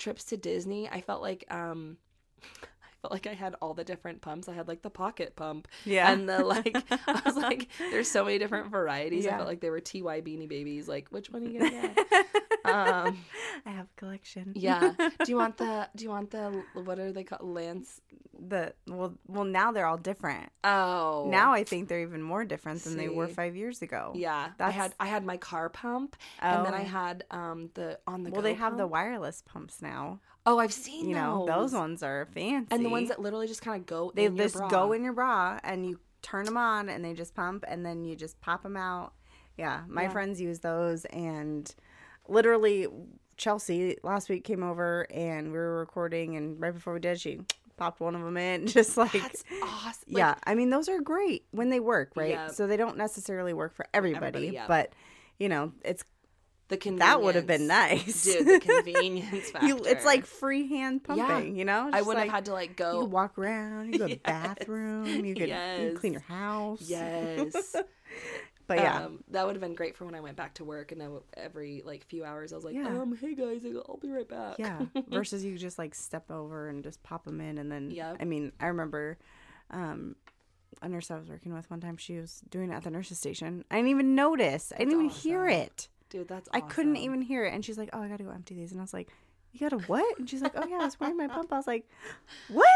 trips 0.00 0.24
to 0.24 0.36
disney 0.36 0.88
i 0.88 1.00
felt 1.00 1.22
like 1.22 1.44
um 1.50 1.96
felt 3.02 3.12
like 3.12 3.26
I 3.26 3.34
had 3.34 3.54
all 3.62 3.74
the 3.74 3.84
different 3.84 4.20
pumps. 4.20 4.48
I 4.48 4.52
had 4.54 4.68
like 4.68 4.82
the 4.82 4.90
pocket 4.90 5.36
pump 5.36 5.68
Yeah. 5.84 6.10
and 6.12 6.28
the 6.28 6.44
like. 6.44 6.76
I 7.06 7.22
was 7.24 7.36
like, 7.36 7.68
there's 7.90 8.10
so 8.10 8.24
many 8.24 8.38
different 8.38 8.70
varieties. 8.70 9.26
I 9.26 9.30
felt 9.30 9.46
like 9.48 9.60
they 9.60 9.70
were 9.70 9.80
TY 9.80 10.20
Beanie 10.20 10.48
Babies. 10.48 10.88
Like, 10.88 11.08
which 11.10 11.30
one 11.30 11.44
are 11.44 11.48
you 11.50 11.58
gonna 11.60 11.70
get? 11.70 11.98
um, 12.64 13.16
I 13.66 13.70
have 13.70 13.86
a 13.86 14.00
collection. 14.00 14.52
yeah. 14.54 14.92
Do 14.98 15.08
you 15.32 15.36
want 15.36 15.56
the? 15.56 15.88
Do 15.96 16.04
you 16.04 16.10
want 16.10 16.30
the? 16.30 16.62
What 16.74 16.98
are 16.98 17.12
they 17.12 17.24
called? 17.24 17.42
Lance. 17.42 18.00
The 18.42 18.72
well, 18.86 19.12
well 19.26 19.44
now 19.44 19.70
they're 19.72 19.84
all 19.86 19.98
different. 19.98 20.48
Oh. 20.64 21.26
Now 21.30 21.52
I 21.52 21.62
think 21.64 21.88
they're 21.88 22.00
even 22.00 22.22
more 22.22 22.44
different 22.44 22.82
than 22.84 22.96
they 22.96 23.08
were 23.08 23.28
five 23.28 23.54
years 23.54 23.82
ago. 23.82 24.12
Yeah. 24.14 24.48
I 24.58 24.70
had 24.70 24.94
I 24.98 25.06
had 25.06 25.24
my 25.26 25.36
car 25.36 25.68
pump, 25.68 26.16
Oh. 26.42 26.46
and 26.46 26.66
then 26.66 26.72
I 26.74 26.82
had 26.82 27.24
um 27.30 27.70
the 27.74 27.98
on 28.06 28.22
the. 28.22 28.30
well, 28.30 28.40
they 28.42 28.54
have 28.54 28.76
the 28.78 28.86
wireless 28.86 29.42
pumps 29.42 29.82
now. 29.82 30.20
Oh, 30.46 30.58
I've 30.58 30.72
seen 30.72 31.08
You 31.08 31.14
know, 31.14 31.44
those. 31.46 31.70
those 31.70 31.78
ones 31.78 32.02
are 32.02 32.26
fancy. 32.32 32.68
and 32.74 32.84
the 32.84 32.88
ones 32.88 33.08
that 33.08 33.20
literally 33.20 33.46
just 33.46 33.62
kind 33.62 33.80
of 33.80 33.86
go. 33.86 34.10
they 34.14 34.24
in 34.24 34.36
your 34.36 34.44
just 34.46 34.56
bra. 34.56 34.68
go 34.68 34.92
in 34.92 35.04
your 35.04 35.12
bra 35.12 35.58
and 35.62 35.86
you 35.86 35.98
turn 36.22 36.44
them 36.44 36.56
on 36.56 36.88
and 36.88 37.04
they 37.04 37.12
just 37.14 37.34
pump 37.34 37.64
and 37.68 37.84
then 37.84 38.04
you 38.04 38.16
just 38.16 38.40
pop 38.40 38.62
them 38.62 38.76
out. 38.76 39.12
Yeah, 39.58 39.82
my 39.88 40.02
Yeah. 40.04 40.08
friends 40.10 40.40
use 40.40 40.60
those 40.60 41.04
and 41.06 41.72
literally 42.28 42.86
Chelsea 43.36 43.96
last 44.02 44.28
week 44.28 44.44
came 44.44 44.62
over 44.62 45.06
and 45.10 45.46
we 45.52 45.58
were 45.58 45.78
recording 45.78 46.36
and 46.36 46.60
right 46.60 46.72
before 46.74 46.92
we 46.94 47.00
did 47.00 47.20
she 47.20 47.40
popped 47.76 48.00
one 48.00 48.14
of 48.14 48.20
them 48.22 48.36
in 48.36 48.66
just 48.78 48.96
like 48.96 49.12
That's 49.12 49.44
awesome. 49.62 49.84
Like, 50.12 50.18
yeah, 50.18 50.34
I 50.44 50.54
mean 50.54 50.70
those 50.70 50.88
are 50.88 51.00
great 51.00 51.44
when 51.50 51.70
they 51.70 51.80
work, 51.80 52.12
right? 52.16 52.30
Yeah. 52.30 52.48
So 52.48 52.66
they 52.66 52.76
don't 52.76 52.96
necessarily 52.98 53.52
work 53.54 53.72
for 53.74 53.86
everybody, 53.94 54.26
Everybody, 54.26 54.54
yeah. 54.54 54.66
but 54.68 54.92
you 55.38 55.48
know, 55.48 55.72
it's 55.84 56.04
the 56.70 56.76
convenience. 56.78 57.06
that 57.10 57.22
would 57.22 57.34
have 57.34 57.46
been 57.46 57.66
nice. 57.66 58.24
dude. 58.24 58.46
The 58.46 58.60
convenience 58.60 59.50
factor. 59.50 59.66
you, 59.68 59.76
it's 59.84 60.04
like 60.06 60.24
freehand 60.24 61.02
Yeah. 61.08 61.26
pumping, 61.26 61.56
you 61.56 61.66
know? 61.66 61.90
I 61.92 62.00
wouldn't 62.00 62.16
like, 62.16 62.30
have 62.30 62.34
had 62.36 62.44
to 62.46 62.52
like 62.54 62.70
You 62.70 62.74
go. 62.76 63.00
could 63.02 63.12
walk 63.12 63.38
around. 63.38 63.92
You 63.92 63.98
go 63.98 64.08
to 64.08 64.14
the 64.14 64.20
Yes. 64.26 64.46
bathroom. 64.56 65.24
You 65.26 65.34
could, 65.34 65.48
Yes. 65.48 65.98
clean 65.98 66.12
your 66.14 66.22
house. 66.22 66.80
Yes. 66.82 67.76
But 68.66 68.78
yeah, 68.78 69.06
Um, 69.06 69.24
that 69.32 69.44
would 69.46 69.56
have 69.56 69.60
been 69.60 69.74
great 69.74 69.96
for 69.96 70.04
when 70.04 70.14
I 70.14 70.20
went 70.20 70.36
back 70.36 70.54
to 70.54 70.64
work, 70.64 70.92
and 70.92 71.02
I 71.02 71.08
every 71.36 71.82
like 71.84 72.06
few 72.06 72.24
hours 72.24 72.52
I 72.52 72.54
was 72.56 72.64
like, 72.64 72.76
Yeah. 72.76 72.86
um, 72.86 73.16
hey 73.20 73.34
guys, 73.34 73.64
I'll 73.66 73.98
be 74.00 74.10
right 74.12 74.28
back. 74.28 74.60
yeah. 74.60 74.82
Versus 75.08 75.44
you 75.44 75.58
just 75.58 75.76
like 75.76 75.92
step 75.92 76.30
over 76.30 76.68
and 76.68 76.84
just 76.84 77.02
pop 77.02 77.24
them 77.24 77.40
in, 77.40 77.58
and 77.58 77.68
then 77.72 77.90
Yep. 77.90 78.18
I 78.20 78.24
mean, 78.24 78.52
I 78.60 78.66
remember 78.66 79.18
um, 79.72 80.14
a 80.82 80.88
nurse 80.88 81.10
I 81.10 81.18
was 81.18 81.28
working 81.28 81.52
with 81.52 81.68
one 81.68 81.80
time. 81.80 81.96
She 81.96 82.16
was 82.18 82.42
doing 82.48 82.70
it 82.70 82.74
at 82.74 82.84
the 82.84 82.90
nurse's 82.92 83.18
station. 83.18 83.64
I 83.72 83.76
didn't 83.76 83.90
even 83.90 84.14
notice. 84.14 84.72
I 84.72 84.78
didn't 84.78 84.92
even 84.94 85.08
hear 85.08 85.48
it. 85.48 85.88
Dude, 86.10 86.28
that's. 86.28 86.48
I 86.52 86.60
couldn't 86.60 86.96
even 86.96 87.22
hear 87.22 87.44
it. 87.44 87.54
And 87.54 87.64
she's 87.64 87.78
like, 87.78 87.90
"Oh, 87.92 88.02
I 88.02 88.08
gotta 88.08 88.24
go 88.24 88.30
empty 88.30 88.54
these." 88.54 88.72
And 88.72 88.80
I 88.80 88.84
was 88.84 88.92
like, 88.92 89.08
"You 89.52 89.60
gotta 89.60 89.78
what?" 89.78 90.18
And 90.18 90.28
she's 90.28 90.42
like, 90.42 90.52
"Oh 90.56 90.66
yeah, 90.66 90.78
I 90.80 90.84
was 90.84 91.00
wearing 91.00 91.16
my 91.16 91.28
pump." 91.28 91.52
I 91.52 91.56
was 91.56 91.66
like, 91.66 91.88
"What? 92.48 92.66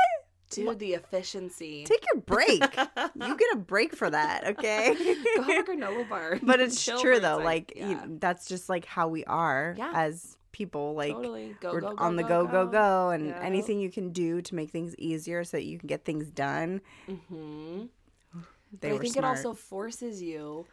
Dude, 0.51 0.79
the 0.79 0.95
efficiency. 0.95 1.85
Take 1.85 2.05
your 2.13 2.23
break. 2.23 2.63
you 3.15 3.37
get 3.37 3.53
a 3.53 3.57
break 3.57 3.95
for 3.95 4.09
that, 4.09 4.47
okay?" 4.47 4.95
Go 5.37 5.43
have 5.43 5.69
a 5.69 5.71
granola 5.71 6.09
bar. 6.09 6.39
but 6.43 6.61
it's 6.61 6.83
Chill 6.83 7.01
true 7.01 7.21
though 7.21 7.39
like 7.39 7.73
yeah, 7.77 8.05
you, 8.05 8.19
that's 8.21 8.47
just 8.47 8.69
like 8.69 8.85
how 8.87 9.09
we 9.09 9.25
are 9.25 9.75
Yeah. 9.77 9.91
as 9.95 10.37
people 10.53 10.95
like 10.95 11.13
totally. 11.15 11.57
Go, 11.61 11.73
we're 11.73 11.81
go, 11.81 11.97
go, 11.97 12.05
on 12.05 12.15
the 12.17 12.23
go 12.23 12.47
go 12.47 12.67
go, 12.67 13.11
and 13.11 13.27
Yeah. 13.27 13.41
anything 13.43 13.81
you 13.81 13.91
can 13.91 14.11
do 14.11 14.41
to 14.43 14.55
make 14.55 14.71
things 14.71 14.95
easier 14.97 15.43
so 15.43 15.57
that 15.57 15.65
you 15.65 15.79
can 15.79 15.89
get 15.89 16.05
things 16.05 16.31
done 16.31 16.81
hmm 17.07 17.87
they 18.81 18.89
but 18.91 18.97
I 18.97 18.99
think 18.99 19.15
smart 19.15 19.25
it 19.25 19.29
also 19.39 19.55
forces 19.55 20.23
you. 20.23 20.67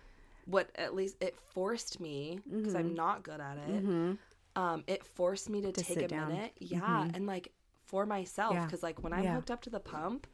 What 0.46 0.70
at 0.76 0.96
least 0.96 1.18
it 1.22 1.36
forced 1.54 2.00
me 2.00 2.40
because 2.50 2.76
I'm 2.76 2.94
not 2.96 3.24
good 3.24 3.40
at 3.40 3.58
it. 3.58 3.86
Mhm. 3.86 4.18
Um, 4.56 4.84
it 4.88 5.06
forced 5.06 5.50
me 5.50 5.62
to, 5.62 5.72
To 5.72 5.84
take 5.84 6.02
a 6.02 6.08
down. 6.08 6.30
minute, 6.30 6.54
yeah, 6.60 6.80
Mhm. 6.82 7.16
and 7.16 7.26
like 7.26 7.52
for 7.86 8.06
myself 8.06 8.54
Yeah. 8.54 8.66
because 8.66 8.84
like 8.84 9.02
when 9.04 9.14
I'm 9.14 9.24
Yeah. 9.24 9.36
hooked 9.36 9.52
up 9.52 9.62
to 9.64 9.70
the 9.70 9.80
pump. 9.80 10.28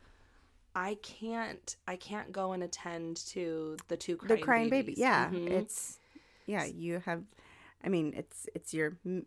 I 0.75 0.95
can't. 1.01 1.75
I 1.87 1.95
can't 1.95 2.31
go 2.31 2.51
and 2.51 2.61
attend 2.63 3.17
to 3.27 3.77
the 3.87 3.97
two 3.97 4.15
crying 4.17 4.39
the 4.39 4.43
crying 4.45 4.69
baby 4.69 4.81
babies. 4.83 4.97
yeah 4.99 5.29
Mhm. 5.31 5.49
it's 5.49 5.99
yeah 6.45 6.65
you 6.65 6.99
have 6.99 7.23
i 7.83 7.89
mean 7.89 8.13
it's 8.15 8.47
it's 8.53 8.75
your 8.75 8.97
m- 9.03 9.25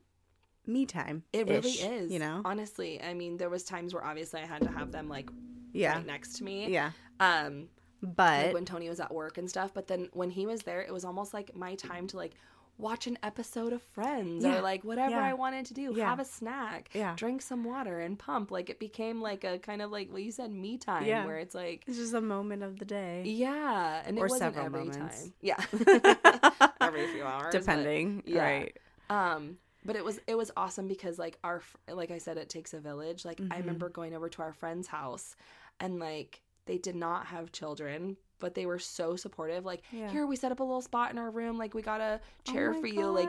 me 0.67 0.87
time 0.87 1.25
It 1.33 1.49
really 1.49 1.71
is. 1.71 2.13
you 2.13 2.21
know 2.21 2.43
honestly. 2.45 3.03
I 3.03 3.15
mean, 3.15 3.37
there 3.37 3.49
was 3.51 3.65
times 3.65 3.93
where 3.95 4.05
obviously 4.05 4.41
I 4.41 4.47
had 4.47 4.63
to 4.63 4.71
have 4.71 4.93
them 4.93 5.09
like 5.09 5.29
yeah 5.73 5.97
right 5.97 6.07
next 6.07 6.37
to 6.37 6.45
me. 6.45 6.69
yeah 6.71 6.93
Um, 7.19 7.69
but 8.03 8.47
like 8.47 8.55
when 8.55 8.65
Tony 8.65 8.89
was 8.89 9.01
at 9.01 9.13
work 9.13 9.39
and 9.39 9.49
stuff. 9.49 9.73
But 9.75 9.87
then 9.89 10.09
when 10.13 10.31
he 10.31 10.47
was 10.47 10.63
there, 10.63 10.81
it 10.83 10.93
was 10.93 11.05
almost 11.05 11.35
like 11.35 11.55
my 11.57 11.75
time 11.75 12.07
to 12.09 12.17
like 12.17 12.33
watch 12.79 13.07
an 13.07 13.19
episode 13.23 13.75
of 13.75 13.83
Friends 13.83 14.43
Yeah. 14.43 14.57
or 14.57 14.63
like 14.63 14.85
whatever 14.85 15.11
Yeah. 15.17 15.27
I 15.27 15.35
wanted 15.35 15.67
to 15.67 15.75
do. 15.75 15.93
Yeah. 15.95 16.09
Have 16.09 16.19
a 16.19 16.25
snack, 16.25 16.89
yeah 16.95 17.15
drink 17.15 17.43
some 17.43 17.63
water, 17.63 18.01
and 18.01 18.19
pump. 18.19 18.51
Like 18.51 18.71
it 18.71 18.79
became 18.79 19.21
like 19.21 19.45
a 19.45 19.59
kind 19.59 19.83
of 19.83 19.91
like 19.91 20.11
what 20.11 20.23
you 20.23 20.31
said, 20.33 20.51
me 20.51 20.79
time, 20.79 21.05
where 21.27 21.37
it's 21.37 21.55
like. 21.55 21.85
it's 21.87 21.99
just 21.99 22.15
a 22.15 22.23
moment 22.23 22.63
of 22.63 22.79
the 22.79 22.87
day 22.87 23.23
Yeah, 23.27 24.03
and 24.07 24.17
it 24.17 24.21
Or 24.21 24.25
wasn't 24.25 24.41
several 24.41 24.65
every 24.67 24.85
moments. 24.87 25.23
time. 25.25 25.33
Yeah, 25.43 25.63
every 26.81 27.07
few 27.09 27.23
hours, 27.25 27.53
but- 27.53 27.61
depending 27.61 28.23
yeah. 28.27 28.43
right 28.43 28.77
um 29.11 29.57
but 29.85 29.97
it 29.97 30.05
was 30.05 30.21
it 30.27 30.37
was 30.37 30.51
awesome 30.57 30.87
because 30.87 31.19
like 31.19 31.37
our 31.43 31.61
like 31.93 32.11
i 32.11 32.19
said 32.19 32.37
it 32.37 32.49
takes 32.49 32.73
a 32.75 32.79
village 32.81 33.25
like 33.25 33.41
i 33.51 33.57
Mhm. 33.57 33.59
remember 33.61 33.89
going 33.89 34.15
over 34.15 34.29
to 34.29 34.43
our 34.43 34.53
friend's 34.53 34.87
house 34.89 35.35
and 35.81 35.99
like 35.99 36.43
they 36.67 36.79
did 36.79 36.95
not 36.97 37.27
have 37.27 37.53
children 37.53 38.17
but 38.39 38.55
they 38.55 38.65
were 38.65 38.79
so 38.79 39.17
supportive 39.17 39.65
like 39.67 39.83
Yeah. 39.93 40.11
here 40.11 40.27
we 40.27 40.35
set 40.37 40.51
up 40.51 40.61
a 40.61 40.63
little 40.63 40.81
spot 40.81 41.11
in 41.11 41.19
our 41.19 41.31
room 41.31 41.59
like 41.59 41.75
we 41.75 41.83
got 41.83 42.01
a 42.01 42.21
Oh 42.49 42.53
chair 42.53 42.73
my 42.73 42.81
for 42.81 42.87
you 42.87 43.11
like 43.11 43.29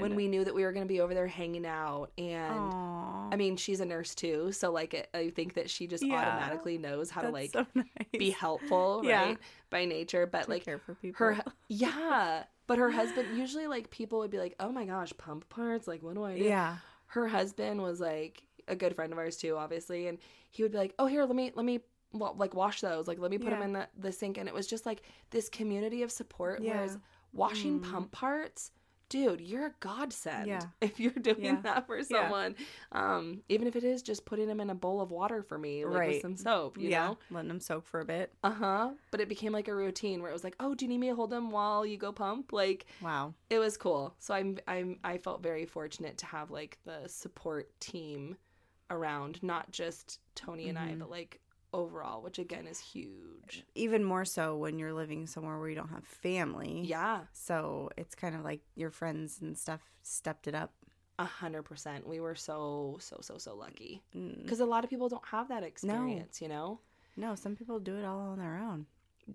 when 0.00 0.14
we 0.14 0.28
knew 0.28 0.44
that 0.44 0.54
we 0.54 0.62
were 0.64 0.72
going 0.72 0.84
to 0.86 0.92
be 0.92 1.00
over 1.00 1.14
there 1.14 1.26
hanging 1.26 1.64
out 1.66 2.10
and 2.18 2.72
Aw. 2.72 3.28
i 3.32 3.36
mean 3.36 3.56
she's 3.56 3.80
a 3.80 3.86
nurse 3.86 4.14
too 4.14 4.52
so 4.52 4.70
like 4.70 5.08
i 5.14 5.30
think 5.30 5.54
that 5.54 5.70
she 5.70 5.86
just 5.86 6.04
Yeah. 6.04 6.14
automatically 6.14 6.76
knows 6.78 7.10
how 7.10 7.22
to 7.22 7.30
like 7.30 7.52
so 7.52 7.66
nice. 7.74 7.86
be 8.18 8.30
helpful 8.30 9.02
Yeah. 9.04 9.24
right 9.28 9.38
by 9.70 9.84
nature 9.86 10.26
but 10.26 10.48
like 10.48 10.64
care 10.64 10.78
for 10.78 10.94
people 10.94 11.26
her 11.26 11.38
yeah 11.68 12.44
but 12.66 12.78
her 12.78 12.90
husband 12.90 13.34
usually 13.36 13.66
like 13.66 13.90
people 13.90 14.18
would 14.18 14.30
be 14.30 14.38
like 14.38 14.54
oh 14.60 14.70
my 14.72 14.84
gosh 14.84 15.12
pump 15.16 15.48
parts 15.48 15.88
like 15.88 16.02
what 16.02 16.14
do 16.14 16.24
i 16.24 16.36
do 16.36 16.44
yeah 16.44 16.76
her 17.06 17.26
husband 17.28 17.80
was 17.82 17.98
like 18.00 18.42
a 18.68 18.76
good 18.76 18.94
friend 18.94 19.12
of 19.12 19.18
ours 19.18 19.36
too 19.38 19.56
obviously 19.56 20.06
and 20.06 20.18
he 20.50 20.62
would 20.62 20.72
be 20.72 20.78
like 20.78 20.94
oh 20.98 21.06
here 21.06 21.24
let 21.24 21.34
me 21.34 21.50
let 21.54 21.64
me 21.64 21.80
well, 22.12 22.34
like 22.38 22.54
wash 22.54 22.80
those 22.80 23.06
like 23.08 23.18
let 23.18 23.30
me 23.30 23.38
put 23.38 23.50
them 23.50 23.62
in 23.62 23.72
the, 23.72 23.88
the 23.98 24.12
sink 24.12 24.36
and 24.38 24.48
it 24.48 24.54
was 24.54 24.66
just 24.66 24.84
like 24.86 25.02
this 25.30 25.48
community 25.48 26.02
of 26.02 26.10
support 26.10 26.60
Yeah. 26.62 26.70
whereas 26.74 26.98
washing 27.32 27.80
Mm. 27.80 27.90
pump 27.90 28.10
parts 28.12 28.72
dude 29.08 29.40
you're 29.40 29.66
a 29.66 29.74
godsend 29.80 30.46
Yeah. 30.46 30.60
if 30.80 30.98
you're 31.00 31.10
doing 31.12 31.38
Yeah. 31.44 31.60
that 31.62 31.86
for 31.86 31.98
Yeah. 31.98 32.04
someone 32.08 32.54
um 32.92 33.42
even 33.48 33.66
if 33.66 33.74
it 33.76 33.84
is 33.84 34.02
just 34.02 34.24
putting 34.24 34.46
them 34.48 34.60
in 34.60 34.70
a 34.70 34.74
bowl 34.74 35.00
of 35.00 35.10
water 35.10 35.42
for 35.42 35.58
me 35.58 35.84
like 35.84 36.06
with 36.08 36.20
some 36.20 36.36
soap 36.36 36.78
you 36.78 36.88
yeah 36.90 37.08
know 37.08 37.18
letting 37.30 37.48
them 37.48 37.60
soak 37.60 37.86
for 37.86 38.00
a 38.00 38.04
bit 38.04 38.32
uh-huh 38.44 38.90
but 39.10 39.20
it 39.20 39.28
became 39.28 39.52
like 39.52 39.68
a 39.68 39.74
routine 39.74 40.20
where 40.22 40.30
it 40.30 40.34
was 40.34 40.44
like 40.44 40.56
oh 40.60 40.74
do 40.74 40.84
you 40.84 40.88
need 40.88 40.98
me 40.98 41.08
to 41.08 41.14
hold 41.16 41.30
them 41.30 41.50
while 41.50 41.84
you 41.86 41.96
go 41.96 42.12
pump 42.12 42.52
like 42.52 42.86
wow 43.00 43.32
it 43.48 43.58
was 43.58 43.76
cool. 43.76 44.14
So 44.20 44.32
I'm 44.32 44.58
I'm 44.68 44.98
I 45.02 45.18
felt 45.18 45.42
very 45.42 45.66
fortunate 45.66 46.16
to 46.18 46.26
have 46.26 46.52
like 46.52 46.78
the 46.84 47.08
support 47.08 47.68
team 47.80 48.36
around, 48.90 49.42
not 49.42 49.72
just 49.72 50.20
Tony 50.36 50.68
and 50.68 50.78
I, 50.78 50.90
Mhm. 50.92 51.00
but 51.00 51.10
like 51.10 51.40
overall, 51.72 52.22
which 52.22 52.38
again 52.38 52.66
is 52.66 52.78
huge. 52.80 53.64
even 53.74 54.04
more 54.04 54.24
so 54.24 54.56
when 54.56 54.78
you're 54.78 54.92
living 54.92 55.26
somewhere 55.26 55.58
where 55.58 55.68
you 55.68 55.74
don't 55.74 55.90
have 55.90 56.04
family 56.04 56.82
Yeah, 56.84 57.20
so 57.32 57.90
it's 57.96 58.14
kind 58.14 58.34
of 58.34 58.42
like 58.44 58.60
your 58.74 58.90
friends 58.90 59.40
and 59.40 59.56
stuff 59.58 59.80
stepped 60.02 60.46
it 60.46 60.54
up 60.54 60.72
a 61.18 61.24
hundred 61.24 61.64
percent. 61.64 62.06
We 62.06 62.18
were 62.20 62.34
so 62.34 62.96
so 63.00 63.18
so 63.20 63.36
so 63.38 63.54
lucky 63.54 64.02
Mm. 64.16 64.42
because 64.42 64.60
a 64.60 64.64
lot 64.64 64.84
of 64.84 64.90
people 64.90 65.08
don't 65.08 65.26
have 65.26 65.48
that 65.48 65.62
experience. 65.62 66.40
You 66.40 66.48
know, 66.48 66.80
no 67.16 67.34
some 67.34 67.56
people 67.56 67.78
do 67.78 67.96
it 67.96 68.04
all 68.04 68.20
on 68.20 68.38
their 68.38 68.56
own 68.56 68.86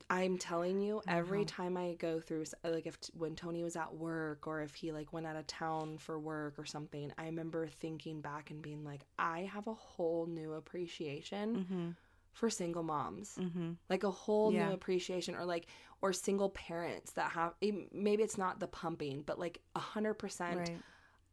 I'm 0.10 0.38
telling 0.38 0.82
you, 0.82 1.02
every 1.08 1.40
Wow. 1.40 1.46
time 1.48 1.78
I 1.78 1.94
go 1.94 2.20
through, 2.20 2.44
like 2.66 2.86
if 2.86 2.98
when 3.14 3.36
Tony 3.36 3.64
was 3.64 3.76
at 3.78 3.96
work 3.96 4.46
or 4.46 4.62
if 4.62 4.76
he 4.76 4.92
like 4.92 5.14
went 5.14 5.26
out 5.26 5.38
of 5.38 5.48
town 5.48 6.00
for 6.00 6.20
work 6.20 6.56
or 6.58 6.66
something, 6.66 7.14
I 7.18 7.26
remember 7.28 7.68
thinking 7.68 8.20
back 8.20 8.52
and 8.52 8.62
being 8.62 8.84
like, 8.84 9.02
I 9.18 9.42
have 9.42 9.68
a 9.68 9.74
whole 9.74 10.26
new 10.26 10.54
appreciation 10.54 11.56
mm-hmm. 11.56 11.90
For 12.36 12.50
single 12.50 12.84
moms. 12.84 13.36
Mm-hmm. 13.40 13.72
like 13.90 14.04
a 14.04 14.12
whole 14.12 14.52
Yeah. 14.54 14.68
new 14.68 14.74
appreciation 14.76 15.34
or 15.36 15.44
like 15.46 15.66
or 16.02 16.14
single 16.14 16.50
parents 16.50 17.14
that 17.14 17.32
have 17.32 17.54
maybe 17.92 18.22
it's 18.24 18.38
not 18.38 18.60
the 18.60 18.68
pumping 18.68 19.24
but 19.26 19.40
like 19.40 19.62
a 19.76 19.80
hundred 19.80 20.16
percent 20.16 20.70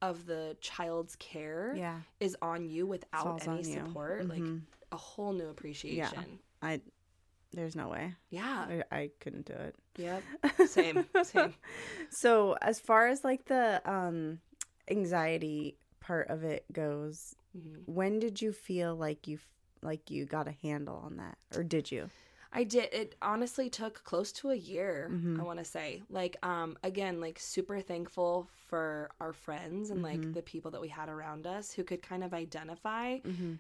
of 0.01 0.25
the 0.27 0.57
child's 0.61 1.15
care 1.17 1.75
Yeah. 1.77 1.99
is 2.21 2.37
on 2.41 2.69
you 2.71 2.87
without 2.87 3.47
any 3.47 3.63
support 3.65 4.27
like 4.29 4.41
Mhm. 4.43 4.63
a 4.93 4.97
whole 4.97 5.33
new 5.33 5.49
appreciation 5.49 6.39
I 6.63 6.81
there's 7.55 7.77
no 7.77 7.89
way. 7.89 8.15
yeah, 8.31 8.83
I, 8.91 8.97
I 9.01 9.11
couldn't 9.21 9.45
do 9.47 9.53
it. 9.55 9.75
yep 9.99 10.23
same 10.69 11.05
same 11.25 11.53
So 12.11 12.57
as 12.63 12.79
far 12.81 13.09
as 13.09 13.25
like 13.25 13.45
the 13.47 13.83
um 13.85 14.41
anxiety 14.89 15.77
part 16.01 16.29
of 16.29 16.45
it 16.45 16.65
goes, 16.73 17.35
Mhm. 17.57 17.83
when 17.87 18.19
did 18.19 18.41
you 18.41 18.53
feel 18.53 18.95
like 18.97 19.27
you 19.29 19.39
like 19.83 20.11
you 20.11 20.25
got 20.25 20.49
a 20.49 20.53
handle 20.63 20.97
on 21.05 21.17
that 21.17 21.37
or 21.57 21.63
did 21.63 21.91
you? 21.91 22.09
I 22.55 22.65
did. 22.65 22.93
It 22.93 23.15
honestly 23.23 23.71
took 23.71 24.05
close 24.05 24.31
to 24.33 24.51
a 24.51 24.55
year, 24.55 25.09
Mhm. 25.11 25.41
I 25.41 25.43
want 25.43 25.59
to 25.59 25.65
say. 25.65 26.03
Like, 26.11 26.37
um, 26.45 26.77
again, 26.83 27.19
like 27.19 27.39
super 27.39 27.81
thankful 27.81 28.47
for 28.69 29.11
our 29.21 29.33
friends 29.33 29.89
and 29.89 30.03
like 30.03 30.21
Mhm. 30.21 30.35
the 30.35 30.43
people 30.43 30.71
that 30.73 30.81
we 30.81 30.89
had 30.89 31.09
around 31.09 31.47
us 31.47 31.73
who 31.73 31.83
could 31.83 32.03
kind 32.03 32.23
of 32.23 32.35
identify 32.35 33.21
Mhm. 33.21 33.59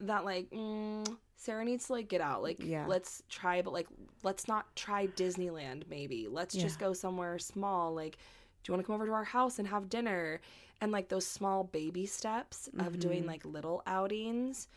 that, 0.00 0.26
like, 0.26 0.50
mm, 0.50 1.16
Sarah 1.36 1.64
needs 1.64 1.86
to 1.86 1.94
like 1.94 2.08
get 2.08 2.20
out. 2.20 2.42
Like, 2.42 2.58
Yeah. 2.62 2.84
let's 2.86 3.22
try, 3.30 3.62
but 3.62 3.72
like, 3.72 3.88
let's 4.22 4.46
not 4.46 4.76
try 4.76 5.06
Disneyland. 5.06 5.88
Maybe 5.88 6.28
let's 6.28 6.54
just 6.54 6.78
go 6.78 6.92
somewhere 6.92 7.38
small. 7.38 7.94
Like, 7.94 8.16
do 8.62 8.70
you 8.70 8.74
want 8.74 8.82
to 8.84 8.86
come 8.86 8.94
over 8.96 9.06
to 9.06 9.12
our 9.12 9.24
house 9.24 9.58
and 9.58 9.68
have 9.68 9.88
dinner? 9.88 10.40
And 10.82 10.92
like 10.92 11.08
those 11.08 11.26
small 11.26 11.64
baby 11.64 12.04
steps 12.06 12.68
of 12.78 12.98
doing 13.00 13.24
Mhm. 13.24 13.26
like 13.28 13.44
little 13.46 13.82
outings 13.86 14.68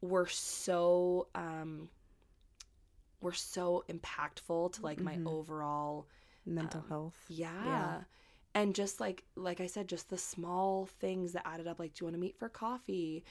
were 0.00 0.26
so 0.26 1.28
um 1.34 1.88
were 3.20 3.32
so 3.32 3.84
impactful 3.88 4.72
to 4.74 4.80
like 4.82 5.02
my 5.04 5.18
Mhm. 5.18 5.26
overall 5.26 6.06
Mental 6.46 6.80
Um, 6.80 6.88
health. 6.88 7.28
yeah. 7.28 8.04
And 8.54 8.74
just 8.74 9.00
like 9.00 9.24
like 9.36 9.60
I 9.60 9.66
said, 9.66 9.88
just 9.88 10.10
the 10.10 10.18
small 10.18 10.86
things 10.86 11.32
that 11.32 11.46
added 11.46 11.66
up, 11.66 11.78
like, 11.78 11.94
do 11.94 12.02
you 12.02 12.06
want 12.06 12.16
to 12.16 12.20
meet 12.20 12.38
for 12.38 12.48
coffee? 12.48 13.24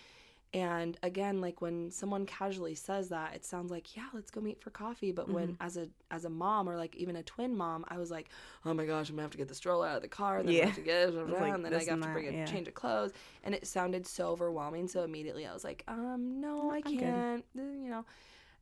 And 0.56 0.98
again, 1.04 1.42
like 1.42 1.62
when 1.62 1.92
someone 1.92 2.26
casually 2.26 2.76
says 2.76 3.10
that, 3.10 3.36
it 3.36 3.44
sounds 3.46 3.72
like, 3.72 3.96
yeah, 3.96 4.08
let's 4.14 4.32
go 4.32 4.40
meet 4.42 4.62
for 4.62 4.72
coffee. 4.72 5.12
But 5.12 5.30
when 5.30 5.54
as 5.60 5.76
a 5.78 5.90
as 6.12 6.26
a 6.26 6.30
mom 6.30 6.70
or 6.70 6.78
like 6.78 6.96
even 6.96 7.18
a 7.18 7.24
twin 7.24 7.56
mom, 7.58 7.86
I 7.90 7.98
was 7.98 8.10
like, 8.10 8.30
oh 8.66 8.74
my 8.74 8.86
gosh, 8.86 9.10
I'm 9.10 9.16
gonna 9.16 9.24
have 9.24 9.32
to 9.32 9.38
get 9.38 9.50
the 9.50 9.56
stroller 9.56 9.88
out 9.88 9.98
of 9.98 10.02
the 10.02 10.08
car, 10.08 10.40
and 10.40 10.48
then 10.48 10.56
I 10.56 10.60
Yeah. 10.60 10.66
have 10.66 10.76
to 10.76 10.82
get 10.82 11.10
it, 11.10 11.16
like 11.40 11.60
and 11.66 11.66
then 11.66 11.74
I 11.76 11.92
have 11.92 12.02
to 12.02 12.10
bring 12.10 12.28
that, 12.28 12.34
a 12.34 12.34
yeah. 12.34 12.46
change 12.46 12.68
of 12.70 12.74
clothes. 12.74 13.14
And 13.44 13.54
it 13.54 13.68
sounded 13.68 14.08
so 14.08 14.28
overwhelming. 14.30 14.88
So 14.88 15.04
immediately 15.04 15.46
I 15.46 15.54
was 15.54 15.64
like, 15.66 15.84
um, 15.88 16.40
no, 16.40 16.72
I 16.72 16.82
I'm 16.86 16.98
can't. 16.98 17.28
uh, 17.34 17.38
You 17.56 17.90
know. 17.90 18.06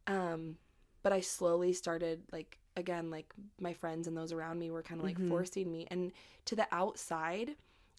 Um, 0.08 0.58
but 1.04 1.14
I 1.14 1.22
slowly 1.22 1.74
started 1.74 2.24
like 2.32 2.60
again, 2.76 3.12
like 3.12 3.34
my 3.60 3.74
friends 3.74 4.08
and 4.08 4.18
those 4.18 4.34
around 4.34 4.60
me 4.60 4.72
were 4.72 4.82
kind 4.84 5.00
of 5.00 5.06
like 5.06 5.20
Mhm. 5.20 5.28
forcing 5.28 5.72
me. 5.72 5.88
And 5.92 6.12
to 6.46 6.56
the 6.56 6.68
outside, 6.72 7.56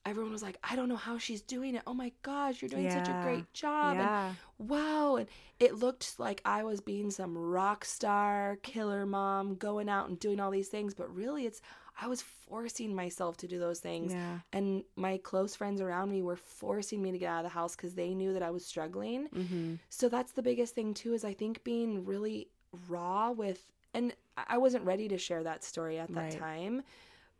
everyone 0.07 0.32
was 0.32 0.42
like, 0.42 0.59
I 0.62 0.76
don't 0.76 0.88
know 0.88 0.96
how 0.96 1.18
she's 1.18 1.40
doing 1.40 1.74
it. 1.74 1.82
Oh 1.86 1.94
my 1.94 2.12
gosh, 2.22 2.61
you're 2.61 2.68
doing 2.68 2.90
such 2.90 3.09
a 3.09 3.20
great 3.22 3.52
job. 3.55 3.92
And 3.92 4.00
yeah. 4.00 4.32
wow. 4.59 5.16
And 5.16 5.28
it 5.59 5.76
looked 5.76 6.18
like 6.18 6.40
I 6.44 6.62
was 6.62 6.80
being 6.80 7.11
some 7.11 7.36
rock 7.36 7.84
star, 7.84 8.59
killer 8.62 9.07
mom, 9.07 9.55
going 9.57 9.88
out 9.88 10.09
and 10.09 10.18
doing 10.18 10.40
all 10.40 10.50
these 10.50 10.68
things. 10.68 10.92
But 10.94 11.14
really, 11.14 11.46
it's, 11.46 11.62
I 12.00 12.09
was 12.09 12.20
forcing 12.20 12.94
myself 12.94 13.36
to 13.38 13.46
do 13.48 13.59
those 13.59 13.80
things. 13.80 14.12
Yeah. 14.12 14.40
And 14.52 14.84
my 14.96 15.16
close 15.18 15.55
friends 15.57 15.80
around 15.80 16.11
me 16.11 16.22
were 16.22 16.36
forcing 16.36 17.00
me 17.00 17.12
to 17.12 17.18
get 17.18 17.28
out 17.30 17.38
of 17.44 17.50
the 17.50 17.55
house 17.55 17.74
because 17.76 17.94
they 17.94 18.14
knew 18.14 18.32
that 18.34 18.42
I 18.42 18.50
was 18.50 18.66
struggling. 18.66 19.28
Mhm. 19.28 19.78
So 19.88 20.09
that's 20.09 20.32
the 20.32 20.42
biggest 20.42 20.74
thing 20.74 20.92
too 20.92 21.14
is 21.14 21.24
I 21.24 21.32
think 21.34 21.64
being 21.64 22.05
really 22.05 22.48
raw 22.88 23.30
with 23.30 23.64
and 23.94 24.12
I 24.36 24.44
I 24.48 24.59
wasn't 24.59 24.84
ready 24.84 25.07
to 25.09 25.16
share 25.16 25.44
that 25.44 25.62
story 25.62 25.98
at 26.00 26.12
that 26.12 26.20
Right. 26.32 26.38
time, 26.38 26.82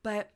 but 0.05 0.31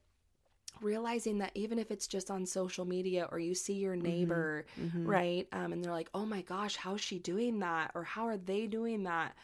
realizing 0.83 1.39
that 1.39 1.53
even 1.55 1.79
if 1.79 1.91
it's 1.91 2.07
just 2.07 2.31
on 2.31 2.47
social 2.47 2.85
media 2.85 3.29
or 3.31 3.39
you 3.39 3.55
see 3.55 3.74
your 3.74 3.97
neighbor, 3.97 4.64
Mhm. 4.81 5.07
right? 5.07 5.49
Um 5.53 5.72
and 5.72 5.85
they're 5.85 5.93
like, 5.93 6.11
"Oh 6.14 6.26
my 6.26 6.43
gosh, 6.43 6.76
how's 6.76 7.01
she 7.01 7.18
doing 7.18 7.59
that?" 7.61 7.93
or 7.95 8.05
"How 8.05 8.26
are 8.26 8.37
they 8.37 8.66
doing 8.66 9.05
that?" 9.05 9.37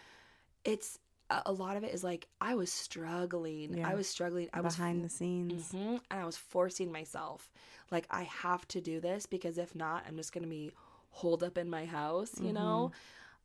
It's 0.64 0.98
a 1.30 1.52
lot 1.52 1.76
of 1.76 1.84
it 1.84 1.92
is 1.94 2.04
like 2.04 2.28
I 2.40 2.54
was 2.54 2.70
struggling. 2.72 3.78
Yeah. 3.78 3.88
I 3.88 3.94
was 3.94 4.06
struggling. 4.06 4.48
I 4.52 4.60
was 4.60 4.76
Behind 4.76 5.04
the 5.04 5.08
scenes. 5.08 5.72
Mhm. 5.72 6.00
And 6.10 6.20
I 6.20 6.24
was 6.24 6.36
forcing 6.36 6.92
myself. 6.92 7.50
Like, 7.90 8.06
I 8.10 8.22
have 8.24 8.66
to 8.68 8.80
do 8.80 9.00
this 9.00 9.26
because 9.26 9.58
if 9.58 9.74
not, 9.74 10.04
I'm 10.06 10.16
just 10.16 10.32
going 10.32 10.44
to 10.44 10.50
be 10.50 10.72
holed 11.10 11.42
up 11.42 11.56
in 11.58 11.68
my 11.70 11.86
house, 11.86 12.40
you 12.40 12.52
know? 12.52 12.92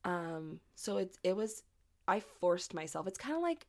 Um, 0.03 0.59
so 0.75 0.97
it, 0.97 1.17
it 1.23 1.35
was, 1.35 1.63
I 2.07 2.19
forced 2.19 2.73
myself. 2.73 3.07
It's 3.07 3.17
kind 3.17 3.35
of 3.35 3.41
like, 3.41 3.65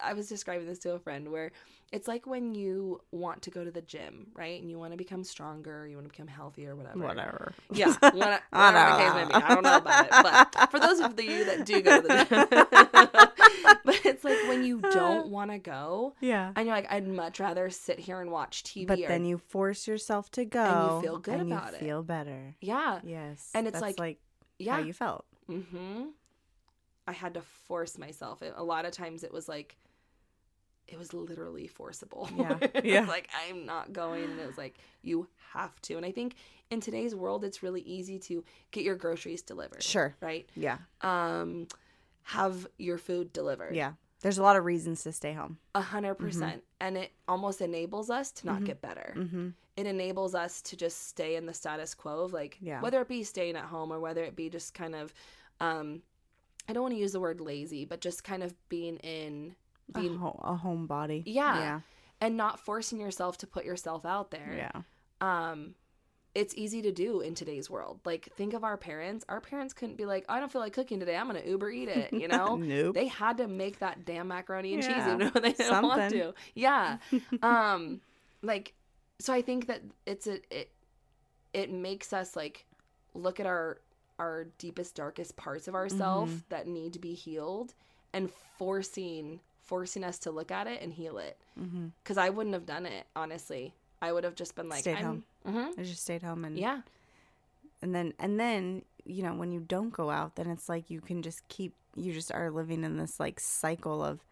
I 0.00 0.12
was 0.14 0.28
describing 0.28 0.66
this 0.66 0.78
to 0.80 0.92
a 0.92 0.98
friend 0.98 1.30
where 1.30 1.52
it's 1.92 2.08
like 2.08 2.26
when 2.26 2.54
you 2.54 3.00
want 3.10 3.42
to 3.42 3.50
go 3.50 3.64
to 3.64 3.70
the 3.70 3.82
gym, 3.82 4.28
right? 4.34 4.60
And 4.60 4.70
you 4.70 4.78
want 4.78 4.92
to 4.92 4.96
become 4.96 5.24
stronger, 5.24 5.86
you 5.86 5.96
want 5.96 6.06
to 6.06 6.10
become 6.12 6.26
healthier, 6.28 6.74
whatever. 6.74 6.98
Whatever. 6.98 7.52
Yeah, 7.72 7.88
what, 8.00 8.42
I 8.52 8.72
whatever 8.72 8.90
the 8.90 8.98
case 8.98 9.14
may 9.14 9.38
be. 9.38 9.44
I 9.44 9.54
don't 9.54 9.62
know 9.62 9.76
about 9.76 10.04
it, 10.06 10.10
but 10.56 10.70
for 10.70 10.80
those 10.80 11.00
of 11.00 11.20
you 11.20 11.44
that 11.44 11.66
do 11.66 11.80
go 11.82 12.00
to 12.00 12.08
the 12.08 12.26
gym, 12.28 12.46
but 13.84 14.00
it's 14.06 14.24
like 14.24 14.38
when 14.48 14.64
you 14.64 14.80
don't 14.80 15.28
want 15.30 15.50
to 15.50 15.58
go, 15.58 16.14
Yeah. 16.20 16.52
and 16.56 16.66
you're 16.66 16.74
like, 16.76 16.90
I'd 16.90 17.06
much 17.08 17.40
rather 17.40 17.68
sit 17.70 17.98
here 17.98 18.20
and 18.20 18.30
watch 18.30 18.62
TV. 18.62 18.86
But 18.86 18.98
or, 19.00 19.08
then 19.08 19.24
you 19.24 19.38
force 19.38 19.86
yourself 19.86 20.30
to 20.32 20.44
go, 20.44 20.64
And 20.64 20.92
you 20.96 21.02
feel 21.10 21.18
good 21.18 21.40
and 21.40 21.52
about 21.52 21.70
you 21.72 21.76
it. 21.76 21.80
Feel 21.80 22.02
better. 22.02 22.54
yeah, 22.60 23.00
Yes. 23.04 23.50
And 23.54 23.66
it's 23.68 23.80
like- 23.80 23.98
like 23.98 24.18
yeah, 24.58 24.76
how 24.76 24.80
you 24.82 24.92
felt. 24.92 25.24
mm-hmm. 25.50 26.04
I 27.06 27.12
had 27.12 27.34
to 27.34 27.42
force 27.42 27.98
myself. 27.98 28.42
It, 28.42 28.54
a 28.56 28.62
lot 28.64 28.84
of 28.84 28.92
times 28.92 29.24
it 29.24 29.32
was 29.32 29.48
like, 29.48 29.76
it 30.88 30.98
was 30.98 31.12
literally 31.14 31.66
forcible. 31.66 32.28
Yeah, 32.36 32.58
it 32.74 32.84
yeah. 32.84 33.00
was 33.00 33.08
like 33.08 33.28
I'm 33.48 33.64
not 33.66 33.92
going, 33.92 34.24
and 34.24 34.38
it 34.40 34.46
was 34.46 34.58
like 34.58 34.76
you 35.02 35.28
have 35.52 35.80
to. 35.82 35.96
And 35.96 36.04
I 36.06 36.10
think 36.12 36.34
in 36.70 36.80
today's 36.80 37.14
world, 37.14 37.44
it's 37.44 37.62
really 37.62 37.80
easy 37.82 38.18
to 38.20 38.44
get 38.70 38.84
your 38.84 38.96
groceries 38.96 39.42
delivered. 39.42 39.82
Sure. 39.82 40.14
Right. 40.20 40.48
Yeah. 40.54 40.78
Um, 41.00 41.68
have 42.24 42.66
your 42.78 42.98
food 42.98 43.32
delivered. 43.32 43.74
Yeah. 43.74 43.92
There's 44.20 44.38
a 44.38 44.42
lot 44.42 44.54
of 44.56 44.64
reasons 44.64 45.02
to 45.02 45.12
stay 45.12 45.32
home. 45.32 45.58
A 45.74 45.80
hundred 45.80 46.14
percent. 46.16 46.62
And 46.80 46.96
it 46.96 47.10
almost 47.26 47.60
enables 47.60 48.08
us 48.10 48.30
to 48.32 48.46
not 48.46 48.60
Mhm. 48.60 48.66
get 48.66 48.80
better. 48.82 49.14
Mm-hmm. 49.16 49.48
it 49.76 49.86
enables 49.86 50.34
us 50.34 50.60
to 50.62 50.76
just 50.76 51.08
stay 51.08 51.34
in 51.36 51.46
the 51.46 51.54
status 51.54 51.94
quo 51.94 52.20
of 52.24 52.32
like 52.34 52.58
Yeah. 52.60 52.80
whether 52.82 53.00
it 53.00 53.08
be 53.08 53.24
staying 53.24 53.56
at 53.56 53.64
home 53.64 53.90
or 53.92 53.98
whether 54.00 54.22
it 54.22 54.36
be 54.36 54.50
just 54.50 54.74
kind 54.74 54.94
of 54.94 55.14
um 55.60 56.02
I 56.68 56.72
don't 56.72 56.82
want 56.82 56.94
to 56.94 57.00
use 57.00 57.12
the 57.12 57.20
word 57.20 57.40
lazy, 57.40 57.84
but 57.84 58.00
just 58.00 58.24
kind 58.24 58.42
of 58.42 58.54
being 58.68 58.96
in 58.98 59.56
A, 59.94 59.98
being 60.00 60.16
ho- 60.16 60.40
a 60.42 60.54
homebody. 60.54 61.22
Yeah. 61.26 61.58
Yeah. 61.58 61.80
and 62.20 62.36
not 62.36 62.60
forcing 62.60 63.00
yourself 63.00 63.38
to 63.38 63.46
put 63.46 63.64
yourself 63.64 64.04
out 64.06 64.30
there. 64.30 64.54
Yeah. 64.56 64.82
Um 65.20 65.74
it's 66.34 66.54
easy 66.56 66.80
to 66.80 66.90
do 66.92 67.20
in 67.20 67.34
today's 67.34 67.68
world. 67.68 68.00
Like 68.06 68.28
think 68.36 68.54
of 68.54 68.64
our 68.64 68.78
parents. 68.78 69.22
Our 69.28 69.40
parents 69.42 69.74
couldn't 69.74 69.96
be 69.96 70.06
like, 70.06 70.24
I 70.30 70.40
don't 70.40 70.50
feel 70.50 70.62
like 70.62 70.72
cooking 70.72 70.98
today. 70.98 71.14
I'm 71.14 71.28
going 71.28 71.42
to 71.42 71.46
Uber 71.46 71.70
eat 71.70 71.88
it, 71.90 72.10
you 72.12 72.26
know? 72.34 72.56
nope. 72.56 72.94
they 72.94 73.06
had 73.08 73.36
to 73.36 73.46
make 73.48 73.80
that 73.80 74.06
damn 74.06 74.28
macaroni 74.28 74.72
and 74.72 74.82
cheese 74.82 74.92
Yeah, 74.96 75.14
even 75.16 75.30
though 75.34 75.40
they 75.40 75.52
didn't 75.52 75.82
want 75.82 76.10
to. 76.12 76.32
Yeah. 76.54 76.96
um 77.42 78.00
like 78.42 78.72
so 79.18 79.32
I 79.34 79.42
think 79.42 79.66
that 79.66 79.82
it's 80.06 80.26
a 80.26 80.38
it 80.50 80.70
it 81.52 81.70
makes 81.70 82.12
us 82.14 82.34
like 82.34 82.64
look 83.14 83.38
at 83.38 83.44
our 83.46 83.78
our 84.18 84.44
deepest 84.58 84.94
darkest 84.94 85.36
parts 85.36 85.66
of 85.68 85.74
ourselves 85.74 86.32
Mhm. 86.32 86.42
that 86.50 86.66
need 86.66 86.92
to 86.92 86.98
be 86.98 87.14
healed 87.14 87.74
and 88.12 88.30
forcing 88.58 89.40
forcing 89.64 90.04
us 90.04 90.18
to 90.18 90.30
look 90.30 90.50
at 90.50 90.66
it 90.66 90.82
and 90.82 90.92
heal 90.92 91.18
it 91.18 91.38
mm-hmm. 91.58 91.86
cuz 92.04 92.18
I 92.18 92.28
wouldn't 92.30 92.52
have 92.54 92.66
done 92.66 92.84
it 92.86 93.06
honestly. 93.16 93.72
I 94.02 94.12
would 94.12 94.24
have 94.24 94.34
just 94.34 94.54
been 94.54 94.68
like 94.68 94.80
Stayed 94.80 94.96
I'm 94.96 95.04
home. 95.04 95.24
Mhm. 95.46 95.78
I 95.78 95.82
just 95.84 96.02
stayed 96.02 96.22
home 96.22 96.44
and 96.44 96.58
Yeah. 96.58 96.82
and 97.80 97.94
then 97.94 98.12
and 98.18 98.38
then 98.38 98.84
you 99.04 99.22
know 99.22 99.34
when 99.34 99.50
you 99.52 99.60
don't 99.60 99.90
go 99.90 100.10
out 100.10 100.36
then 100.36 100.48
it's 100.50 100.68
like 100.68 100.90
you 100.90 101.00
can 101.00 101.22
just 101.22 101.46
keep 101.48 101.74
you 101.96 102.12
just 102.12 102.32
are 102.32 102.50
living 102.50 102.84
in 102.84 102.96
this 102.96 103.18
like 103.18 103.38
cycle 103.40 104.02
of 104.04 104.24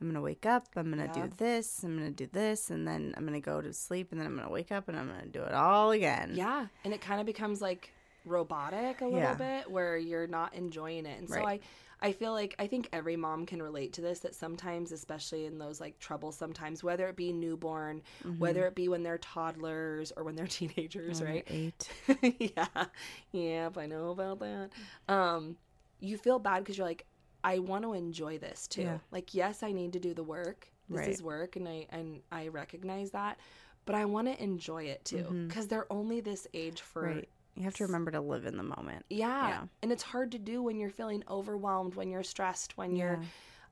i'm 0.00 0.08
gonna 0.08 0.20
wake 0.20 0.46
up 0.46 0.66
i'm 0.76 0.90
gonna 0.90 1.10
Yeah. 1.14 1.26
do 1.26 1.32
this 1.36 1.82
i'm 1.84 1.96
gonna 1.96 2.10
do 2.10 2.26
this 2.26 2.70
and 2.70 2.86
then 2.88 3.14
i'm 3.16 3.24
gonna 3.24 3.40
go 3.40 3.60
to 3.60 3.72
sleep 3.72 4.10
and 4.12 4.20
then 4.20 4.26
i'm 4.26 4.34
gonna 4.36 4.50
wake 4.50 4.72
up 4.72 4.88
and 4.88 4.98
i'm 4.98 5.08
gonna 5.08 5.26
do 5.26 5.42
it 5.42 5.52
all 5.52 5.90
again 5.92 6.32
Yeah, 6.34 6.66
and 6.84 6.92
it 6.94 7.00
kind 7.00 7.20
of 7.20 7.26
becomes 7.26 7.60
like 7.62 7.90
robotic 8.24 9.00
a 9.00 9.04
little 9.04 9.18
Yeah. 9.20 9.34
bit 9.34 9.70
where 9.70 9.96
you're 9.96 10.26
not 10.26 10.54
enjoying 10.54 11.06
it. 11.06 11.18
And 11.18 11.28
so 11.28 11.36
Right. 11.36 11.60
I 11.62 12.08
I 12.08 12.12
feel 12.12 12.32
like 12.32 12.54
I 12.58 12.66
think 12.66 12.88
every 12.92 13.16
mom 13.16 13.46
can 13.46 13.62
relate 13.62 13.94
to 13.94 14.02
this 14.02 14.18
that 14.20 14.34
sometimes 14.34 14.92
especially 14.92 15.46
in 15.46 15.58
those 15.58 15.80
like 15.80 15.98
troublesome 16.00 16.50
sometimes 16.50 16.84
whether 16.84 17.08
it 17.08 17.16
be 17.16 17.32
newborn, 17.32 18.02
Mhm. 18.24 18.38
whether 18.38 18.66
it 18.66 18.74
be 18.74 18.88
when 18.88 19.02
they're 19.02 19.16
toddlers 19.18 20.12
or 20.16 20.24
when 20.24 20.34
they're 20.34 20.46
teenagers, 20.58 21.22
right? 21.22 21.44
eight 21.46 21.88
yeah. 22.38 22.86
Yep, 23.32 23.78
I 23.78 23.86
know 23.86 24.10
about 24.10 24.40
that. 24.40 24.70
Um 25.08 25.56
you 26.00 26.18
feel 26.18 26.38
bad 26.38 26.64
cuz 26.64 26.76
you're 26.76 26.86
like 26.86 27.06
I 27.42 27.58
want 27.58 27.84
to 27.84 27.92
enjoy 27.92 28.38
this 28.38 28.66
too. 28.66 28.82
Yeah. 28.82 28.98
Like 29.10 29.34
yes, 29.34 29.62
I 29.62 29.72
need 29.72 29.92
to 29.94 30.00
do 30.00 30.12
the 30.14 30.24
work. 30.24 30.68
This 30.90 30.98
Right. 30.98 31.08
is 31.08 31.22
work 31.22 31.56
and 31.56 31.66
I 31.68 31.86
and 31.90 32.20
I 32.30 32.48
recognize 32.48 33.12
that, 33.12 33.38
but 33.86 33.94
I 33.94 34.04
want 34.04 34.28
to 34.28 34.42
enjoy 34.42 34.84
it 34.84 35.04
too 35.04 35.24
Mhm. 35.30 35.50
cuz 35.50 35.68
they're 35.68 35.90
only 35.90 36.20
this 36.20 36.46
age 36.52 36.80
for 36.82 37.02
right 37.02 37.28
you 37.56 37.62
have 37.64 37.74
to 37.76 37.84
remember 37.84 38.10
to 38.10 38.20
live 38.20 38.46
in 38.46 38.56
the 38.56 38.62
moment 38.62 39.04
yeah. 39.10 39.48
Yeah. 39.48 39.62
And 39.82 39.92
it's 39.92 40.02
hard 40.02 40.32
to 40.32 40.38
do 40.38 40.62
when 40.62 40.78
you're 40.78 40.90
feeling 40.90 41.22
overwhelmed, 41.30 41.94
when 41.94 42.10
you're 42.10 42.22
stressed, 42.24 42.76
when 42.76 42.96
you're 42.96 43.20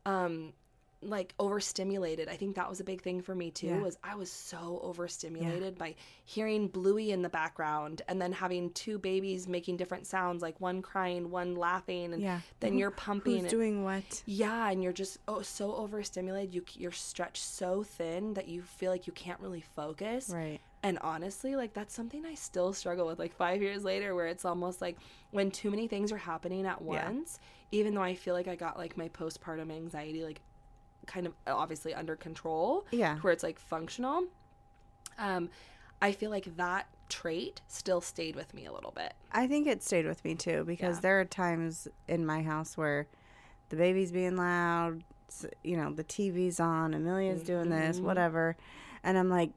Yeah. 0.06 0.24
um 0.24 0.52
like 1.04 1.34
overstimulated. 1.40 2.28
I 2.28 2.36
think 2.36 2.54
that 2.54 2.68
was 2.70 2.78
a 2.78 2.84
big 2.84 3.02
thing 3.02 3.22
for 3.22 3.34
me 3.34 3.50
too. 3.50 3.66
Yeah. 3.66 3.80
Was 3.80 3.98
I 4.04 4.14
was 4.14 4.30
so 4.30 4.78
overstimulated 4.84 5.76
by 5.76 5.96
hearing 6.24 6.68
Bluey 6.68 7.10
in 7.10 7.22
the 7.22 7.28
background 7.28 8.02
and 8.06 8.22
then 8.22 8.30
having 8.30 8.70
two 8.70 8.98
babies 8.98 9.48
making 9.48 9.78
different 9.78 10.06
sounds, 10.06 10.42
like 10.42 10.60
one 10.60 10.80
crying, 10.80 11.30
one 11.30 11.56
laughing, 11.56 12.14
and 12.14 12.22
then 12.60 12.72
Who- 12.74 12.78
you're 12.78 12.92
pumping. 12.92 13.32
Who's 13.32 13.42
and- 13.42 13.50
doing 13.50 13.82
what? 13.82 14.22
yeah, 14.26 14.70
and 14.70 14.80
you're 14.80 14.92
just 14.92 15.18
oh 15.26 15.42
so 15.42 15.74
overstimulated. 15.74 16.54
You 16.54 16.62
you're 16.74 16.92
stretched 16.92 17.42
so 17.42 17.82
thin 17.82 18.34
that 18.34 18.46
you 18.46 18.62
feel 18.62 18.92
like 18.92 19.08
you 19.08 19.12
can't 19.12 19.40
really 19.40 19.62
focus. 19.74 20.30
Right. 20.30 20.60
And 20.84 20.98
honestly, 21.00 21.54
like 21.54 21.74
that's 21.74 21.94
something 21.94 22.26
I 22.26 22.34
still 22.34 22.72
struggle 22.72 23.06
with 23.06 23.18
like 23.18 23.32
5 23.34 23.62
years 23.62 23.84
later 23.84 24.14
where 24.14 24.26
it's 24.26 24.44
almost 24.44 24.80
like 24.80 24.98
when 25.30 25.50
too 25.50 25.70
many 25.70 25.86
things 25.86 26.10
are 26.10 26.16
happening 26.18 26.66
at 26.66 26.82
Yeah. 26.82 27.08
once, 27.08 27.38
even 27.70 27.94
though 27.94 28.02
I 28.02 28.14
feel 28.14 28.34
like 28.34 28.48
I 28.48 28.56
got 28.56 28.76
like 28.78 28.96
my 28.96 29.08
postpartum 29.08 29.70
anxiety 29.70 30.24
like 30.24 30.40
kind 31.06 31.26
of 31.26 31.34
obviously 31.46 31.94
under 31.94 32.16
control 32.16 32.84
Yeah. 32.90 33.18
where 33.18 33.32
it's 33.32 33.42
like 33.44 33.58
functional. 33.58 34.24
Um 35.18 35.50
I 36.00 36.10
feel 36.10 36.30
like 36.30 36.56
that 36.56 36.88
trait 37.08 37.60
still 37.68 38.00
stayed 38.00 38.34
with 38.34 38.52
me 38.54 38.66
a 38.66 38.72
little 38.72 38.90
bit. 38.90 39.12
I 39.30 39.46
think 39.46 39.68
it 39.68 39.84
stayed 39.84 40.06
with 40.06 40.24
me 40.24 40.34
too 40.34 40.64
because 40.64 40.96
Yeah. 40.96 41.00
there 41.02 41.20
are 41.20 41.24
times 41.24 41.86
in 42.08 42.26
my 42.26 42.42
house 42.42 42.76
where 42.76 43.06
the 43.68 43.76
baby's 43.76 44.10
being 44.10 44.36
loud, 44.36 45.04
you 45.62 45.76
know, 45.76 45.92
the 45.92 46.02
TV's 46.04 46.58
on, 46.58 46.92
Amelia's 46.92 47.42
doing 47.44 47.70
this, 47.70 48.00
Mhm. 48.00 48.02
whatever, 48.02 48.56
and 49.04 49.16
I'm 49.16 49.30
like, 49.30 49.52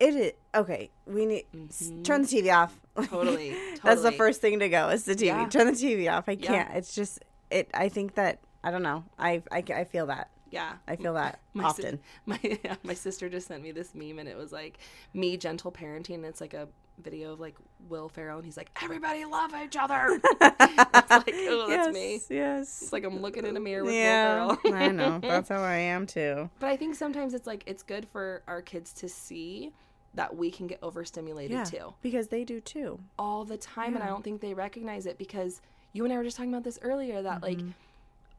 it 0.00 0.14
is 0.14 0.32
okay. 0.54 0.90
We 1.06 1.26
need 1.26 1.44
Mhm. 1.54 2.04
turn 2.04 2.22
the 2.22 2.28
TV 2.28 2.50
off. 2.54 2.78
Totally, 3.08 3.54
That's 3.82 4.02
the 4.02 4.12
first 4.12 4.40
thing 4.40 4.58
to 4.60 4.68
go. 4.68 4.88
Is 4.90 5.04
the 5.04 5.14
TV. 5.14 5.26
Yeah. 5.26 5.48
Turn 5.48 5.66
the 5.66 5.72
TV 5.72 6.10
off. 6.12 6.28
I 6.28 6.36
can't. 6.36 6.72
It's 6.74 6.94
just 6.94 7.20
it. 7.50 7.70
I 7.74 7.88
think 7.88 8.14
that 8.14 8.40
I 8.64 8.70
don't 8.70 8.82
know. 8.82 9.04
I 9.18 9.42
I, 9.50 9.62
I 9.74 9.84
feel 9.84 10.06
that. 10.06 10.30
Yeah. 10.50 10.74
I 10.86 10.96
feel 10.96 11.14
that 11.14 11.40
My 11.54 11.64
si- 11.64 11.68
often. 11.68 12.00
my 12.26 12.38
yeah, 12.42 12.76
my 12.82 12.94
sister 12.94 13.28
just 13.28 13.48
sent 13.48 13.62
me 13.62 13.72
this 13.72 13.94
meme 13.94 14.18
and 14.18 14.28
it 14.28 14.36
was 14.36 14.52
like 14.52 14.78
me 15.12 15.36
gentle 15.36 15.72
parenting. 15.72 16.24
It's 16.24 16.40
like 16.40 16.54
a 16.54 16.68
video 17.02 17.34
of 17.34 17.40
like 17.40 17.56
Will 17.90 18.08
Ferrell 18.08 18.36
and 18.38 18.44
he's 18.46 18.56
like, 18.56 18.70
Everybody 18.82 19.24
love 19.26 19.52
each 19.62 19.76
other. 19.78 20.18
it's 20.40 21.10
like, 21.10 21.34
oh, 21.34 21.66
that's 21.68 21.86
yes, 21.86 21.94
me. 21.94 22.20
Yes. 22.34 22.82
It's 22.82 22.92
like 22.92 23.04
I'm 23.04 23.20
looking 23.20 23.44
in 23.44 23.56
a 23.56 23.60
mirror 23.60 23.84
with 23.84 23.92
yeah, 23.94 24.46
Will 24.46 24.56
Ferrell. 24.56 24.76
I 24.82 24.88
know. 24.88 25.18
That's 25.20 25.48
how 25.50 25.60
I 25.60 25.74
am 25.76 26.06
too. 26.06 26.48
but 26.58 26.68
I 26.70 26.76
think 26.76 26.94
sometimes 26.94 27.34
it's 27.34 27.46
like 27.46 27.62
it's 27.66 27.82
good 27.82 28.08
for 28.08 28.42
our 28.48 28.62
kids 28.62 28.92
to 28.94 29.08
see 29.08 29.72
that 30.16 30.36
we 30.36 30.50
can 30.50 30.66
get 30.66 30.78
overstimulated 30.82 31.56
Yeah, 31.58 31.64
too. 31.64 31.94
because 32.02 32.28
they 32.28 32.44
do 32.44 32.60
too. 32.60 32.98
All 33.18 33.44
the 33.44 33.56
time 33.56 33.94
and 33.94 34.02
I 34.04 34.08
don't 34.08 34.24
think 34.24 34.40
they 34.40 34.54
recognize 34.54 35.06
it 35.06 35.18
because 35.18 35.60
you 35.92 36.04
and 36.04 36.12
I 36.12 36.16
were 36.16 36.24
just 36.24 36.36
talking 36.36 36.52
about 36.52 36.64
this 36.64 36.78
earlier 36.82 37.22
that 37.22 37.42
like 37.42 37.58
Mm-hmm. 37.58 37.70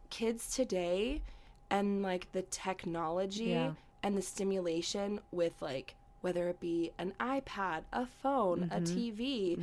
kids 0.10 0.54
today 0.56 1.22
and 1.70 2.02
like 2.02 2.32
the 2.32 2.42
technology 2.44 3.52
Yeah. 3.52 3.72
and 4.04 4.18
the 4.18 4.22
stimulation 4.22 5.20
with 5.32 5.62
like 5.62 5.96
whether 6.22 6.50
it 6.50 6.60
be 6.60 6.92
an 6.98 7.14
iPad, 7.20 7.84
a 7.94 8.06
phone, 8.06 8.64
a 8.72 8.80
Mm-hmm. 8.82 9.00
TV, 9.00 9.60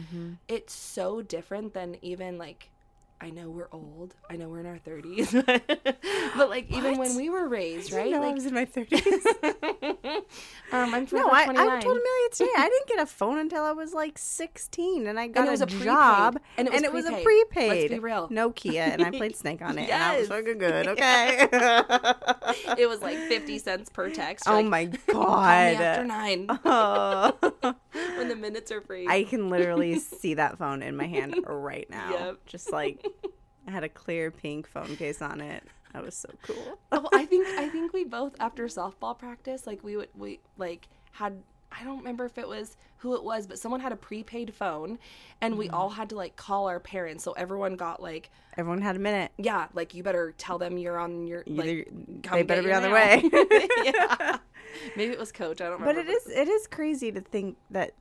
it's 0.49 0.73
so 0.73 1.21
different 1.23 1.75
than 1.75 1.97
even 2.03 2.39
like 2.39 2.71
I 3.21 3.31
know 3.31 3.49
we're 3.49 3.69
old. 3.73 4.15
I 4.29 4.37
know 4.37 4.49
we're 4.49 4.61
in 4.61 4.67
our 4.67 4.79
30s. 4.79 5.33
but 6.37 6.51
like 6.51 6.71
even 6.71 6.99
when 6.99 7.17
we 7.17 7.31
were 7.31 7.49
raised, 7.49 7.93
right? 7.93 8.11
know 8.11 8.23
I 8.23 8.33
was 8.33 8.45
in 8.45 8.53
my 8.55 8.65
thirties. 8.65 9.03
um 10.73 10.93
I'm 10.95 11.07
no, 11.13 11.31
I, 11.31 11.45
29. 11.45 11.57
I 11.57 11.81
told 11.81 11.97
Amelia 11.97 12.29
today 12.33 12.51
I 12.57 12.69
didn't 12.69 12.89
get 12.89 12.99
a 13.01 13.07
phone 13.07 13.39
until 13.39 13.63
I 13.65 13.73
was 13.73 13.95
like 13.95 14.19
sixteen, 14.19 15.07
and 15.07 15.19
I 15.19 15.29
got 15.29 15.47
it 15.47 15.51
was 15.51 15.61
a, 15.61 15.65
a 15.65 15.67
job, 15.69 16.39
And 16.59 16.69
it 16.69 16.93
was 16.93 17.07
a 17.07 17.13
prepaid. 17.13 17.25
prepaid. 17.25 17.81
Let's 17.83 17.93
be 17.95 17.99
real. 18.01 18.29
Nokia, 18.29 18.93
and 18.93 19.03
I 19.03 19.11
played 19.11 19.37
Snake 19.45 19.63
on 19.63 19.79
it, 19.79 19.89
and 19.89 20.03
I 20.03 20.19
was 20.19 20.29
fucking 20.29 20.59
good. 20.59 20.89
Okay. 20.89 21.49
it 22.79 22.89
was 22.89 23.01
like 23.01 23.17
50 23.17 23.59
cents 23.59 23.89
per 23.91 24.11
text. 24.11 24.47
oh 24.49 24.55
like, 24.55 24.67
my 24.67 24.87
Call 25.11 25.37
me 25.41 25.47
after 25.47 26.03
god. 26.03 26.09
9 26.09 26.61
Oh. 26.65 27.54
The 28.35 28.41
minutes 28.41 28.71
are 28.73 28.81
free. 28.81 29.07
I 29.09 29.25
can 29.29 29.51
literally 29.51 29.99
see 29.99 30.35
that 30.35 30.59
phone 30.59 30.83
in 30.83 30.97
my 30.97 31.07
hand 31.07 31.37
right 31.47 31.89
now. 31.91 32.11
Yep. 32.11 32.47
Just 32.47 32.73
like 32.73 33.07
I 33.67 33.71
had 33.71 33.85
a 33.85 33.89
clear 33.89 34.31
pink 34.31 34.67
phone 34.69 34.97
case 34.97 35.23
on 35.23 35.41
it. 35.41 35.63
That 35.93 36.05
was 36.05 36.15
so 36.17 36.29
cool. 36.43 36.79
oh, 36.93 37.09
I 37.15 37.25
think 37.25 37.47
I 37.47 37.69
think 37.69 37.93
we 37.93 38.05
both 38.05 38.35
after 38.41 38.65
softball 38.67 39.17
practice, 39.19 39.67
like 39.67 39.83
we 39.85 39.97
would 39.97 40.09
we 40.17 40.41
like 40.59 40.89
had 41.13 41.43
I 41.77 41.83
don't 41.83 41.99
remember 41.99 42.25
if 42.25 42.39
it 42.39 42.47
was 42.47 42.77
who 42.99 43.17
it 43.17 43.25
was, 43.25 43.47
but 43.49 43.59
someone 43.59 43.81
had 43.81 43.91
a 43.93 43.97
prepaid 43.97 44.55
phone, 44.55 44.99
and 45.41 45.59
we 45.59 45.67
Mm-hmm. 45.67 45.75
all 45.75 45.91
had 45.91 46.09
to 46.11 46.15
like 46.17 46.37
call 46.37 46.69
our 46.69 46.79
parents. 46.81 47.25
So 47.25 47.33
everyone 47.33 47.75
got 47.77 48.01
like, 48.01 48.31
Everyone 48.57 48.81
had 48.81 48.95
a 48.97 49.01
minute. 49.01 49.33
yeah, 49.39 49.67
like 49.75 49.93
you 49.95 50.03
better 50.05 50.35
tell 50.39 50.57
them 50.59 50.79
you're 50.79 50.99
on 50.99 51.27
your 51.27 51.43
like. 51.47 51.67
Either, 51.67 51.85
they 52.33 52.43
better 52.45 52.63
be 52.63 52.73
on 52.73 52.83
their 52.83 52.93
way. 52.93 53.29
yeah. 53.85 54.39
Maybe 54.97 55.13
it 55.13 55.19
was 55.19 55.33
Coach. 55.33 55.61
I 55.61 55.69
don't 55.69 55.83
but 55.85 55.97
it 55.97 56.09
is 56.09 56.27
it 56.29 56.49
is 56.49 56.67
crazy 56.69 57.11
to 57.13 57.21
think 57.21 57.57
that 57.71 57.93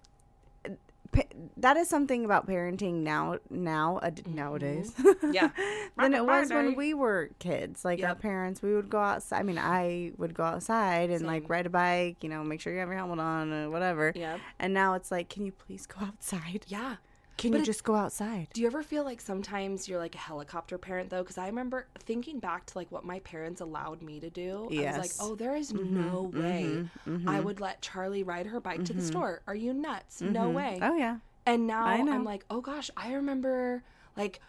pa- 1.14 1.22
that 1.58 1.78
is 1.78 1.88
something 1.88 2.26
about 2.26 2.48
parenting 2.48 2.96
now 3.04 3.38
now 3.50 4.00
ad- 4.04 4.28
nowadays 4.28 4.92
Mm-hmm. 4.98 5.32
Yeah. 5.40 5.50
than 5.98 6.14
it 6.14 6.26
was 6.26 6.50
when 6.52 6.76
we 6.76 6.94
were 6.94 7.30
kids 7.40 7.86
like 7.86 8.00
our 8.02 8.10
Yep. 8.10 8.20
parents 8.20 8.62
we 8.62 8.74
would 8.76 8.90
go 8.90 9.00
outside 9.00 9.40
i 9.40 9.44
mean 9.44 9.58
i 9.58 10.12
would 10.18 10.34
go 10.34 10.44
outside 10.44 11.10
and 11.10 11.26
like 11.26 11.44
Same. 11.44 11.52
ride 11.52 11.66
a 11.66 11.70
bike 11.70 12.18
you 12.24 12.30
know 12.30 12.44
make 12.44 12.60
sure 12.62 12.74
you 12.74 12.80
have 12.80 12.90
your 12.90 12.98
helmet 12.98 13.20
on 13.20 13.54
or 13.54 13.70
whatever 13.70 14.12
Yep. 14.16 14.40
and 14.60 14.74
now 14.74 14.96
it's 14.96 15.12
like 15.12 15.30
can 15.30 15.46
you 15.46 15.52
please 15.52 15.86
go 15.86 16.06
outside 16.06 16.66
Yeah. 16.68 16.96
Can 17.38 17.52
But 17.52 17.60
you 17.60 17.66
just 17.66 17.84
go 17.84 17.96
outside 17.96 18.48
Do 18.54 18.62
you 18.62 18.68
ever 18.68 18.84
feel 18.84 19.04
like 19.04 19.20
sometimes 19.20 19.88
you're 19.88 20.00
like 20.00 20.16
a 20.16 20.20
helicopter 20.20 20.78
parent 20.78 21.10
though? 21.10 21.24
Because 21.24 21.38
I 21.38 21.48
remember 21.48 21.88
thinking 22.00 22.40
back 22.40 22.66
to 22.68 22.78
like 22.78 22.92
what 22.92 23.04
my 23.06 23.20
parents 23.20 23.62
allowed 23.62 24.02
me 24.02 24.20
to 24.20 24.30
do. 24.30 24.66
I 24.66 24.68
was 24.68 24.74
Yes. 24.74 24.98
like, 24.98 25.12
oh, 25.20 25.36
there 25.36 25.56
is 25.56 25.74
mm-hmm. 25.74 26.10
no 26.10 26.32
mm-hmm. 26.32 26.42
way 26.42 26.90
I 27.06 27.10
mm-hmm. 27.10 27.44
would 27.44 27.60
let 27.60 27.82
Charlie 27.82 28.24
ride 28.24 28.48
her 28.48 28.60
bike 28.60 28.86
to 28.86 28.94
the 28.94 29.02
store. 29.02 29.42
Are 29.48 29.56
you 29.56 29.74
nuts? 29.74 30.22
No 30.22 30.50
way. 30.50 30.80
oh 30.82 30.96
yeah 30.96 31.18
And 31.46 31.68
now 31.68 31.86
I'm 31.86 32.24
like, 32.24 32.46
oh 32.50 32.62
gosh, 32.62 32.90
I 32.96 33.14
remember 33.14 33.84
like 34.16 34.40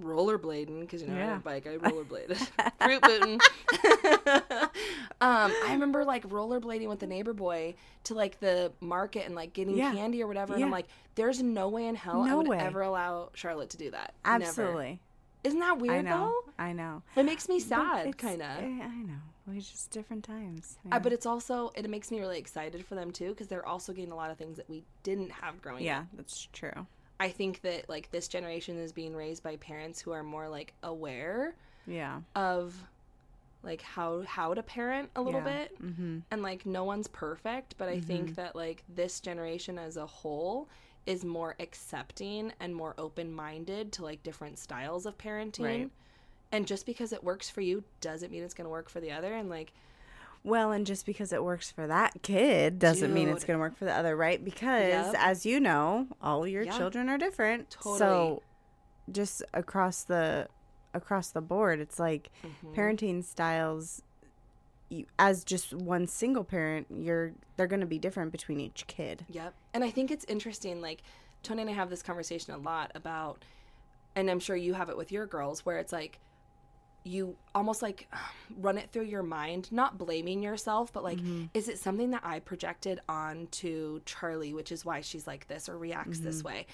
rollerblading 0.00 0.80
because 0.80 1.02
you 1.02 1.08
know 1.08 1.14
I 1.14 1.18
Yeah. 1.18 1.36
a 1.36 1.40
bike. 1.40 1.66
I 1.66 1.76
rollerbladed, 1.76 2.36
fruit 2.82 3.02
booting. 3.02 3.40
um, 5.20 5.52
I 5.66 5.72
remember 5.72 6.04
like 6.04 6.28
rollerblading 6.28 6.88
with 6.88 7.00
the 7.00 7.06
neighbor 7.06 7.32
boy 7.32 7.74
to 8.04 8.14
like 8.14 8.40
the 8.40 8.72
market 8.80 9.26
and 9.26 9.34
like 9.34 9.52
getting 9.52 9.76
Yeah. 9.76 9.92
candy 9.92 10.22
or 10.22 10.26
whatever. 10.26 10.54
And 10.54 10.64
I'm 10.64 10.70
like, 10.70 10.86
there's 11.14 11.42
no 11.42 11.68
way 11.68 11.86
in 11.86 11.94
hell 11.94 12.22
I 12.22 12.34
would 12.34 12.48
way. 12.48 12.58
ever 12.58 12.82
allow 12.82 13.30
Charlotte 13.34 13.70
to 13.70 13.76
do 13.76 13.90
that. 13.90 14.14
Never. 14.24 14.44
absolutely 14.44 15.00
Isn't 15.44 15.60
that 15.60 15.78
weird 15.78 15.96
i 15.98 16.00
know 16.02 16.32
though? 16.46 16.52
i 16.62 16.72
know 16.72 17.02
It 17.16 17.24
makes 17.24 17.48
me 17.48 17.60
sad, 17.60 18.16
kind 18.18 18.42
of. 18.42 18.48
eh, 18.58 18.82
i 18.82 19.02
know 19.02 19.14
it's 19.56 19.70
just 19.70 19.90
different 19.90 20.22
times 20.22 20.78
Uh, 20.92 20.98
but 21.00 21.12
it's 21.12 21.26
also 21.26 21.70
it 21.74 21.88
makes 21.90 22.10
me 22.10 22.20
really 22.20 22.38
excited 22.38 22.84
for 22.84 22.94
them 22.94 23.10
too 23.10 23.30
because 23.30 23.48
they're 23.48 23.66
also 23.66 23.92
getting 23.92 24.12
a 24.12 24.14
lot 24.14 24.30
of 24.30 24.36
things 24.38 24.56
that 24.58 24.68
we 24.68 24.84
didn't 25.02 25.30
have 25.30 25.60
growing 25.62 25.82
up. 25.82 25.86
yeah 25.86 26.04
that's 26.14 26.46
true 26.52 26.86
I 27.20 27.28
think 27.28 27.60
that 27.62 27.88
like 27.88 28.10
this 28.10 28.26
generation 28.28 28.78
is 28.78 28.90
being 28.92 29.14
raised 29.14 29.42
by 29.42 29.56
parents 29.56 30.00
who 30.00 30.10
are 30.12 30.22
more 30.22 30.48
like 30.48 30.72
aware 30.82 31.54
yeah. 31.86 32.20
of 32.34 32.74
like 33.62 33.82
how 33.82 34.22
how 34.22 34.54
to 34.54 34.62
parent 34.62 35.10
a 35.14 35.20
little 35.22 35.40
Yeah. 35.42 35.58
bit. 35.58 35.82
Mm-hmm. 35.82 36.18
And 36.30 36.42
like 36.42 36.64
no 36.66 36.84
one's 36.84 37.08
perfect 37.08 37.74
but 37.78 37.88
i 37.88 38.00
think 38.00 38.34
that 38.36 38.56
like 38.56 38.82
this 38.88 39.20
generation 39.20 39.78
as 39.78 39.96
a 39.98 40.06
whole 40.06 40.66
is 41.06 41.24
more 41.24 41.56
accepting 41.60 42.52
and 42.60 42.74
more 42.74 42.94
open-minded 42.98 43.92
to 43.92 44.02
like 44.02 44.22
different 44.22 44.58
styles 44.58 45.06
of 45.06 45.16
parenting. 45.18 45.64
Right. 45.64 45.90
and 46.52 46.66
just 46.66 46.84
because 46.86 47.12
it 47.12 47.22
works 47.22 47.48
for 47.50 47.60
you 47.60 47.84
doesn't 48.00 48.30
mean 48.32 48.42
it's 48.42 48.54
going 48.54 48.66
to 48.66 48.70
work 48.70 48.88
for 48.88 49.00
the 49.00 49.10
other. 49.12 49.34
And 49.34 49.48
like 49.50 49.72
Well, 50.42 50.72
and 50.72 50.86
just 50.86 51.04
because 51.04 51.32
it 51.32 51.44
works 51.44 51.70
for 51.70 51.86
that 51.86 52.22
kid 52.22 52.78
doesn't 52.78 53.12
mean 53.12 53.28
it's 53.28 53.44
going 53.44 53.58
to 53.58 53.60
work 53.60 53.76
for 53.76 53.84
the 53.84 53.94
other, 53.94 54.16
right? 54.16 54.42
Because 54.42 54.88
Yep. 55.12 55.14
as 55.18 55.44
you 55.44 55.60
know, 55.60 56.06
all 56.22 56.46
your 56.46 56.62
Yeah. 56.62 56.76
children 56.78 57.08
are 57.10 57.18
different. 57.18 57.70
Totally. 57.70 57.98
So 57.98 58.42
just 59.10 59.42
across 59.52 60.02
the 60.04 60.48
across 60.92 61.30
the 61.30 61.40
board, 61.42 61.78
it's 61.78 61.98
like 62.00 62.30
Mm-hmm. 62.44 62.72
parenting 62.74 63.22
styles 63.24 64.02
you, 64.88 65.06
as 65.20 65.44
just 65.44 65.72
one 65.72 66.06
single 66.08 66.42
parent, 66.42 66.86
you're 66.90 67.32
they're 67.56 67.68
going 67.68 67.80
to 67.80 67.86
be 67.86 67.98
different 67.98 68.32
between 68.32 68.58
each 68.58 68.86
kid. 68.88 69.24
Yep. 69.28 69.54
And 69.74 69.84
I 69.84 69.90
think 69.90 70.10
it's 70.10 70.24
interesting. 70.24 70.80
Like, 70.80 71.02
Tony 71.44 71.60
and 71.62 71.70
I 71.70 71.74
have 71.74 71.90
this 71.90 72.02
conversation 72.02 72.52
a 72.54 72.58
lot 72.58 72.90
about, 72.96 73.44
and 74.16 74.28
I'm 74.28 74.40
sure 74.40 74.56
you 74.56 74.74
have 74.74 74.88
it 74.88 74.96
with 74.96 75.12
your 75.12 75.26
girls, 75.26 75.64
where 75.64 75.78
it's 75.78 75.92
like, 75.92 76.18
you 77.10 77.36
almost 77.54 77.82
like 77.82 78.08
run 78.60 78.78
it 78.78 78.90
through 78.92 79.04
your 79.04 79.22
mind, 79.22 79.70
not 79.72 79.98
blaming 79.98 80.42
yourself, 80.42 80.92
but 80.92 81.02
like, 81.04 81.18
is 81.54 81.68
it 81.68 81.78
something 81.78 82.10
that 82.10 82.22
I 82.24 82.38
projected 82.40 83.00
onto 83.08 84.00
Charlie, 84.04 84.52
which 84.54 84.70
is 84.72 84.84
why 84.84 85.00
she's 85.00 85.26
like 85.26 85.48
this 85.48 85.68
or 85.68 85.76
reacts 85.78 86.20
this 86.20 86.42
way? 86.44 86.66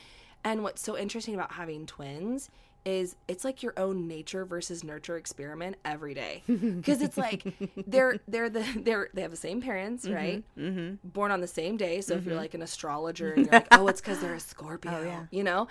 And 0.45 0.63
what's 0.63 0.83
so 0.83 0.97
interesting 0.97 1.35
about 1.35 1.53
having 1.53 1.87
twins 1.87 2.51
is 2.85 3.17
it's 3.27 3.45
like 3.45 3.65
your 3.65 3.73
own 3.77 4.07
nature 4.07 4.45
versus 4.45 4.85
nurture 4.85 5.17
experiment 5.17 5.75
every 5.85 6.15
day. 6.15 6.43
Because 6.47 7.03
it's 7.03 7.17
like 7.17 7.43
they're 7.87 8.21
they're 8.29 8.49
the 8.49 8.65
they're 8.85 9.09
they 9.13 9.23
have 9.23 9.33
the 9.33 9.37
same 9.37 9.61
parents 9.61 10.09
right? 10.09 10.45
Mm-hmm. 10.57 11.09
born 11.09 11.33
on 11.33 11.41
the 11.41 11.49
same 11.49 11.77
day. 11.77 12.01
So 12.01 12.15
if 12.15 12.25
you're 12.25 12.37
like 12.37 12.55
an 12.55 12.63
astrologer 12.63 13.33
and 13.33 13.47
you're 13.47 13.53
like 13.53 13.67
oh 13.73 13.89
it's 13.89 14.01
because 14.01 14.21
they're 14.21 14.35
a 14.35 14.41
scorpio 14.41 14.93
Oh, 15.01 15.03
yeah. 15.03 15.25
you 15.33 15.43
know? 15.43 15.67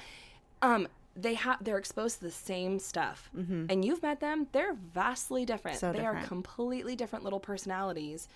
Um 0.62 0.88
they 1.16 1.34
have 1.36 1.64
they're 1.64 1.78
exposed 1.78 2.18
to 2.20 2.26
the 2.26 2.32
same 2.32 2.78
stuff 2.80 3.30
and 3.70 3.86
you've 3.86 4.02
met 4.04 4.20
them 4.20 4.48
they're 4.52 4.74
vastly 4.74 5.46
different 5.46 5.78
Mm-hmm. 5.78 5.94
So 5.96 5.98
they 5.98 6.06
are 6.06 6.22
completely 6.24 6.96
different 6.96 7.24
little 7.24 7.40
personalities 7.40 8.28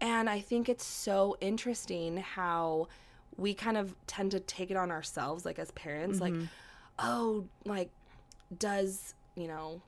and 0.00 0.28
i 0.30 0.38
think 0.40 0.68
it's 0.68 0.84
so 0.84 1.36
interesting 1.40 2.18
how 2.18 2.88
we 3.36 3.54
kind 3.54 3.76
of 3.76 3.94
tend 4.06 4.30
to 4.32 4.40
take 4.40 4.70
it 4.70 4.76
on 4.76 4.90
ourselves 4.90 5.44
like 5.44 5.58
as 5.58 5.70
parents 5.72 6.20
like 6.20 6.32
Mm-hmm. 6.34 6.44
oh 7.00 7.44
like 7.64 7.90
does 8.58 9.14
you 9.34 9.48
know 9.48 9.80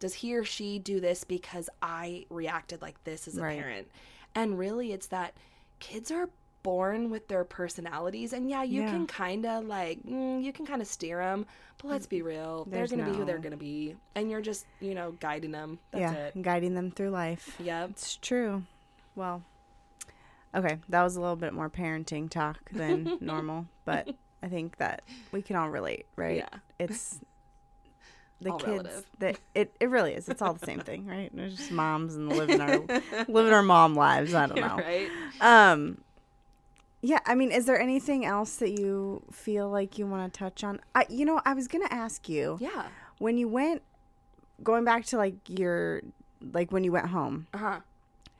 does 0.00 0.14
he 0.14 0.34
or 0.34 0.44
she 0.44 0.78
do 0.78 1.00
this 1.00 1.24
because 1.24 1.70
i 1.80 2.26
reacted 2.30 2.82
like 2.82 3.02
this 3.04 3.28
as 3.28 3.38
a 3.38 3.42
Right. 3.42 3.58
parent 3.60 3.88
and 4.34 4.58
really 4.58 4.92
it's 4.92 5.06
that 5.06 5.34
kids 5.78 6.10
are 6.10 6.28
born 6.62 7.10
with 7.10 7.26
their 7.28 7.44
personalities 7.44 8.32
and 8.32 8.48
yeah 8.48 8.62
you 8.62 8.82
Yeah. 8.82 8.90
can 8.90 9.06
kind 9.06 9.44
of 9.46 9.64
like 9.64 10.02
mm, 10.04 10.42
you 10.42 10.52
can 10.52 10.64
kind 10.66 10.80
of 10.80 10.86
steer 10.88 11.18
them 11.18 11.46
but 11.78 11.88
let's 11.88 12.06
be 12.06 12.22
real 12.22 12.64
they're 12.70 12.86
gonna 12.86 13.04
be 13.10 13.16
who 13.16 13.24
they're 13.24 13.38
gonna 13.38 13.56
be 13.56 13.96
and 14.14 14.30
you're 14.30 14.40
just 14.40 14.66
you 14.80 14.94
know 14.94 15.12
guiding 15.20 15.50
them 15.52 15.78
that's 15.90 16.00
yeah, 16.00 16.12
it 16.12 16.42
guiding 16.42 16.74
them 16.74 16.90
through 16.90 17.10
life. 17.10 17.56
yeah 17.58 17.84
It's 17.86 18.16
true. 18.16 18.62
Well, 19.14 19.42
okay, 20.54 20.78
that 20.88 21.02
was 21.02 21.16
a 21.16 21.20
little 21.20 21.36
bit 21.36 21.52
more 21.52 21.68
parenting 21.68 22.30
talk 22.30 22.70
than 22.70 23.16
normal, 23.20 23.66
but 23.84 24.08
I 24.42 24.48
think 24.48 24.76
that 24.78 25.02
we 25.32 25.42
can 25.42 25.56
all 25.56 25.68
relate, 25.70 26.06
right? 26.16 26.36
Yeah. 26.38 26.58
It's 26.78 27.20
the 28.40 28.50
All 28.52 28.58
kids 28.58 29.04
that 29.18 29.38
it, 29.54 29.72
it 29.80 29.88
really 29.90 30.14
is. 30.14 30.28
It's 30.28 30.42
all 30.42 30.52
the 30.54 30.64
same 30.66 30.80
thing, 30.80 31.06
right? 31.06 31.30
It's 31.36 31.56
just 31.56 31.70
moms 31.70 32.14
and 32.16 32.28
living 32.28 32.60
our 32.60 32.78
living 33.28 33.52
our 33.52 33.62
mom 33.62 33.94
lives. 33.94 34.34
I 34.34 34.46
don't 34.46 34.60
know. 34.60 34.76
right 34.78 35.08
Um 35.40 35.98
yeah, 37.02 37.18
I 37.26 37.34
mean, 37.34 37.50
is 37.52 37.66
there 37.66 37.78
anything 37.80 38.24
else 38.24 38.56
that 38.56 38.78
you 38.78 39.22
feel 39.30 39.68
like 39.68 39.98
you 39.98 40.06
want 40.06 40.32
to 40.32 40.38
touch 40.38 40.62
on? 40.64 40.80
I 40.94 41.04
you 41.10 41.24
know, 41.24 41.40
I 41.44 41.52
was 41.54 41.68
going 41.68 41.86
to 41.86 41.92
ask 41.92 42.28
you 42.28 42.56
yeah 42.60 42.86
when 43.18 43.36
you 43.36 43.48
went 43.48 43.82
going 44.62 44.84
back 44.84 45.04
to 45.06 45.16
like 45.16 45.34
your 45.48 46.02
like 46.52 46.72
when 46.72 46.84
you 46.84 46.92
went 46.92 47.06
home, 47.08 47.46
uh-huh 47.52 47.80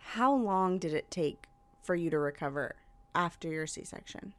how 0.04 0.34
long 0.34 0.78
did 0.78 0.92
it 0.92 1.10
take 1.10 1.46
for 1.82 1.94
you 1.94 2.10
to 2.10 2.18
recover 2.18 2.74
after 3.14 3.48
your 3.48 3.66
C-section? 3.66 4.32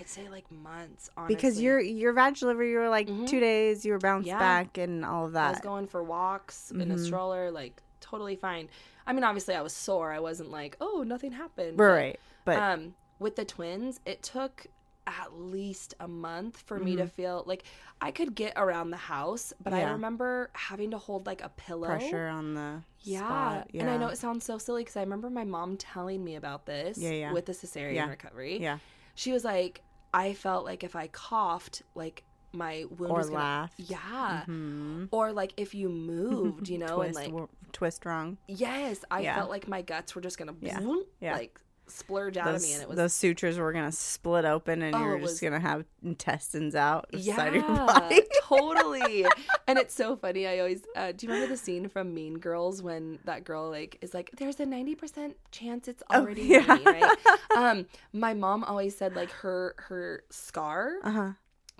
i'd 0.00 0.08
say 0.08 0.28
like 0.30 0.50
months 0.50 1.10
honestly. 1.16 1.34
Because 1.36 1.60
your 1.60 1.78
your 1.78 2.12
vag 2.14 2.34
delivery, 2.36 2.70
you 2.72 2.78
were 2.78 2.88
like 2.88 3.06
Mhm. 3.08 3.26
two 3.26 3.38
days, 3.38 3.84
you 3.84 3.92
were 3.92 3.98
bounced 3.98 4.26
Yeah. 4.28 4.38
back 4.38 4.78
and 4.78 5.04
all 5.04 5.26
of 5.26 5.32
that. 5.32 5.46
I 5.46 5.50
was 5.50 5.60
going 5.60 5.86
for 5.86 6.02
walks 6.02 6.70
in 6.70 6.90
a 6.90 6.94
Mhm. 6.94 6.98
stroller, 7.06 7.50
like 7.50 7.82
totally 8.00 8.34
fine. 8.34 8.68
I 9.06 9.12
mean, 9.12 9.24
obviously 9.24 9.54
I 9.54 9.60
was 9.60 9.74
sore. 9.74 10.10
I 10.10 10.20
wasn't 10.20 10.50
like, 10.50 10.76
oh, 10.80 11.04
nothing 11.06 11.32
happened. 11.32 11.78
right, 11.78 12.18
but 12.46 12.58
um, 12.58 12.94
with 13.18 13.36
the 13.36 13.44
twins, 13.44 14.00
it 14.06 14.22
took 14.22 14.66
at 15.06 15.38
least 15.38 15.92
a 16.00 16.08
month 16.08 16.62
for 16.62 16.78
me 16.78 16.96
to 16.96 17.06
feel 17.06 17.44
like 17.46 17.64
I 18.00 18.10
could 18.10 18.34
get 18.34 18.54
around 18.56 18.90
the 18.90 18.96
house, 18.96 19.52
but 19.62 19.74
I 19.74 19.80
Mm-hmm. 19.82 19.92
Remember 19.92 20.50
having 20.54 20.90
to 20.92 20.98
hold 20.98 21.26
like 21.26 21.42
a 21.42 21.50
pillow. 21.50 21.86
pressure 21.88 22.26
on 22.26 22.54
the 22.54 22.82
Yeah. 23.00 23.18
spot. 23.20 23.70
And 23.74 23.90
I 23.90 23.98
know 23.98 24.08
it 24.08 24.16
sounds 24.16 24.44
so 24.46 24.56
silly 24.56 24.82
because 24.82 24.96
I 24.96 25.00
remember 25.00 25.28
my 25.28 25.44
mom 25.44 25.76
telling 25.76 26.24
me 26.24 26.36
about 26.36 26.64
this 26.64 26.96
Yeah, 26.96 27.10
yeah. 27.10 27.32
with 27.34 27.44
the 27.44 27.52
cesarean 27.52 27.94
Yeah. 27.96 28.08
recovery. 28.08 28.58
yeah, 28.60 28.78
She 29.14 29.30
was 29.32 29.44
like, 29.44 29.82
I 30.14 30.32
felt 30.32 30.64
like 30.64 30.82
if 30.84 30.96
I 30.96 31.08
coughed, 31.08 31.82
like 31.94 32.24
my 32.52 32.84
wound 32.98 33.12
or 33.12 33.16
was 33.18 33.26
gonna 33.28 33.38
laughed. 33.40 33.74
yeah. 33.78 34.44
Mhm. 34.46 35.08
Or 35.10 35.32
like 35.32 35.52
if 35.58 35.74
you 35.74 35.88
moved, 35.90 36.68
you 36.70 36.78
know, 36.78 37.02
and 37.02 37.14
like 37.14 37.30
wo- 37.32 37.50
twist 37.72 38.06
wrong. 38.06 38.38
yes, 38.48 39.04
I 39.10 39.20
Yeah. 39.20 39.34
felt 39.36 39.50
like 39.50 39.68
my 39.68 39.82
guts 39.82 40.14
were 40.14 40.22
just 40.22 40.38
gonna 40.38 40.54
Yeah. 40.60 40.78
bloom, 40.80 41.04
Yeah. 41.20 41.34
like 41.34 41.60
splurge 41.94 42.36
out 42.36 42.46
Those, 42.52 42.62
of 42.62 42.68
me, 42.68 42.72
and 42.74 42.82
it 42.82 42.88
was 42.88 42.96
those 42.96 43.12
sutures 43.14 43.58
were 43.58 43.72
gonna 43.72 43.92
split 43.92 44.44
open, 44.44 44.82
and 44.82 44.94
Oh, 44.94 45.00
you're 45.00 45.16
it 45.16 45.20
just 45.20 45.32
was- 45.34 45.40
gonna 45.40 45.60
have 45.60 45.84
intestines 46.02 46.74
out 46.74 47.06
yeah, 47.12 47.36
side 47.36 47.54
your 47.54 47.62
body. 47.62 48.22
totally. 48.42 49.26
And 49.66 49.78
it's 49.78 49.94
so 49.94 50.16
funny. 50.16 50.46
I 50.46 50.58
always 50.58 50.82
uh, 50.96 51.12
do. 51.12 51.26
You 51.26 51.32
remember 51.32 51.52
the 51.54 51.56
scene 51.58 51.88
from 51.88 52.12
Mean 52.14 52.38
Girls 52.38 52.82
when 52.82 53.18
that 53.24 53.44
girl 53.44 53.70
like 53.70 53.98
is 54.02 54.12
like, 54.14 54.30
"There's 54.36 54.60
a 54.60 54.66
ninety 54.66 54.94
percent 54.94 55.36
chance 55.50 55.88
it's 55.88 56.02
already 56.12 56.56
Oh, 56.56 56.60
yeah. 56.66 56.74
me," 56.76 56.84
right? 56.84 57.16
Um, 57.56 57.86
my 58.12 58.34
mom 58.34 58.64
always 58.64 58.96
said 58.96 59.14
like 59.14 59.30
her 59.30 59.74
her 59.78 60.24
scar 60.30 60.94
Uh 61.04 61.10
huh. 61.10 61.30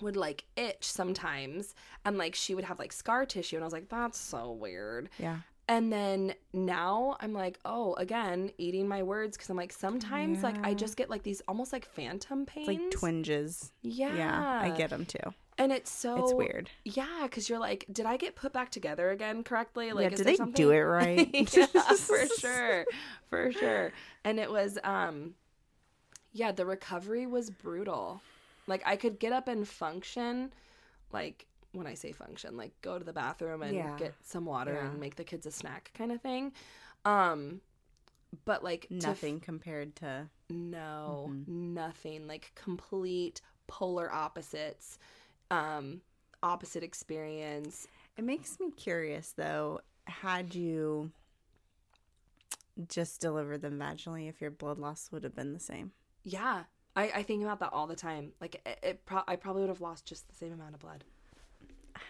would 0.01 0.17
like 0.17 0.45
itch 0.57 0.85
sometimes, 0.85 1.75
and 2.05 2.17
like 2.19 2.35
she 2.35 2.55
would 2.55 2.65
have 2.65 2.79
like 2.79 2.93
scar 2.93 3.27
tissue, 3.27 3.57
and 3.57 3.65
I 3.65 3.67
was 3.67 3.73
like, 3.73 3.89
"That's 3.89 4.19
so 4.19 4.53
weird." 4.53 5.09
Yeah. 5.19 5.39
And 5.67 5.91
then 5.91 6.35
now 6.53 7.17
I'm 7.21 7.33
like, 7.33 7.59
oh, 7.65 7.95
again, 7.95 8.51
eating 8.59 8.87
my 8.87 9.03
words 9.03 9.37
because 9.37 9.49
I'm 9.49 9.57
like, 9.57 9.73
sometimes 9.73 10.43
like 10.43 10.57
I 10.63 10.75
just 10.75 10.97
get 10.97 11.09
like 11.09 11.23
these 11.23 11.41
almost 11.49 11.73
like 11.73 11.87
phantom 11.87 12.45
pains. 12.45 12.69
It's 12.69 12.81
like 12.81 12.91
twinges. 12.91 13.73
Yeah. 13.83 14.15
Yeah, 14.15 14.61
I 14.63 14.71
get 14.77 14.91
them 14.91 15.07
too. 15.07 15.33
And 15.57 15.73
it's 15.73 15.91
so 15.91 16.23
It's 16.23 16.35
weird. 16.35 16.69
Yeah, 16.85 17.21
because 17.23 17.49
you're 17.49 17.61
like, 17.61 17.87
did 17.91 18.07
I 18.07 18.17
get 18.17 18.35
put 18.35 18.53
back 18.53 18.71
together 18.71 19.11
again 19.11 19.45
correctly? 19.45 19.93
Like, 19.93 20.11
yeah, 20.11 20.17
did 20.17 20.27
they 20.27 20.37
something? 20.37 20.55
do 20.55 20.71
it 20.71 20.79
right? 20.81 21.31
yeah, 21.33 21.67
for 21.97 22.27
sure, 22.39 22.85
for 23.31 23.53
sure. 23.53 23.93
And 24.25 24.39
it 24.41 24.51
was, 24.51 24.79
um, 24.83 25.35
yeah, 26.33 26.53
the 26.53 26.67
recovery 26.67 27.27
was 27.27 27.49
brutal. 27.51 28.21
Like 28.67 28.83
I 28.85 28.97
could 28.97 29.19
get 29.19 29.33
up 29.33 29.47
and 29.49 29.67
function, 29.67 30.53
like 31.13 31.47
when 31.75 31.87
I 31.87 31.95
say 31.95 32.13
function, 32.13 32.57
like 32.57 32.73
go 32.81 32.99
to 32.99 33.05
the 33.05 33.13
bathroom 33.13 33.63
and 33.63 33.75
Yeah. 33.75 33.97
get 33.99 34.15
some 34.23 34.45
water 34.47 34.75
Yeah. 34.75 34.91
and 34.91 34.99
make 35.01 35.17
the 35.17 35.25
kids 35.25 35.45
a 35.47 35.51
snack 35.51 35.91
kind 35.95 36.11
of 36.13 36.21
thing. 36.23 36.53
Um, 37.05 37.61
but 38.45 38.65
like 38.65 38.83
to 38.89 38.95
f- 38.97 39.03
Nothing 39.03 39.41
compared 39.41 39.95
to. 39.97 40.29
no, 40.49 41.27
Mm-hmm. 41.31 41.75
nothing. 41.75 42.27
Like 42.27 42.53
complete 42.55 43.41
polar 43.67 44.11
opposites. 44.13 44.99
Um, 45.51 46.01
opposite 46.43 46.83
experience. 46.83 47.87
It 48.17 48.25
makes 48.25 48.59
me 48.61 48.71
curious 48.71 49.33
though. 49.33 49.81
Had 50.07 50.55
you 50.55 51.11
just 52.89 53.21
delivered 53.21 53.63
them 53.63 53.79
vaginally, 53.79 54.29
if 54.29 54.41
your 54.41 54.51
blood 54.51 54.79
loss 54.79 55.11
would 55.13 55.25
have 55.25 55.35
been 55.35 55.53
the 55.53 55.61
same? 55.61 55.93
Yeah, 56.23 56.65
I, 56.97 57.11
I 57.17 57.23
think 57.23 57.43
about 57.43 57.61
that 57.61 57.73
all 57.73 57.87
the 57.87 57.97
time. 57.97 58.33
Like 58.41 58.57
it, 58.67 58.79
it 58.83 59.07
pro- 59.07 59.23
I 59.29 59.37
probably 59.37 59.63
would 59.63 59.69
have 59.71 59.81
lost 59.81 60.07
just 60.07 60.29
the 60.29 60.35
same 60.35 60.53
amount 60.53 60.75
of 60.75 60.81
blood. 60.81 61.05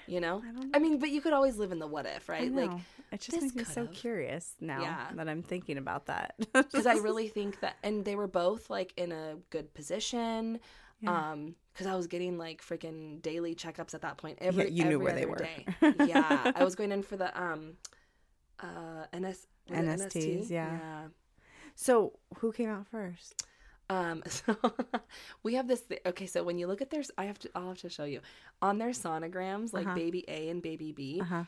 You 0.07 0.21
know? 0.21 0.43
I 0.47 0.53
don't 0.53 0.77
I 0.77 0.79
mean, 0.79 0.99
but 0.99 1.11
you 1.11 1.21
could 1.21 1.33
always 1.33 1.57
live 1.57 1.73
in 1.73 1.79
the 1.79 1.87
what 1.87 2.07
if, 2.07 2.29
right? 2.29 2.51
know. 2.51 2.63
Like 2.63 2.81
it 3.13 3.21
just 3.21 3.41
makes 3.41 3.55
me 3.55 3.65
so 3.65 3.87
curious 3.87 4.55
now 4.61 4.81
Yeah. 4.83 5.07
that 5.15 5.29
I'm 5.29 5.43
thinking 5.43 5.79
about 5.79 6.07
that. 6.07 6.35
because 6.53 6.87
I 6.87 6.95
really 6.95 7.29
think 7.39 7.61
that, 7.61 7.77
and 7.83 8.05
they 8.05 8.17
were 8.17 8.27
both 8.27 8.71
like 8.71 8.93
in 8.97 9.13
a 9.13 9.37
good 9.51 9.73
position. 9.75 10.61
Yeah. 11.01 11.33
Um, 11.33 11.55
because 11.73 11.87
I 11.89 11.97
was 11.97 12.07
getting 12.07 12.39
like 12.39 12.63
freaking 12.63 13.21
daily 13.21 13.55
checkups 13.57 13.95
at 13.95 14.03
that 14.03 14.17
point. 14.17 14.39
Every 14.41 14.71
you 14.71 14.85
knew 14.85 15.01
where 15.01 15.13
they 15.13 15.27
were. 15.27 15.37
day. 15.37 15.67
yeah, 16.07 16.53
I 16.55 16.63
was 16.63 16.77
going 16.77 16.93
in 16.93 17.03
for 17.03 17.17
the 17.17 17.37
um, 17.41 17.73
uh, 18.61 19.05
NS 19.13 19.49
NSTs, 19.71 20.47
NST? 20.47 20.51
yeah. 20.51 20.79
yeah. 20.79 21.03
so 21.75 22.13
who 22.37 22.53
came 22.53 22.69
out 22.69 22.87
first? 22.87 23.43
Um, 23.91 24.23
so 24.29 24.57
we 25.43 25.55
have 25.55 25.69
this. 25.69 25.83
Th- 25.83 26.01
okay, 26.07 26.27
so 26.27 26.43
when 26.43 26.59
you 26.59 26.67
look 26.67 26.81
at 26.81 26.91
their, 26.91 27.03
I 27.19 27.25
have 27.25 27.39
to, 27.41 27.51
I'll 27.55 27.69
have 27.69 27.79
to 27.79 27.89
show 27.89 28.05
you 28.05 28.21
on 28.63 28.79
their 28.79 28.91
sonograms, 28.91 29.73
like 29.73 29.87
Uh-huh. 29.87 29.95
baby 29.95 30.25
A 30.29 30.49
and 30.49 30.63
baby 30.63 30.93
B. 30.93 31.21
Uh 31.21 31.25
huh. 31.25 31.45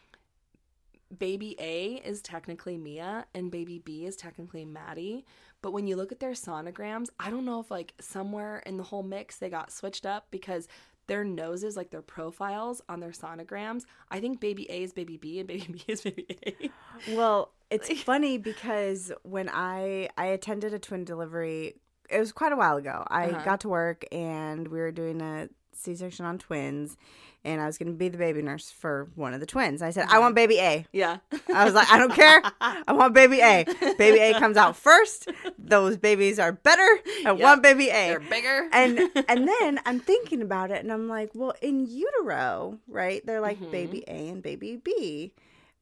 Baby 1.16 1.54
A 1.60 1.94
is 2.04 2.20
technically 2.20 2.76
Mia, 2.76 3.26
and 3.32 3.48
baby 3.50 3.78
B 3.78 4.04
is 4.06 4.16
technically 4.16 4.64
Maddie. 4.64 5.24
But 5.62 5.70
when 5.72 5.86
you 5.86 5.94
look 5.94 6.10
at 6.10 6.18
their 6.18 6.32
sonograms, 6.32 7.06
I 7.20 7.30
don't 7.30 7.44
know 7.44 7.60
if 7.60 7.70
like 7.70 7.94
somewhere 8.00 8.58
in 8.66 8.76
the 8.76 8.82
whole 8.82 9.04
mix 9.04 9.36
they 9.36 9.48
got 9.48 9.70
switched 9.70 10.04
up 10.04 10.26
because 10.32 10.66
their 11.06 11.22
noses, 11.22 11.76
like 11.76 11.90
their 11.90 12.02
profiles 12.02 12.82
on 12.88 12.98
their 12.98 13.12
sonograms, 13.12 13.84
I 14.10 14.18
think 14.18 14.40
baby 14.40 14.68
A 14.68 14.82
is 14.82 14.92
baby 14.92 15.16
B 15.16 15.38
and 15.38 15.46
baby 15.46 15.66
B 15.72 15.84
is 15.86 16.00
baby 16.00 16.26
A. 16.44 16.70
Well, 17.14 17.52
it's 17.70 17.88
funny 18.02 18.36
because 18.36 19.12
when 19.22 19.48
I 19.48 20.08
I 20.18 20.26
attended 20.26 20.74
a 20.74 20.78
twin 20.80 21.04
delivery, 21.04 21.76
it 22.10 22.18
was 22.18 22.32
quite 22.32 22.52
a 22.52 22.56
while 22.56 22.76
ago. 22.76 23.04
I 23.08 23.28
Uh-huh. 23.30 23.44
got 23.44 23.60
to 23.60 23.68
work 23.68 24.04
and 24.12 24.68
we 24.68 24.78
were 24.78 24.92
doing 24.92 25.20
a 25.20 25.48
C-section 25.72 26.24
on 26.24 26.38
twins, 26.38 26.96
and 27.44 27.60
I 27.60 27.66
was 27.66 27.76
going 27.76 27.88
to 27.92 27.96
be 27.96 28.08
the 28.08 28.16
baby 28.16 28.40
nurse 28.40 28.70
for 28.70 29.08
one 29.14 29.34
of 29.34 29.40
the 29.40 29.46
twins. 29.46 29.82
I 29.82 29.90
said. 29.90 30.06
"I 30.08 30.18
want 30.18 30.34
baby 30.34 30.58
A." 30.58 30.86
Yeah. 30.90 31.18
I 31.54 31.64
was 31.66 31.74
like, 31.74 31.90
"I 31.92 31.98
don't 31.98 32.12
care. 32.14 32.40
I 32.60 32.92
want 32.92 33.12
baby 33.12 33.40
A. 33.40 33.64
Baby 33.98 34.18
A 34.20 34.38
comes 34.40 34.56
out 34.56 34.74
first. 34.74 35.28
Those 35.58 35.96
babies 35.98 36.38
are 36.38 36.52
better. 36.52 36.80
I 37.26 37.32
Yep. 37.32 37.38
want 37.40 37.62
baby 37.62 37.88
A." 37.90 38.08
They're 38.08 38.20
bigger. 38.20 38.68
and 38.72 38.98
and 39.28 39.46
then 39.46 39.78
I'm 39.84 40.00
thinking 40.00 40.40
about 40.40 40.70
it, 40.70 40.82
and 40.82 40.90
I'm 40.90 41.08
like, 41.08 41.30
well, 41.34 41.54
in 41.60 41.86
utero, 41.86 42.78
right? 42.88 43.24
They're 43.26 43.42
like 43.42 43.60
Mhm. 43.60 43.70
baby 43.70 44.02
A 44.08 44.28
and 44.30 44.42
baby 44.42 44.76
B, 44.82 45.32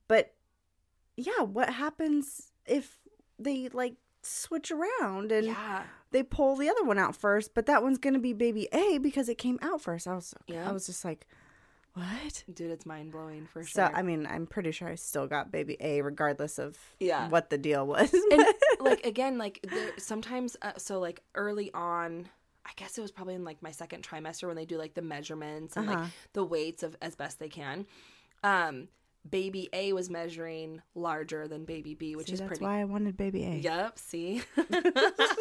but 0.08 0.34
yeah, 1.16 1.42
what 1.42 1.70
happens 1.70 2.50
if 2.66 2.98
they 3.38 3.68
like 3.68 3.94
switch 4.22 4.72
around 4.72 5.30
and 5.30 5.46
yeah. 5.46 5.84
They 6.14 6.22
pull 6.22 6.56
the 6.56 6.70
other 6.70 6.82
one 6.84 6.98
out 6.98 7.14
first, 7.14 7.52
but 7.54 7.66
that 7.66 7.82
one's 7.82 7.98
gonna 7.98 8.18
be 8.18 8.32
baby 8.32 8.68
A 8.72 8.96
because 8.98 9.28
it 9.28 9.36
came 9.36 9.58
out 9.60 9.82
first. 9.82 10.08
I 10.08 10.14
was, 10.14 10.32
Yeah. 10.46 10.66
I 10.66 10.72
was 10.72 10.86
just 10.86 11.04
like, 11.04 11.26
what? 11.94 12.42
Dude, 12.52 12.70
it's 12.70 12.86
mind 12.86 13.12
blowing 13.12 13.46
for 13.46 13.62
So 13.64 13.86
sure. 13.86 13.94
I 13.96 14.02
mean, 14.02 14.26
I'm 14.26 14.46
pretty 14.46 14.72
sure 14.72 14.88
I 14.88 14.94
still 14.96 15.26
got 15.26 15.52
baby 15.52 15.76
A 15.80 16.00
regardless 16.02 16.58
of 16.58 16.76
Yeah. 16.98 17.28
what 17.28 17.50
the 17.50 17.58
deal 17.58 17.86
was. 17.86 18.12
and 18.12 18.44
like 18.80 19.04
again 19.06 19.38
like 19.38 19.60
there, 19.68 19.90
sometimes 19.98 20.56
uh, 20.62 20.72
so 20.78 20.98
like 21.00 21.20
early 21.34 21.70
on 21.74 22.28
I 22.66 22.70
guess 22.76 22.96
it 22.96 23.02
was 23.02 23.10
probably 23.12 23.34
in 23.34 23.44
like 23.44 23.62
my 23.62 23.70
second 23.72 24.02
trimester 24.08 24.46
when 24.46 24.56
they 24.56 24.64
do 24.64 24.78
like 24.78 24.94
the 24.94 25.02
measurements 25.02 25.76
and 25.76 25.88
Uh-huh. 25.88 26.00
like 26.04 26.10
the 26.32 26.42
weights 26.44 26.82
of 26.82 26.96
as 27.02 27.14
best 27.14 27.38
they 27.38 27.48
can. 27.50 27.86
Um, 28.42 28.88
baby 29.28 29.68
A 29.72 29.92
was 29.92 30.10
measuring 30.10 30.82
larger 30.94 31.48
than 31.48 31.64
baby 31.64 31.94
B, 31.94 32.14
which 32.16 32.26
See, 32.28 32.34
is 32.34 32.38
that's 32.40 32.48
pretty. 32.48 32.64
why 32.64 32.80
I 32.80 32.84
wanted 32.84 33.16
baby 33.16 33.44
A. 33.44 33.54
Yep. 33.56 33.98
See. 33.98 34.42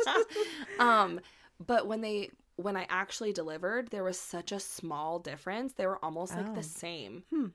um, 0.80 1.20
but 1.66 1.88
when 1.88 2.02
they 2.02 2.30
when 2.56 2.78
I 2.78 2.86
actually 2.90 3.34
delivered, 3.34 3.90
there 3.90 4.04
was 4.04 4.20
such 4.20 4.52
a 4.52 4.60
small 4.60 5.20
difference. 5.20 5.74
They 5.74 5.88
were 5.88 6.04
almost 6.04 6.36
like 6.36 6.48
Oh. 6.50 6.54
the 6.56 6.64
same. 6.64 7.24
Hmm. 7.32 7.48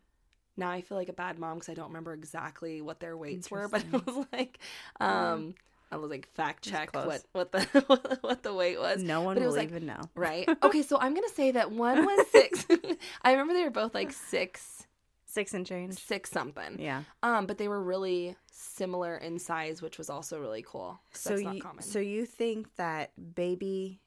Now 0.56 0.70
I 0.70 0.80
feel 0.80 0.98
like 0.98 1.08
a 1.08 1.12
bad 1.12 1.38
mom 1.38 1.54
because 1.54 1.68
I 1.68 1.74
don't 1.74 1.86
remember 1.88 2.12
exactly 2.14 2.80
what 2.82 2.98
their 2.98 3.16
weights 3.16 3.48
were, 3.50 3.68
but 3.68 3.84
it 3.92 4.06
was 4.06 4.26
like, 4.32 4.58
um, 5.00 5.54
I 5.92 5.96
was 5.98 6.10
like 6.10 6.28
fact 6.34 6.64
check 6.64 6.94
what 6.94 7.22
what 7.32 7.52
the 7.52 8.18
what 8.22 8.42
the 8.42 8.52
weight 8.52 8.78
was. 8.80 9.00
No 9.02 9.20
one 9.22 9.36
But 9.36 9.44
it 9.44 9.46
will 9.46 9.54
like- 9.54 9.68
even 9.68 9.86
know. 9.86 10.00
Right. 10.16 10.48
Okay, 10.64 10.82
so 10.82 10.98
I'm 10.98 11.14
gonna 11.14 11.28
say 11.28 11.52
that 11.52 11.70
one 11.70 12.04
was 12.04 12.26
six. 12.32 12.66
I 13.22 13.30
remember 13.32 13.54
they 13.54 13.62
were 13.62 13.70
both 13.70 13.94
like 13.94 14.10
six, 14.12 14.86
Six 15.30 15.52
and 15.52 15.66
change. 15.66 15.94
six 15.94 16.30
something. 16.30 16.80
Yeah. 16.80 17.02
Um, 17.22 17.46
but 17.46 17.58
they 17.58 17.68
were 17.68 17.82
really 17.82 18.34
similar 18.50 19.16
in 19.18 19.38
size, 19.38 19.82
which 19.82 19.98
was 19.98 20.08
also 20.08 20.40
really 20.40 20.64
cool. 20.66 20.98
So 21.12 21.30
that's 21.30 21.42
you 21.42 21.48
not 21.48 21.60
common. 21.60 21.82
so 21.82 21.98
you 21.98 22.24
think 22.24 22.74
that 22.76 23.12
baby 23.34 24.00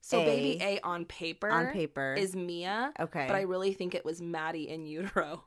So 0.00 0.20
A 0.20 0.24
baby 0.24 0.58
A 0.62 0.80
on 0.80 1.04
paper 1.04 1.50
on 1.50 1.66
paper 1.68 2.14
is 2.18 2.34
Mia, 2.34 2.92
okay? 2.98 3.26
but 3.28 3.36
I 3.36 3.42
really 3.42 3.72
think 3.74 3.94
it 3.94 4.04
was 4.04 4.20
Maddie 4.22 4.68
in 4.68 4.86
utero. 4.86 5.44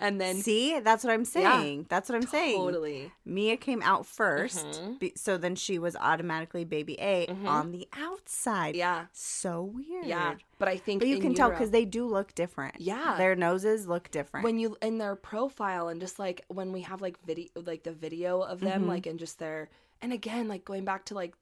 And 0.00 0.20
then 0.20 0.36
see 0.36 0.78
that's 0.78 1.02
what 1.02 1.12
I'm 1.12 1.24
saying. 1.24 1.86
That's 1.88 2.08
what 2.08 2.14
I'm 2.14 2.26
saying. 2.28 2.56
totally. 2.56 3.10
Mia 3.24 3.56
came 3.56 3.82
out 3.82 4.06
1st 4.06 4.66
Mhm. 4.66 4.98
be, 5.00 5.12
so 5.16 5.36
then 5.36 5.56
she 5.56 5.78
was 5.78 5.96
automatically 5.96 6.64
baby 6.64 6.96
A 7.00 7.26
Mhm. 7.26 7.46
on 7.48 7.72
the 7.72 7.88
outside. 7.92 8.76
Yeah. 8.76 9.06
So 9.12 9.62
weird. 9.62 10.06
Yeah. 10.06 10.34
But 10.58 10.68
I 10.68 10.76
think 10.76 11.00
But 11.00 11.08
you 11.08 11.18
can 11.18 11.34
tell 11.34 11.50
because 11.50 11.70
they 11.72 11.84
do 11.84 12.06
look 12.06 12.34
different. 12.34 12.80
Yeah. 12.80 13.16
Their 13.18 13.34
noses 13.34 13.88
look 13.88 14.10
different. 14.10 14.44
when 14.44 14.58
you 14.58 14.76
in 14.82 14.98
their 14.98 15.16
profile 15.16 15.88
and 15.88 16.00
just 16.00 16.18
like 16.18 16.44
when 16.48 16.70
we 16.72 16.82
have 16.82 17.00
like 17.00 17.18
video 17.24 17.48
like 17.56 17.82
the 17.82 17.92
video 17.92 18.40
of 18.40 18.60
them 18.60 18.84
Mhm. 18.84 18.88
like 18.88 19.06
and 19.06 19.18
just 19.18 19.38
their 19.40 19.68
and 20.00 20.12
again 20.12 20.46
like 20.46 20.64
going 20.64 20.84
back 20.84 21.04
to 21.06 21.14
like 21.14 21.34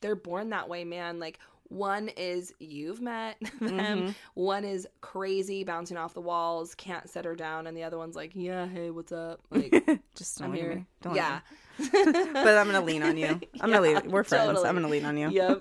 they're 0.00 0.16
born 0.16 0.48
that 0.50 0.68
way 0.68 0.84
man 0.84 1.18
like 1.18 1.38
one 1.68 2.08
is 2.16 2.52
you've 2.58 3.00
met 3.00 3.36
them 3.60 3.98
Mhm. 4.08 4.14
one 4.34 4.64
is 4.64 4.86
crazy 5.00 5.64
bouncing 5.64 5.96
off 5.96 6.14
the 6.14 6.20
walls 6.20 6.74
can't 6.74 7.08
set 7.10 7.24
her 7.24 7.34
down 7.36 7.66
and 7.66 7.76
the 7.76 7.82
other 7.82 7.98
one's 7.98 8.16
like 8.16 8.32
yeah 8.34 8.66
hey 8.66 8.90
what's 8.90 9.12
up 9.12 9.40
like 9.50 9.70
Just 10.14 10.38
don't 10.38 10.48
i'm 10.48 10.54
here 10.54 10.74
me. 10.76 10.86
Don't 11.02 11.14
yeah. 11.14 11.40
But 11.92 12.58
I'm 12.58 12.66
gonna 12.66 12.80
lean 12.80 13.02
on 13.04 13.16
you. 13.16 13.40
I'm 13.60 13.70
gonna 13.70 13.80
lean. 13.80 14.10
We're 14.10 14.24
friends. 14.24 14.46
totally. 14.46 14.66
I'm 14.68 14.74
gonna 14.74 14.88
lean 14.88 15.04
on 15.04 15.16
you. 15.16 15.30
yep 15.30 15.58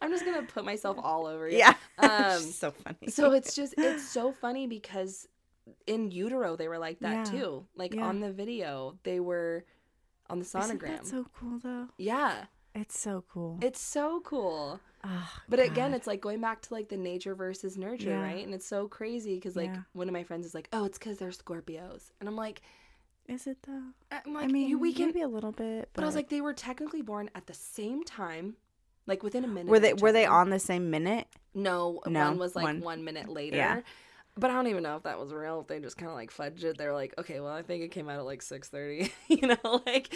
i'm 0.00 0.10
just 0.10 0.24
gonna 0.24 0.42
put 0.42 0.64
myself 0.64 0.96
all 1.00 1.26
over 1.26 1.48
you 1.48 1.58
Yeah. 1.58 1.74
Um, 1.98 2.40
so 2.40 2.70
funny. 2.72 3.08
so 3.08 3.32
it's 3.32 3.54
just 3.54 3.74
it's 3.78 4.02
so 4.08 4.32
funny 4.32 4.66
because 4.66 5.28
in 5.86 6.10
utero 6.10 6.56
they 6.56 6.68
were 6.68 6.78
like 6.78 6.98
that 7.00 7.26
Yeah. 7.32 7.38
too 7.40 7.66
like 7.76 7.94
Yeah. 7.94 8.06
on 8.06 8.20
the 8.20 8.32
video 8.32 8.98
they 9.04 9.20
were 9.20 9.64
on 10.28 10.38
the 10.40 10.44
Isn't 10.44 10.60
sonogram 10.80 10.80
that 10.98 11.06
so 11.06 11.26
cool 11.38 11.58
though? 11.62 11.86
yeah 11.98 12.46
It's 12.76 12.98
so 12.98 13.24
cool. 13.32 13.58
it's 13.62 13.80
so 13.80 14.20
cool 14.24 14.80
Oh, 15.04 15.32
but 15.48 15.60
again 15.60 15.94
it's 15.94 16.06
like 16.06 16.20
going 16.20 16.40
back 16.40 16.62
to 16.62 16.74
like 16.74 16.88
the 16.88 16.96
nature 16.96 17.34
versus 17.34 17.76
nurture 17.76 18.10
Yeah. 18.10 18.22
right 18.22 18.44
and 18.44 18.52
it's 18.54 18.66
so 18.66 18.88
crazy 18.88 19.34
because 19.36 19.54
like 19.56 19.70
Yeah. 19.72 19.82
one 19.92 20.08
of 20.08 20.12
my 20.12 20.24
friends 20.24 20.44
is 20.46 20.54
like 20.54 20.68
oh 20.72 20.84
it's 20.84 20.98
because 20.98 21.18
they're 21.18 21.30
scorpios 21.30 22.10
and 22.20 22.28
i'm 22.28 22.36
like 22.36 22.60
is 23.28 23.46
it 23.46 23.58
though? 23.66 23.82
Uh, 24.12 24.18
i'm 24.26 24.34
like 24.34 24.44
I 24.44 24.46
mean, 24.48 24.68
you 24.68 24.78
we 24.78 24.92
can 24.92 25.12
be 25.12 25.20
a 25.22 25.28
little 25.28 25.52
bit. 25.52 25.90
but 25.94 26.02
i 26.02 26.06
was 26.06 26.14
like 26.16 26.28
they 26.28 26.40
were 26.40 26.54
technically 26.54 27.02
born 27.02 27.30
at 27.34 27.46
the 27.46 27.54
same 27.54 28.02
time 28.04 28.56
like 29.06 29.22
within 29.22 29.44
a 29.44 29.48
minute 29.48 29.66
were 29.70 29.78
they 29.78 29.94
were 29.94 30.10
they 30.12 30.26
on 30.26 30.50
the 30.50 30.58
same 30.58 30.90
minute? 30.90 31.28
No, 31.54 32.00
No, 32.06 32.24
one 32.28 32.38
was 32.38 32.54
like 32.56 32.64
one- 32.64 32.80
one, 32.80 33.04
minute 33.04 33.28
later. 33.28 33.56
Yeah. 33.56 33.80
But 34.38 34.50
I 34.50 34.54
don't 34.54 34.66
even 34.66 34.82
know 34.82 34.96
if 34.96 35.04
that 35.04 35.18
was 35.18 35.32
real. 35.32 35.60
If 35.62 35.66
they 35.66 35.78
just 35.80 35.96
kind 35.96 36.10
of 36.10 36.14
like 36.14 36.30
fudged 36.30 36.62
it, 36.64 36.76
they're 36.76 36.92
like, 36.92 37.14
okay, 37.16 37.40
well, 37.40 37.54
I 37.54 37.62
think 37.62 37.82
it 37.82 37.90
came 37.90 38.08
out 38.10 38.18
at 38.18 38.24
like 38.26 38.42
six 38.42 38.68
thirty. 38.68 39.10
you 39.28 39.46
know, 39.46 39.82
like 39.86 40.12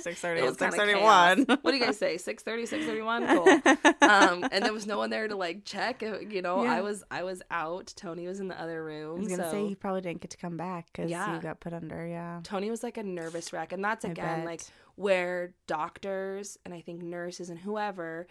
Six 0.00 0.20
thirty. 0.20 0.40
Six 0.54 0.76
thirty 0.76 0.94
one. 1.00 1.44
What 1.46 1.70
do 1.70 1.76
you 1.76 1.82
guys 1.84 1.96
say? 1.96 2.18
630, 2.18 2.66
631? 2.66 3.26
Cool. 3.28 3.92
Um, 4.02 4.44
and 4.52 4.64
there 4.64 4.72
was 4.72 4.86
no 4.86 4.98
one 4.98 5.08
there 5.10 5.26
to 5.28 5.36
like 5.36 5.64
check. 5.64 6.02
uh, 6.02 6.18
You 6.18 6.42
know, 6.42 6.64
Yeah. 6.64 6.74
I 6.74 6.80
was 6.82 7.02
I 7.10 7.22
was 7.22 7.40
out. 7.50 7.92
Tony 7.96 8.26
was 8.26 8.40
in 8.40 8.48
the 8.48 8.60
other 8.60 8.74
I 8.82 8.84
room. 8.84 9.20
was 9.20 9.28
gonna 9.28 9.44
so 9.44 9.50
say 9.50 9.66
he 9.68 9.74
probably 9.74 10.00
didn't 10.02 10.20
get 10.20 10.30
to 10.32 10.36
come 10.36 10.56
back 10.58 10.86
because 10.92 11.10
Yeah. 11.10 11.34
you 11.34 11.40
got 11.40 11.60
put 11.60 11.72
under. 11.72 12.06
Yeah. 12.06 12.40
Tony 12.42 12.68
was 12.68 12.82
like 12.82 12.98
a 12.98 13.02
nervous 13.02 13.52
wreck, 13.52 13.72
and 13.72 13.82
that's 13.82 14.04
again 14.04 14.44
like 14.44 14.60
where 14.96 15.54
doctors 15.66 16.58
and 16.64 16.74
I 16.74 16.80
think 16.82 17.02
nurses 17.02 17.48
and 17.48 17.58
whoever, 17.58 18.26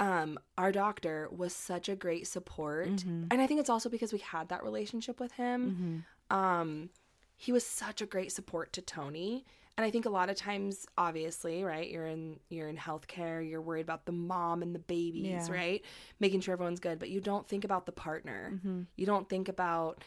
um, 0.00 0.38
our 0.58 0.72
doctor 0.72 1.28
was 1.30 1.54
such 1.54 1.88
a 1.88 1.96
great 1.96 2.26
support, 2.26 2.88
Mhm. 2.88 3.28
and 3.30 3.40
I 3.40 3.46
think 3.46 3.60
it's 3.60 3.70
also 3.70 3.88
because 3.88 4.12
we 4.12 4.18
had 4.18 4.48
that 4.50 4.62
relationship 4.62 5.18
with 5.20 5.32
him. 5.32 6.04
Mhm. 6.30 6.36
Um, 6.36 6.90
he 7.36 7.52
was 7.52 7.64
such 7.66 8.00
a 8.02 8.06
great 8.06 8.32
support 8.32 8.72
to 8.74 8.82
Tony. 8.82 9.44
And 9.78 9.84
I 9.84 9.90
think 9.90 10.06
a 10.06 10.10
lot 10.10 10.30
of 10.30 10.36
times, 10.36 10.86
obviously, 10.96 11.62
right, 11.62 11.90
you're 11.90 12.06
in 12.06 12.40
you're 12.48 12.68
in 12.68 12.78
healthcare, 12.78 13.46
you're 13.46 13.60
worried 13.60 13.82
about 13.82 14.06
the 14.06 14.12
mom 14.12 14.62
and 14.62 14.74
the 14.74 14.78
babies, 14.78 15.48
Yeah. 15.48 15.54
right? 15.54 15.84
Making 16.18 16.40
sure 16.40 16.54
everyone's 16.54 16.80
good, 16.80 16.98
but 16.98 17.10
you 17.10 17.20
don't 17.20 17.46
think 17.46 17.62
about 17.62 17.84
the 17.84 17.92
partner. 17.92 18.52
Mhm. 18.64 18.86
You 18.96 19.04
don't 19.04 19.28
think 19.28 19.48
about 19.50 20.02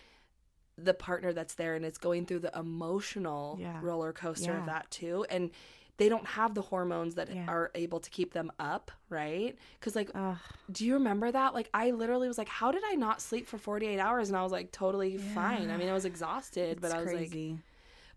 the 0.75 0.95
partner 0.95 1.33
that's 1.33 1.53
there 1.53 1.75
and 1.75 1.85
it's 1.85 1.99
going 1.99 2.25
through 2.25 2.39
the 2.39 2.57
emotional 2.57 3.57
Yeah. 3.59 3.79
roller 3.83 4.11
coaster 4.11 4.53
Yeah. 4.53 4.59
of 4.61 4.65
that 4.65 4.89
too. 4.89 5.23
And 5.29 5.51
they 5.99 6.09
don't 6.09 6.25
have 6.25 6.55
the 6.55 6.61
hormones 6.63 7.15
that 7.15 7.29
Yeah. 7.29 7.43
are 7.47 7.71
able 7.75 7.99
to 7.99 8.09
keep 8.09 8.33
them 8.33 8.51
up, 8.59 8.89
right? 9.09 9.55
Because, 9.79 9.95
like, 9.95 10.09
Ugh. 10.15 10.37
do 10.71 10.85
you 10.85 10.95
remember 10.95 11.31
that? 11.31 11.53
Like, 11.53 11.69
I 11.73 11.91
literally 11.91 12.27
was 12.27 12.37
like, 12.39 12.49
how 12.49 12.71
did 12.71 12.83
I 12.85 12.95
not 12.95 13.21
sleep 13.21 13.45
for 13.47 13.57
48 13.59 13.99
hours? 13.99 14.29
And 14.29 14.37
I 14.37 14.41
was 14.43 14.51
like, 14.51 14.71
totally 14.71 15.17
fine. 15.17 15.69
I 15.69 15.77
mean, 15.77 15.89
I 15.89 15.93
was 15.93 16.05
exhausted, 16.05 16.79
but 16.81 16.91
I 16.91 16.99
was 17.01 17.13
like, 17.13 17.31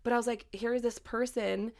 but 0.03 0.13
I 0.13 0.17
was 0.17 0.27
like, 0.27 0.47
here's 0.51 0.81
this 0.81 0.97
person, 0.99 1.71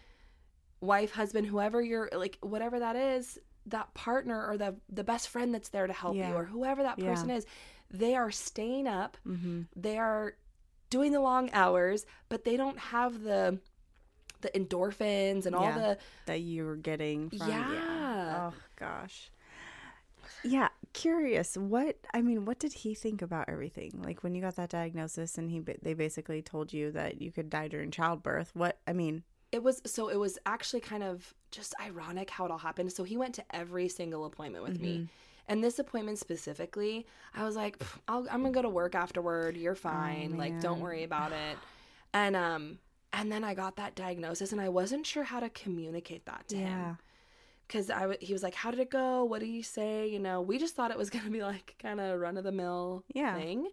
wife, 0.81 1.11
husband, 1.11 1.47
whoever 1.47 1.81
you're 1.81 2.09
like, 2.13 2.37
whatever 2.41 2.79
that 2.79 2.95
is, 2.95 3.39
that 3.67 3.93
partner 3.93 4.45
or 4.45 4.57
the 4.57 4.75
the 4.89 5.03
best 5.05 5.29
friend 5.29 5.53
that's 5.53 5.69
there 5.69 5.87
to 5.87 5.93
help 5.93 6.17
Yeah. 6.17 6.29
you 6.29 6.35
or 6.35 6.45
whoever 6.45 6.83
that 6.83 6.99
Yeah. 6.99 7.07
person 7.07 7.29
is, 7.31 7.45
they 7.89 8.15
are 8.15 8.29
staying 8.31 8.87
up, 8.87 9.17
hmm 9.25 9.61
they 9.75 9.97
are 9.97 10.33
doing 10.89 11.11
the 11.13 11.21
long 11.21 11.49
hours, 11.53 12.05
but 12.29 12.43
they 12.43 12.57
don't 12.57 12.77
have 12.77 13.23
the 13.23 13.59
the 14.43 14.49
endorphins 14.51 15.45
and 15.47 15.55
all 15.55 15.65
Yeah. 15.65 15.79
the 15.79 15.97
that 16.27 16.41
you 16.41 16.65
were 16.65 16.75
getting 16.77 17.29
from 17.31 17.47
Yeah. 17.47 18.51
Oh 18.51 18.53
gosh. 18.75 19.31
Yeah, 20.43 20.69
curious. 20.93 21.55
What 21.57 21.97
I 22.13 22.21
mean, 22.21 22.45
what 22.45 22.59
did 22.59 22.73
he 22.73 22.93
think 22.95 23.21
about 23.21 23.47
everything? 23.49 24.01
Like 24.03 24.23
when 24.23 24.35
you 24.35 24.41
got 24.41 24.55
that 24.57 24.69
diagnosis 24.69 25.37
and 25.37 25.49
he 25.49 25.59
they 25.59 25.93
basically 25.93 26.41
told 26.41 26.73
you 26.73 26.91
that 26.91 27.21
you 27.21 27.31
could 27.31 27.49
die 27.49 27.67
during 27.69 27.91
childbirth. 27.91 28.51
What 28.53 28.79
I 28.87 28.93
mean, 28.93 29.23
it 29.51 29.63
was 29.63 29.81
so 29.85 30.09
it 30.09 30.17
was 30.17 30.37
actually 30.45 30.81
kind 30.81 31.03
of 31.03 31.33
just 31.51 31.73
ironic 31.79 32.29
how 32.29 32.45
it 32.45 32.51
all 32.51 32.57
happened. 32.57 32.91
So 32.91 33.03
he 33.03 33.17
went 33.17 33.35
to 33.35 33.45
every 33.55 33.87
single 33.87 34.25
appointment 34.25 34.63
with 34.63 34.75
Mm-hmm. 34.75 34.81
me. 34.81 35.05
And 35.47 35.61
this 35.63 35.77
appointment 35.77 36.19
specifically, 36.19 37.05
I 37.35 37.43
was 37.43 37.55
like, 37.55 37.77
I'll, 38.07 38.25
I'm 38.31 38.41
gonna 38.41 38.51
go 38.51 38.61
to 38.61 38.69
work 38.69 38.95
afterward. 38.95 39.57
You're 39.57 39.75
fine. 39.75 40.37
like, 40.37 40.59
don't 40.59 40.79
Oh, 40.79 40.83
worry 40.83 41.03
about 41.03 41.33
it. 41.33 41.57
And 42.13 42.35
um, 42.35 42.79
and 43.13 43.31
then 43.31 43.43
I 43.43 43.53
got 43.53 43.75
that 43.77 43.95
diagnosis, 43.95 44.51
and 44.51 44.59
I 44.59 44.69
wasn't 44.69 45.05
sure 45.05 45.23
how 45.23 45.39
to 45.39 45.49
communicate 45.49 46.25
that 46.25 46.47
to 46.49 46.57
yeah. 46.57 46.67
him 46.89 46.97
because 47.67 47.89
I 47.89 48.01
w- 48.01 48.17
he 48.19 48.33
was 48.33 48.43
like, 48.43 48.55
"How 48.55 48.71
did 48.71 48.79
it 48.79 48.89
go? 48.89 49.23
What 49.23 49.39
did 49.39 49.47
you 49.49 49.63
say?" 49.63 50.07
You 50.09 50.19
know, 50.19 50.41
we 50.41 50.57
just 50.57 50.75
thought 50.75 50.91
it 50.91 50.97
was 50.97 51.09
gonna 51.15 51.29
be 51.29 51.41
like 51.43 51.75
kind 51.79 51.99
of 52.01 52.19
run 52.19 52.37
of 52.37 52.43
the 52.43 52.51
mill 52.51 53.03
Yeah. 53.13 53.35
thing, 53.35 53.69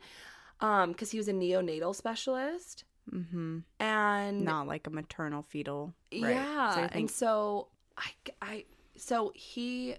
um, 0.60 0.92
because 0.92 1.10
he 1.10 1.18
was 1.18 1.28
a 1.28 1.32
neonatal 1.32 1.94
specialist, 1.96 2.84
Mhm. 3.10 3.64
and 3.80 4.44
Not 4.44 4.66
like 4.68 4.86
a 4.86 4.90
maternal 4.90 5.42
fetal. 5.42 5.94
Right. 6.12 6.34
yeah, 6.34 6.74
So 6.74 6.80
you 6.82 6.88
and 6.92 7.10
so 7.10 7.68
I, 7.96 8.10
I, 8.40 8.64
so 8.96 9.32
he, 9.34 9.96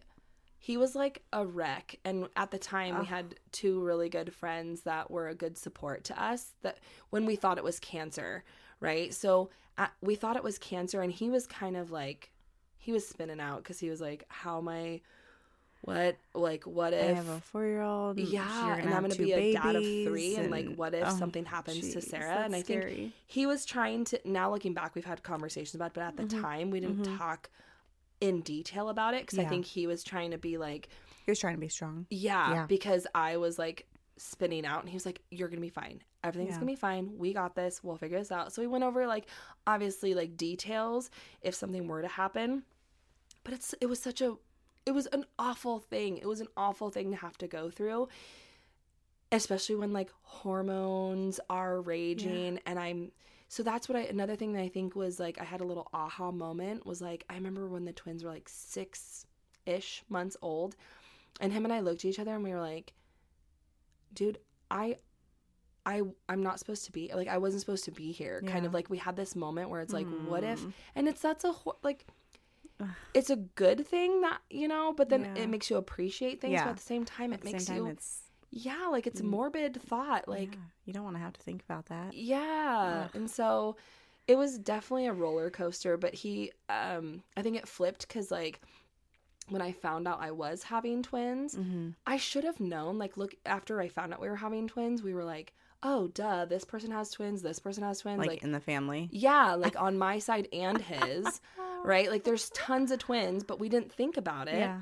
he 0.60 0.78
was 0.78 0.96
like 0.96 1.24
a 1.34 1.46
wreck, 1.46 2.00
and 2.06 2.30
at 2.36 2.52
the 2.52 2.58
time 2.60 3.00
we 3.00 3.06
had 3.06 3.36
two 3.52 3.82
really 3.84 4.10
good 4.10 4.34
friends 4.34 4.82
that 4.84 5.10
were 5.12 5.28
a 5.28 5.36
good 5.36 5.58
support 5.58 6.04
to 6.06 6.22
us. 6.24 6.54
That 6.62 6.78
when 7.10 7.26
we 7.26 7.36
thought 7.36 7.58
it 7.58 7.64
was 7.64 7.80
cancer, 7.80 8.44
right? 8.82 9.14
So 9.14 9.50
uh, 9.78 9.88
we 10.02 10.16
thought 10.16 10.36
it 10.36 10.44
was 10.44 10.58
cancer, 10.58 11.02
and 11.02 11.14
he 11.14 11.30
was 11.30 11.48
kind 11.48 11.78
of 11.78 11.92
like, 11.92 12.32
he 12.78 12.92
was 12.92 13.08
spinning 13.08 13.40
out 13.40 13.58
because 13.64 13.80
he 13.80 13.90
was 13.90 14.02
like, 14.02 14.26
"How 14.28 14.58
am 14.58 14.68
I? 14.68 15.00
What? 15.84 16.18
Like, 16.36 16.66
what 16.68 16.94
if 16.94 17.12
I 17.12 17.14
have 17.16 17.28
a 17.28 17.40
four 17.42 17.66
year 17.66 17.82
old. 17.82 18.20
yeah, 18.20 18.76
and 18.76 18.94
I'm 18.94 19.02
gonna 19.02 19.16
be 19.16 19.32
a 19.32 19.54
dad 19.54 19.76
of 19.76 19.86
three, 20.04 20.36
and, 20.36 20.52
like, 20.52 20.68
what 20.76 20.94
if 20.94 21.08
oh, 21.08 21.18
something 21.18 21.46
happens 21.46 21.94
to 21.94 22.02
Sarah? 22.02 22.44
And 22.44 22.54
I 22.56 22.62
think 22.62 23.14
he 23.26 23.46
was 23.48 23.66
trying 23.66 24.04
to 24.06 24.20
now 24.26 24.52
looking 24.52 24.74
back 24.74 24.94
we've 24.94 25.06
had 25.06 25.24
conversations 25.24 25.74
about 25.76 25.88
it, 25.88 25.94
but 25.94 26.04
at 26.04 26.18
the 26.18 26.24
Mhm. 26.36 26.42
time 26.42 26.70
we 26.70 26.80
didn't 26.82 27.04
Mhm. 27.04 27.18
talk 27.18 27.50
in 28.20 28.42
detail 28.42 28.90
about 28.90 29.16
it 29.16 29.22
because 29.22 29.40
i 29.40 29.46
think 29.46 29.66
he 29.66 29.88
was 29.88 30.04
trying 30.04 30.30
to 30.30 30.38
be 30.38 30.56
like 30.60 30.90
he 31.26 31.32
was 31.32 31.40
trying 31.40 31.56
to 31.56 31.60
be 31.60 31.68
strong. 31.68 32.06
yeah, 32.12 32.52
Yeah. 32.54 32.66
because 32.68 33.08
i 33.16 33.36
was 33.38 33.58
like 33.58 33.88
spinning 34.22 34.66
out 34.66 34.82
and 34.82 34.90
he 34.90 34.96
was 34.96 35.06
like 35.06 35.22
you're 35.32 35.48
gonna 35.48 35.60
be 35.62 35.70
fine 35.70 36.02
everything's 36.24 36.52
Yeah. 36.52 36.60
gonna 36.60 36.72
be 36.72 36.76
fine 36.76 37.18
we 37.18 37.34
got 37.34 37.56
this 37.56 37.84
we'll 37.84 37.98
figure 37.98 38.20
this 38.20 38.32
out 38.32 38.54
so 38.54 38.62
we 38.62 38.68
went 38.68 38.84
over 38.84 39.08
like 39.08 39.26
obviously 39.66 40.14
like 40.14 40.38
details 40.38 41.10
if 41.42 41.56
something 41.56 41.88
were 41.88 42.02
to 42.02 42.08
happen 42.08 42.64
but 43.44 43.54
it's 43.54 43.74
it 43.82 43.88
was 43.88 44.00
such 44.00 44.22
a 44.22 44.36
it 44.86 44.92
was 44.92 45.06
an 45.08 45.26
awful 45.38 45.78
thing. 45.78 46.18
It 46.18 46.26
was 46.26 46.42
an 46.42 46.48
awful 46.58 46.90
thing 46.90 47.12
to 47.12 47.18
have 47.18 47.38
to 47.38 47.48
go 47.48 47.70
through. 47.70 48.08
Especially 49.32 49.76
when 49.76 49.94
like 49.94 50.10
hormones 50.24 51.40
are 51.50 51.80
raging 51.82 52.60
and 52.66 52.78
I'm 52.80 53.12
so 53.48 53.64
that's 53.64 53.88
what 53.88 53.96
I 53.96 54.02
another 54.02 54.36
thing 54.36 54.54
that 54.54 54.62
I 54.62 54.68
think 54.70 54.96
was 54.96 55.20
like 55.20 55.40
I 55.40 55.44
had 55.46 55.62
a 55.62 55.66
little 55.66 55.88
aha 55.94 56.32
moment 56.32 56.86
was 56.86 57.00
like 57.02 57.24
I 57.30 57.36
remember 57.36 57.68
when 57.68 57.86
the 57.86 57.94
twins 57.94 58.24
were 58.24 58.30
like 58.32 58.50
6ish 58.50 60.02
months 60.10 60.36
old 60.42 60.76
and 61.40 61.54
him 61.54 61.64
and 61.64 61.74
I 61.74 61.80
looked 61.80 62.04
at 62.04 62.10
each 62.10 62.20
other 62.20 62.34
and 62.34 62.44
we 62.44 62.52
were 62.52 62.60
like 62.60 62.92
dude, 64.14 64.40
I 64.70 64.98
I 65.86 66.04
I'm 66.30 66.44
not 66.44 66.60
supposed 66.60 66.86
to 66.86 66.92
be 66.92 67.12
like 67.14 67.28
I 67.28 67.38
wasn't 67.38 67.62
supposed 67.62 67.86
to 67.86 67.92
be 67.92 68.12
here. 68.12 68.42
Kind 68.46 68.66
of 68.66 68.74
like 68.74 68.90
we 68.90 68.98
had 68.98 69.16
this 69.16 69.36
moment 69.36 69.70
where 69.70 69.82
it's 69.82 69.94
like 69.94 70.08
what 70.28 70.44
if 70.44 70.62
Mm. 70.62 70.74
and 70.96 71.08
it's 71.08 71.22
that's 71.22 71.44
a 71.44 71.54
like 71.84 72.06
it's 73.14 73.30
a 73.30 73.36
good 73.36 73.86
thing 73.86 74.22
that 74.22 74.40
you 74.50 74.68
know, 74.68 74.94
but 74.94 75.10
then 75.10 75.24
Yeah. 75.36 75.44
it 75.44 75.50
makes 75.50 75.70
you 75.70 75.78
appreciate 75.78 76.42
things. 76.42 76.54
Yeah. 76.54 76.64
But 76.66 76.70
at 76.72 76.78
the 76.78 76.84
same 76.84 77.06
time, 77.06 77.32
At 77.34 77.40
it 77.40 77.46
makes 77.46 77.66
time, 77.66 77.78
you 77.88 77.98
yeah, 78.52 78.88
like 78.88 79.08
it's 79.08 79.20
a 79.22 79.24
Mm. 79.24 79.30
morbid 79.30 79.82
thought. 79.82 80.28
Like 80.28 80.54
yeah, 80.56 80.60
you 80.86 80.94
don't 80.94 81.04
want 81.04 81.16
to 81.16 81.22
have 81.22 81.34
to 81.34 81.42
think 81.42 81.64
about 81.64 81.86
that. 81.88 82.14
yeah, 82.14 83.04
Ugh. 83.06 83.12
and 83.16 83.30
so 83.30 83.76
it 84.28 84.36
was 84.38 84.58
definitely 84.60 85.08
a 85.08 85.14
roller 85.14 85.50
coaster. 85.50 85.98
But 85.98 86.14
he, 86.14 86.52
um, 86.70 87.24
I 87.36 87.42
think 87.42 87.56
it 87.58 87.68
flipped 87.68 88.08
because 88.08 88.30
like 88.32 88.62
when 89.52 89.62
I 89.62 89.72
found 89.72 90.08
out 90.08 90.20
I 90.22 90.32
was 90.32 90.64
having 90.64 91.04
twins, 91.04 91.56
Mm-hmm. 91.56 91.90
I 92.08 92.18
should 92.18 92.44
have 92.44 92.60
known. 92.60 92.98
Like, 92.98 93.18
look, 93.18 93.36
after 93.46 93.80
I 93.82 93.88
found 93.90 94.14
out 94.14 94.22
we 94.22 94.30
were 94.30 94.36
having 94.38 94.68
twins, 94.68 95.04
we 95.04 95.14
were 95.14 95.24
like, 95.26 95.54
oh, 95.84 96.08
duh, 96.10 96.46
this 96.46 96.64
person 96.64 96.92
has 96.92 97.10
twins, 97.12 97.42
this 97.42 97.60
person 97.60 97.84
has 97.84 98.00
twins. 98.00 98.20
Like, 98.20 98.30
Like, 98.30 98.44
in 98.44 98.52
the 98.52 98.60
family. 98.60 99.10
yeah, 99.12 99.54
like 99.56 99.80
on 99.88 99.98
my 99.98 100.20
side 100.20 100.48
and 100.54 100.80
his, 100.82 101.42
right? 101.84 102.10
Like, 102.10 102.24
there's 102.24 102.50
tons 102.52 102.92
of 102.92 103.00
twins, 103.00 103.44
but 103.44 103.60
we 103.60 103.68
didn't 103.70 103.92
think 103.92 104.16
about 104.18 104.48
it. 104.48 104.60
Yeah. 104.60 104.82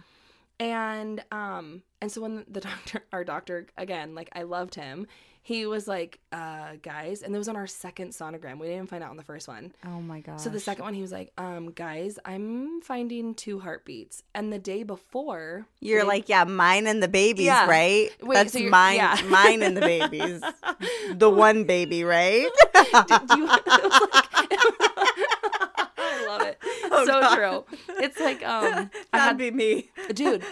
And 0.60 1.24
um, 1.32 1.84
and 2.02 2.12
so 2.12 2.22
when 2.22 2.46
the 2.50 2.62
doctor, 2.70 3.04
our 3.14 3.24
doctor, 3.24 3.68
again, 3.78 4.16
like 4.16 4.30
I 4.34 4.44
loved 4.44 4.76
him. 4.76 5.08
He 5.42 5.66
was 5.66 5.88
like, 5.88 6.20
uh, 6.34 6.74
guys, 6.84 7.24
and 7.24 7.34
it 7.34 7.38
was 7.38 7.48
on 7.48 7.56
our 7.56 7.66
second 7.66 8.10
sonogram. 8.12 8.60
We 8.60 8.68
didn't 8.68 8.76
even 8.76 8.88
find 8.88 9.04
out 9.04 9.10
on 9.10 9.18
the 9.18 9.24
first 9.24 9.48
one. 9.48 9.74
Oh 9.86 10.02
my 10.02 10.20
god 10.20 10.40
So 10.40 10.50
the 10.50 10.60
second 10.60 10.84
one, 10.84 10.94
he 10.94 11.02
was 11.02 11.14
like, 11.14 11.32
um, 11.40 11.72
guys, 11.72 12.20
I'm 12.26 12.82
finding 12.82 13.34
two 13.34 13.58
heartbeats. 13.60 14.22
And 14.36 14.52
the 14.54 14.60
day 14.60 14.84
before, 14.84 15.66
You're 15.80 16.00
the 16.02 16.04
day- 16.04 16.08
like, 16.08 16.30
yeah, 16.30 16.44
mine 16.44 16.86
and 16.88 17.02
the 17.02 17.08
babies, 17.08 17.46
Yeah. 17.46 17.68
right? 17.68 18.10
Wait, 18.22 18.36
That's 18.36 18.54
so 18.54 18.60
mine, 18.60 18.98
yeah. 18.98 19.18
mine 19.28 19.64
and 19.64 19.76
the 19.78 19.82
babies. 19.82 20.42
the 21.16 21.30
one 21.30 21.64
baby, 21.64 22.04
right? 22.04 22.48
Did 22.76 23.30
you? 23.38 23.48
I 23.50 23.88
love 23.90 24.10
it. 24.52 24.60
Oh, 24.62 24.69
so 27.12 27.36
true. 27.36 27.78
It's 28.02 28.20
like 28.20 28.46
um, 28.46 28.64
That'd 28.64 28.90
had 29.14 29.38
be 29.38 29.52
me. 29.52 29.90
dude, 30.14 30.44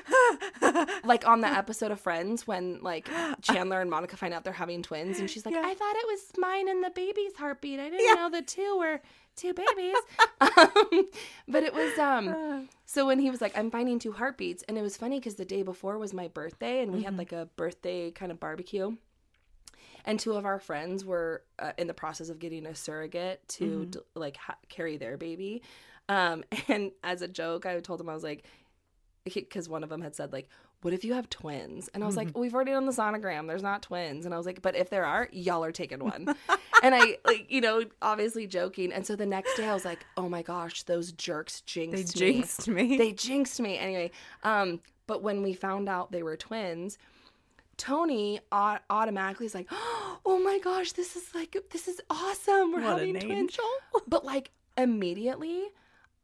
like 1.03 1.28
on 1.28 1.41
the 1.41 1.47
episode 1.47 1.91
of 1.91 1.99
Friends 1.99 2.47
when 2.47 2.80
like 2.82 3.10
Chandler 3.41 3.82
and 3.82 3.89
Monica 3.89 4.18
find 4.18 4.34
out 4.34 4.43
they're 4.43 4.53
having 4.53 4.82
twins, 4.84 5.20
and 5.20 5.30
she's 5.30 5.45
like, 5.45 5.55
Yeah. 5.55 5.64
"I 5.66 5.74
thought 5.74 5.95
it 5.95 6.08
was 6.08 6.32
mine 6.38 6.70
and 6.70 6.84
the 6.84 6.89
baby's 6.91 7.36
heartbeat. 7.38 7.80
I 7.80 7.89
didn't 7.89 8.05
Yeah. 8.05 8.14
know 8.14 8.30
the 8.30 8.41
two 8.41 8.78
were 8.78 9.01
two 9.36 9.53
babies." 9.76 9.95
um, 10.41 11.10
but 11.47 11.64
it 11.64 11.74
was 11.74 11.97
um. 11.99 12.68
So 12.86 13.05
when 13.05 13.20
he 13.20 13.30
was 13.30 13.41
like, 13.41 13.58
"I'm 13.58 13.72
finding 13.72 13.99
two 13.99 14.12
heartbeats," 14.14 14.64
and 14.68 14.78
it 14.78 14.82
was 14.82 14.97
funny 14.97 15.20
because 15.20 15.36
the 15.36 15.45
day 15.45 15.62
before 15.64 15.97
was 15.97 16.14
my 16.14 16.28
birthday, 16.28 16.82
and 16.82 16.91
we 16.91 17.03
had 17.03 17.14
Mhm. 17.14 17.18
like 17.18 17.32
a 17.32 17.47
birthday 17.55 18.12
kind 18.12 18.32
of 18.32 18.39
barbecue. 18.39 18.95
And 20.05 20.18
two 20.18 20.34
of 20.34 20.45
our 20.45 20.58
friends 20.58 21.03
were 21.03 21.43
uh, 21.60 21.74
in 21.78 21.88
the 21.88 21.93
process 21.93 22.30
of 22.30 22.39
getting 22.39 22.66
a 22.66 22.74
surrogate 22.74 23.45
to 23.49 23.66
Mhm. 23.66 23.91
d- 23.91 23.99
like 24.16 24.38
ha- 24.38 24.58
carry 24.70 24.95
their 24.95 25.18
baby. 25.18 25.62
Um, 26.10 26.43
and 26.68 26.91
as 27.03 27.22
a 27.22 27.28
joke, 27.28 27.66
I 27.66 27.80
told 27.80 28.01
him 28.01 28.10
I 28.10 28.14
was 28.14 28.24
like, 28.24 28.45
because 29.26 29.68
one 29.68 29.84
of 29.84 29.89
them 29.89 30.01
had 30.01 30.16
said 30.16 30.32
like, 30.32 30.47
"What 30.84 30.93
if 30.93 31.03
you 31.03 31.14
have 31.14 31.30
twins?" 31.30 31.89
And 31.93 32.01
I 32.01 32.08
was 32.08 32.16
like, 32.16 32.38
"We've 32.38 32.55
already 32.55 32.72
done 32.72 32.86
the 32.86 32.93
sonogram. 32.93 33.45
There's 33.45 33.62
not 33.62 33.82
twins." 33.82 34.26
And 34.26 34.34
I 34.34 34.38
was 34.38 34.45
like, 34.45 34.62
"But 34.62 34.76
if 34.78 34.89
there 34.89 35.03
are, 35.03 35.28
y'all 35.34 35.66
are 35.66 35.74
taking 35.74 35.99
one." 35.99 36.34
and 36.82 36.95
I 36.95 37.18
like, 37.26 37.51
you 37.51 37.60
know, 37.60 37.84
obviously 38.01 38.47
joking. 38.47 38.93
And 38.93 39.05
so 39.05 39.18
the 39.18 39.26
next 39.26 39.58
day, 39.58 39.68
I 39.68 39.74
was 39.74 39.84
like, 39.84 40.05
"Oh 40.16 40.30
my 40.30 40.43
gosh, 40.43 40.84
those 40.84 41.12
jerks 41.12 41.60
jinxed 41.62 42.18
me." 42.18 42.32
They 42.32 42.32
jinxed 42.32 42.68
me. 42.70 42.97
they 42.97 43.12
jinxed 43.12 43.60
me 43.60 43.78
anyway 43.78 44.12
um 44.43 44.80
but 45.05 45.22
when 45.22 45.41
we 45.41 45.53
found 45.53 45.89
out 45.89 46.12
they 46.12 46.24
were 46.24 46.36
twins 46.36 46.97
tony 47.78 48.39
automatically 48.51 49.45
is 49.45 49.55
like 49.55 49.68
oh 49.72 50.41
my 50.43 50.60
gosh 50.60 50.93
this 50.93 51.16
is 51.16 51.34
like 51.36 51.55
this 51.72 51.88
is 51.88 52.01
awesome 52.10 52.72
we're 52.72 52.82
What 52.82 52.99
having 52.99 53.20
twins 53.20 53.58
but 54.08 54.26
like 54.26 54.51
immediately 54.78 55.64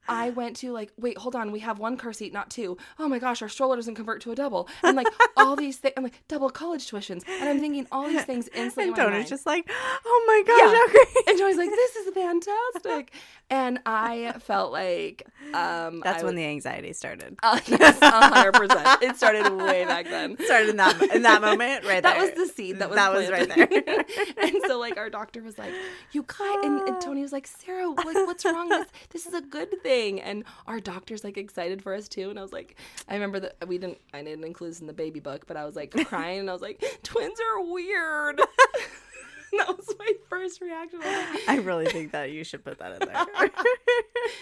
I 0.08 0.30
went 0.32 0.56
to 0.58 0.72
like, 0.72 0.92
wait, 0.98 1.18
hold 1.18 1.36
on, 1.36 1.52
we 1.52 1.60
have 1.60 1.80
one 1.80 1.98
car 1.98 2.14
seat, 2.14 2.34
not 2.34 2.50
two. 2.50 2.78
Oh 3.00 3.08
my 3.08 3.20
gosh, 3.20 3.42
our 3.42 3.50
stroller 3.50 3.76
doesn't 3.76 3.96
convert 3.96 4.22
to 4.22 4.32
a 4.32 4.36
double, 4.36 4.68
and 4.84 4.96
like 4.98 5.08
all 5.38 5.56
these 5.56 5.78
things, 5.78 5.94
and 5.96 6.04
like 6.04 6.22
double 6.28 6.50
college 6.50 6.90
tuitions, 6.90 7.24
and 7.28 7.50
I'm 7.50 7.60
thinking 7.60 7.88
all 7.92 8.08
these 8.08 8.24
things 8.26 8.48
instantly. 8.54 8.90
and 8.90 8.98
in 8.98 9.06
Tony's 9.12 9.30
just 9.30 9.46
like, 9.46 9.70
oh 10.06 10.24
my 10.28 10.44
gosh, 10.46 10.74
Yeah. 10.74 10.92
great. 11.14 11.28
and 11.30 11.40
Tony's 11.40 11.58
like, 11.58 11.70
this 11.70 11.96
is 11.96 12.14
fantastic, 12.14 13.14
and 13.50 13.80
I 13.86 14.34
felt 14.40 14.72
like 14.72 15.26
um, 15.54 16.02
That's 16.04 16.24
I 16.24 16.26
when 16.26 16.36
the 16.36 16.46
anxiety 16.46 16.94
started. 16.94 17.38
uh, 17.44 17.60
yes, 17.68 17.98
hundred 18.02 18.54
percent. 18.54 19.04
It 19.04 19.16
started 19.18 19.52
way 19.56 19.86
back 19.86 20.06
then. 20.06 20.38
Started 20.46 20.70
in 20.70 20.78
that 20.78 21.02
in 21.16 21.22
that 21.24 21.42
moment 21.42 21.86
right 21.86 22.02
there. 22.02 22.14
That 22.14 22.20
there. 22.20 22.36
was 22.36 22.50
the 22.50 22.54
seed 22.54 22.80
that 22.80 22.90
was 22.90 22.96
That 22.98 23.14
was 23.14 23.30
right 23.30 23.48
there. 23.48 24.06
and 24.42 24.56
so 24.68 24.80
like 24.80 24.98
our 24.98 25.10
doctor 25.10 25.42
was 25.42 25.58
like, 25.58 25.72
"You 26.12 26.24
guys," 26.28 26.58
and, 26.64 26.82
and 26.90 27.02
Tony 27.02 27.22
was 27.22 27.32
like, 27.32 27.48
"Sarah, 27.48 27.88
like 27.90 28.06
what's 28.06 28.44
wrong? 28.46 28.70
With 28.70 28.92
this 29.10 29.24
this 29.24 29.26
is 29.28 29.34
a 29.34 29.42
good 29.42 29.70
thing." 29.82 29.93
And 29.94 30.44
our 30.68 30.80
doctor's 30.80 31.24
like 31.24 31.38
excited 31.38 31.82
for 31.82 31.94
us 31.94 32.08
too. 32.08 32.30
And 32.30 32.40
I 32.40 32.42
was 32.42 32.54
like, 32.54 32.78
I 33.08 33.14
remember 33.14 33.40
that 33.42 33.68
we 33.68 33.78
didn't, 33.78 34.00
I 34.14 34.24
didn't 34.24 34.44
include 34.44 34.72
this 34.72 34.82
in 34.82 34.88
the 34.88 34.94
baby 34.94 35.20
book, 35.20 35.46
but 35.48 35.58
I 35.58 35.66
was 35.66 35.76
like 35.76 35.92
crying 36.08 36.40
and 36.40 36.50
I 36.50 36.54
was 36.54 36.62
like, 36.62 36.84
"Twins 37.04 37.40
are 37.40 37.62
weird." 37.72 38.38
that 39.58 39.68
was 39.68 39.94
my 40.00 40.12
first 40.30 40.62
reaction. 40.62 41.00
I 41.04 41.62
really 41.64 41.86
think 41.86 42.12
that 42.12 42.32
you 42.32 42.44
should 42.44 42.64
put 42.64 42.80
that 42.80 43.02
in 43.02 43.08
there. 43.08 43.26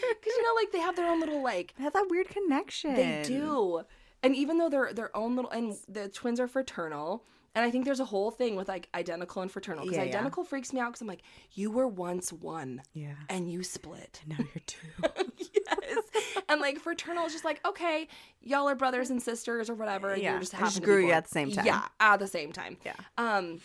Because, 0.10 0.34
you 0.38 0.44
know, 0.44 0.54
like 0.56 0.72
they 0.72 0.80
have 0.80 0.96
their 0.96 1.10
own 1.10 1.20
little 1.20 1.42
like 1.42 1.74
They 1.76 1.84
have 1.84 1.94
that 1.94 2.06
weird 2.10 2.30
connection. 2.30 2.94
They 2.94 3.24
do. 3.26 3.82
And 4.22 4.36
even 4.36 4.58
though 4.60 4.70
they're 4.70 4.94
their 4.94 5.16
own 5.18 5.36
little 5.36 5.50
and 5.50 5.76
the 5.90 6.10
twins 6.10 6.40
are 6.40 6.48
fraternal, 6.48 7.24
and 7.56 7.66
I 7.66 7.72
think 7.72 7.86
there's 7.86 8.00
a 8.00 8.06
whole 8.06 8.32
thing 8.32 8.56
with 8.56 8.68
like 8.70 8.88
identical 8.96 9.42
and 9.42 9.52
fraternal 9.52 9.84
because 9.84 9.98
Yeah, 9.98 10.04
yeah. 10.04 10.10
identical 10.10 10.44
freaks 10.44 10.72
me 10.74 10.80
out 10.80 10.88
because 10.90 11.02
I'm 11.02 11.08
like, 11.08 11.24
you 11.54 11.70
were 11.72 11.88
once 11.88 12.32
one 12.32 12.82
Yeah. 12.94 13.14
and 13.30 13.52
you 13.52 13.64
split. 13.64 14.22
Now 14.26 14.38
you're 14.40 14.64
two. 14.66 14.88
yes. 15.38 16.04
And 16.50 16.62
like 16.62 16.80
fraternal 16.80 17.26
is 17.26 17.34
just 17.34 17.46
like, 17.46 17.60
okay, 17.66 18.08
y'all 18.42 18.70
are 18.70 18.76
brothers 18.76 19.10
and 19.10 19.22
sisters 19.22 19.70
or 19.70 19.74
whatever. 19.76 20.12
And 20.14 20.22
Yeah, 20.22 20.32
you're 20.32 20.40
just 20.40 20.54
happen 20.54 20.66
just 20.68 20.76
to 20.76 20.82
be 20.82 20.86
grew 20.86 21.08
you 21.08 21.12
at 21.12 21.24
the 21.26 21.30
same 21.32 21.52
time. 21.52 21.66
Yeah, 21.66 21.86
at 22.00 22.18
the 22.20 22.28
same 22.28 22.52
time. 22.52 22.78
Yeah. 22.86 22.96
Um, 23.18 23.60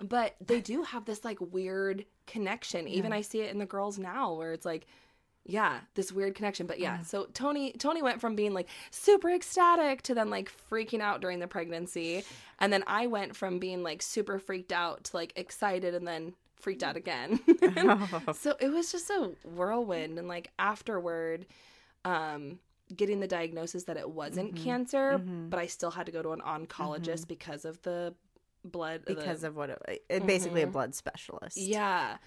but 0.00 0.34
they 0.44 0.60
do 0.60 0.82
have 0.82 1.04
this 1.04 1.24
like 1.24 1.38
weird 1.40 2.04
connection. 2.26 2.88
Even 2.88 3.10
Yeah. 3.12 3.18
I 3.18 3.20
see 3.22 3.40
it 3.40 3.50
in 3.52 3.58
the 3.58 3.66
girls 3.66 3.98
now 3.98 4.34
where 4.34 4.52
it's 4.52 4.66
like, 4.66 4.86
yeah, 5.46 5.80
this 5.94 6.10
weird 6.10 6.34
connection. 6.34 6.66
But 6.66 6.78
yeah, 6.80 6.96
Yeah. 6.98 7.02
so 7.02 7.26
Tony 7.34 7.72
Tony 7.72 8.02
went 8.02 8.20
from 8.20 8.34
being 8.34 8.54
like 8.54 8.68
super 8.90 9.30
ecstatic 9.30 10.02
to 10.02 10.14
then 10.14 10.30
like 10.30 10.50
freaking 10.70 11.00
out 11.00 11.20
during 11.20 11.38
the 11.40 11.46
pregnancy. 11.46 12.24
And 12.60 12.72
then 12.72 12.82
I 12.86 13.06
went 13.06 13.36
from 13.36 13.58
being 13.58 13.82
like 13.82 14.00
super 14.02 14.38
freaked 14.38 14.72
out 14.72 15.04
to 15.04 15.16
like 15.16 15.32
excited 15.36 15.94
and 15.94 16.06
then 16.08 16.34
freaked 16.56 16.82
out 16.82 16.96
again. 16.96 17.40
so 18.34 18.56
it 18.58 18.68
was 18.70 18.90
just 18.90 19.10
a 19.10 19.32
whirlwind 19.44 20.18
and 20.18 20.28
like 20.28 20.50
afterward 20.58 21.46
um 22.06 22.58
getting 22.94 23.20
the 23.20 23.26
diagnosis 23.26 23.84
that 23.84 23.96
it 23.96 24.08
wasn't 24.10 24.54
Mhm. 24.54 24.62
cancer 24.62 25.18
Mhm. 25.18 25.48
but 25.48 25.58
i 25.58 25.66
still 25.66 25.90
had 25.90 26.04
to 26.06 26.12
go 26.12 26.20
to 26.22 26.32
an 26.32 26.40
oncologist 26.40 27.26
because 27.26 27.64
of 27.64 27.80
the 27.82 28.14
blood 28.62 29.02
because 29.06 29.40
the, 29.40 29.48
of 29.48 29.56
what 29.56 29.70
it, 29.70 30.04
it 30.10 30.26
basically 30.26 30.60
a 30.62 30.66
Mhm. 30.66 30.72
blood 30.72 30.94
specialist. 30.94 31.56
yeah 31.56 32.18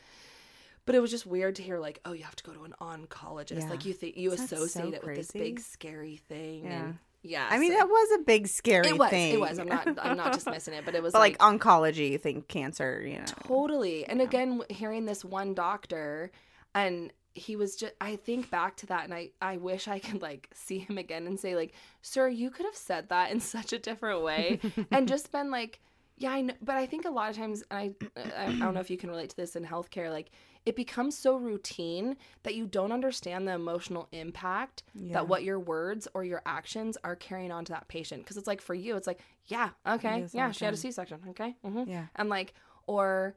but 0.87 0.95
it 0.95 0.99
was 0.99 1.11
just 1.11 1.27
weird 1.27 1.55
to 1.57 1.61
hear 1.61 1.77
like 1.77 1.99
oh 2.05 2.13
you 2.13 2.23
have 2.23 2.35
to 2.35 2.43
go 2.43 2.51
to 2.53 2.63
an 2.63 2.73
oncologist 2.81 3.61
Yeah. 3.61 3.69
like 3.69 3.85
you 3.85 3.93
think 3.93 4.17
you 4.17 4.31
Isn't 4.31 4.47
so 4.47 4.55
associate 4.63 4.95
it 4.95 5.05
with 5.05 5.15
this 5.17 5.31
big 5.31 5.59
scary 5.59 6.15
thing 6.17 6.63
Yeah. 6.65 6.71
and 6.85 6.97
yeah 7.21 7.47
I 7.51 7.59
mean, 7.59 7.71
so- 7.73 7.77
that 7.77 7.87
was 7.87 8.19
a 8.19 8.23
big 8.23 8.47
scary 8.47 8.87
it 8.87 8.97
was 8.97 9.09
thing. 9.11 9.33
it 9.33 9.39
was 9.39 9.59
i'm 9.59 9.67
not 9.67 9.87
i'm 10.01 10.17
not 10.17 10.33
dismissing 10.39 10.73
it 10.73 10.85
but 10.85 10.95
it 10.95 11.03
was 11.03 11.13
But 11.13 11.19
like, 11.19 11.37
oncology, 11.37 12.09
you 12.11 12.17
think 12.17 12.47
cancer, 12.47 13.03
you 13.05 13.19
know. 13.19 13.25
Totally. 13.47 14.05
And 14.05 14.21
again, 14.21 14.61
hearing 14.69 15.05
this 15.05 15.23
one 15.25 15.53
doctor, 15.53 16.31
and 16.73 17.11
he 17.33 17.55
was 17.55 17.75
just, 17.75 17.93
I 18.01 18.15
think 18.15 18.49
back 18.49 18.77
to 18.77 18.85
that, 18.87 19.03
and 19.05 19.13
I, 19.13 19.29
I 19.41 19.57
wish 19.57 19.87
I 19.87 19.99
could 19.99 20.21
like 20.21 20.49
see 20.53 20.79
him 20.79 20.97
again 20.97 21.27
and 21.27 21.39
say, 21.39 21.55
like, 21.55 21.73
sir, 22.01 22.27
you 22.29 22.49
could 22.49 22.65
have 22.65 22.75
said 22.75 23.09
that 23.09 23.31
in 23.31 23.39
such 23.55 23.73
a 23.73 23.79
different 23.79 24.21
way 24.23 24.59
and 24.91 25.07
just 25.07 25.31
been 25.31 25.51
like, 25.51 25.79
yeah, 26.17 26.31
I 26.31 26.41
know. 26.41 26.53
But 26.61 26.77
I 26.77 26.85
think 26.87 27.05
a 27.05 27.09
lot 27.11 27.29
of 27.29 27.35
times, 27.37 27.63
and 27.69 27.95
I, 28.15 28.21
I 28.37 28.45
don't 28.57 28.73
know 28.73 28.79
if 28.79 28.89
you 28.89 28.97
can 28.97 29.09
relate 29.09 29.29
to 29.31 29.35
this 29.37 29.55
in 29.55 29.63
healthcare, 29.65 30.09
like, 30.11 30.29
it 30.67 30.75
becomes 30.75 31.17
so 31.17 31.37
routine 31.37 32.17
that 32.43 32.53
you 32.55 32.65
don't 32.67 32.91
understand 32.91 33.47
the 33.47 33.53
emotional 33.53 34.07
impact 34.11 34.83
Yeah. 34.93 35.13
that 35.13 35.27
what 35.29 35.43
your 35.43 35.59
words 35.59 36.07
or 36.13 36.23
your 36.25 36.41
actions 36.45 36.97
are 37.05 37.15
carrying 37.15 37.51
on 37.51 37.63
to 37.65 37.71
that 37.71 37.87
patient. 37.87 38.23
Because 38.23 38.35
it's 38.35 38.47
like 38.47 38.61
for 38.61 38.73
you, 38.75 38.97
it's 38.97 39.07
like, 39.07 39.21
yeah, 39.45 39.69
okay, 39.87 40.19
Yes, 40.19 40.33
yeah, 40.33 40.51
she 40.51 40.65
had 40.65 40.73
a 40.73 40.77
C 40.77 40.91
section, 40.91 41.19
okay, 41.29 41.55
mm-hmm. 41.65 41.89
Yeah. 41.89 42.07
and 42.17 42.27
like 42.29 42.53
or 42.85 43.35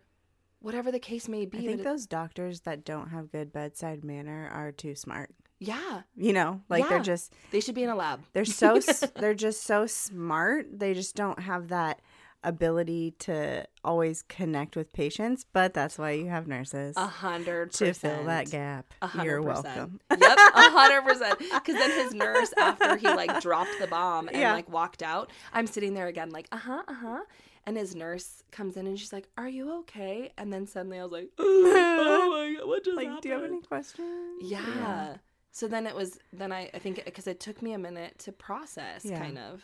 whatever 0.59 0.91
the 0.91 0.99
case 0.99 1.29
may 1.29 1.47
be 1.47 1.59
I 1.59 1.67
think 1.67 1.83
those 1.85 2.07
doctors 2.07 2.61
that 2.63 2.85
don't 2.85 3.09
have 3.11 3.31
good 3.33 3.53
bedside 3.53 4.05
manner 4.05 4.51
are 4.53 4.73
too 4.73 4.95
smart. 4.95 5.31
Yeah. 5.61 6.03
You 6.17 6.33
know, 6.33 6.63
like 6.69 6.89
they're 6.89 7.01
just 7.01 7.33
They 7.53 7.61
should 7.61 7.75
be 7.75 7.85
in 7.85 7.91
a 7.91 7.95
lab. 7.95 8.23
they're 8.33 8.45
so 8.45 8.81
they're 9.15 9.35
just 9.35 9.63
so 9.63 9.87
smart. 9.87 10.67
They 10.79 10.95
just 10.95 11.15
don't 11.15 11.39
have 11.41 11.69
that 11.69 12.01
ability 12.43 13.13
to 13.21 13.67
always 13.85 14.23
connect 14.23 14.77
with 14.77 14.93
patients, 14.93 15.45
but 15.53 15.75
that's 15.75 15.99
why 15.99 16.13
you 16.13 16.29
have 16.29 16.47
nurses 16.49 16.97
A 16.97 17.07
hundred 17.07 17.73
to 17.75 17.93
fill 17.93 18.25
that 18.25 18.51
gap. 18.51 18.95
Hundred 19.03 19.25
You're 19.25 19.43
welcome. 19.43 20.01
yep, 20.11 20.39
a 20.55 20.71
hundred 20.71 21.03
percent. 21.03 21.39
Because 21.39 21.77
then 21.77 21.91
his 21.91 22.15
nurse, 22.15 22.53
after 22.59 22.97
he 22.97 23.07
like 23.09 23.41
dropped 23.41 23.79
the 23.79 23.87
bomb 23.87 24.29
and 24.29 24.37
Yeah. 24.39 24.53
like 24.53 24.69
walked 24.71 25.03
out, 25.03 25.31
I'm 25.53 25.67
sitting 25.67 25.95
there 25.95 26.07
again, 26.09 26.31
like, 26.31 26.49
uh 26.53 26.57
huh, 26.59 26.83
uh 26.89 26.95
huh. 26.95 27.21
And 27.67 27.77
his 27.77 27.95
nurse 27.95 28.43
comes 28.51 28.77
in 28.79 28.87
and 28.87 28.99
she's 28.99 29.13
like, 29.13 29.29
"Are 29.37 29.49
you 29.49 29.81
okay?" 29.81 30.33
And 30.39 30.51
then 30.51 30.67
suddenly 30.67 30.99
I 30.99 31.03
was 31.03 31.13
like, 31.13 31.29
"Oh 31.39 32.31
my 32.31 32.59
god, 32.59 32.67
what 32.67 32.85
just 32.85 32.97
Like, 32.97 33.07
happened?" 33.07 33.23
do 33.23 33.29
you 33.29 33.35
have 33.35 33.45
any 33.45 33.61
questions? 33.61 34.43
Yeah. 34.43 35.17
So 35.53 35.69
then 35.69 35.87
it 35.87 35.95
was 35.95 36.19
then 36.33 36.53
I 36.53 36.71
I 36.73 36.79
think 36.79 37.05
because 37.05 37.27
it 37.27 37.39
took 37.39 37.61
me 37.61 37.75
a 37.75 37.79
minute 37.79 38.19
to 38.21 38.33
process 38.33 39.05
Yeah. 39.05 39.19
kind 39.19 39.39
of. 39.39 39.63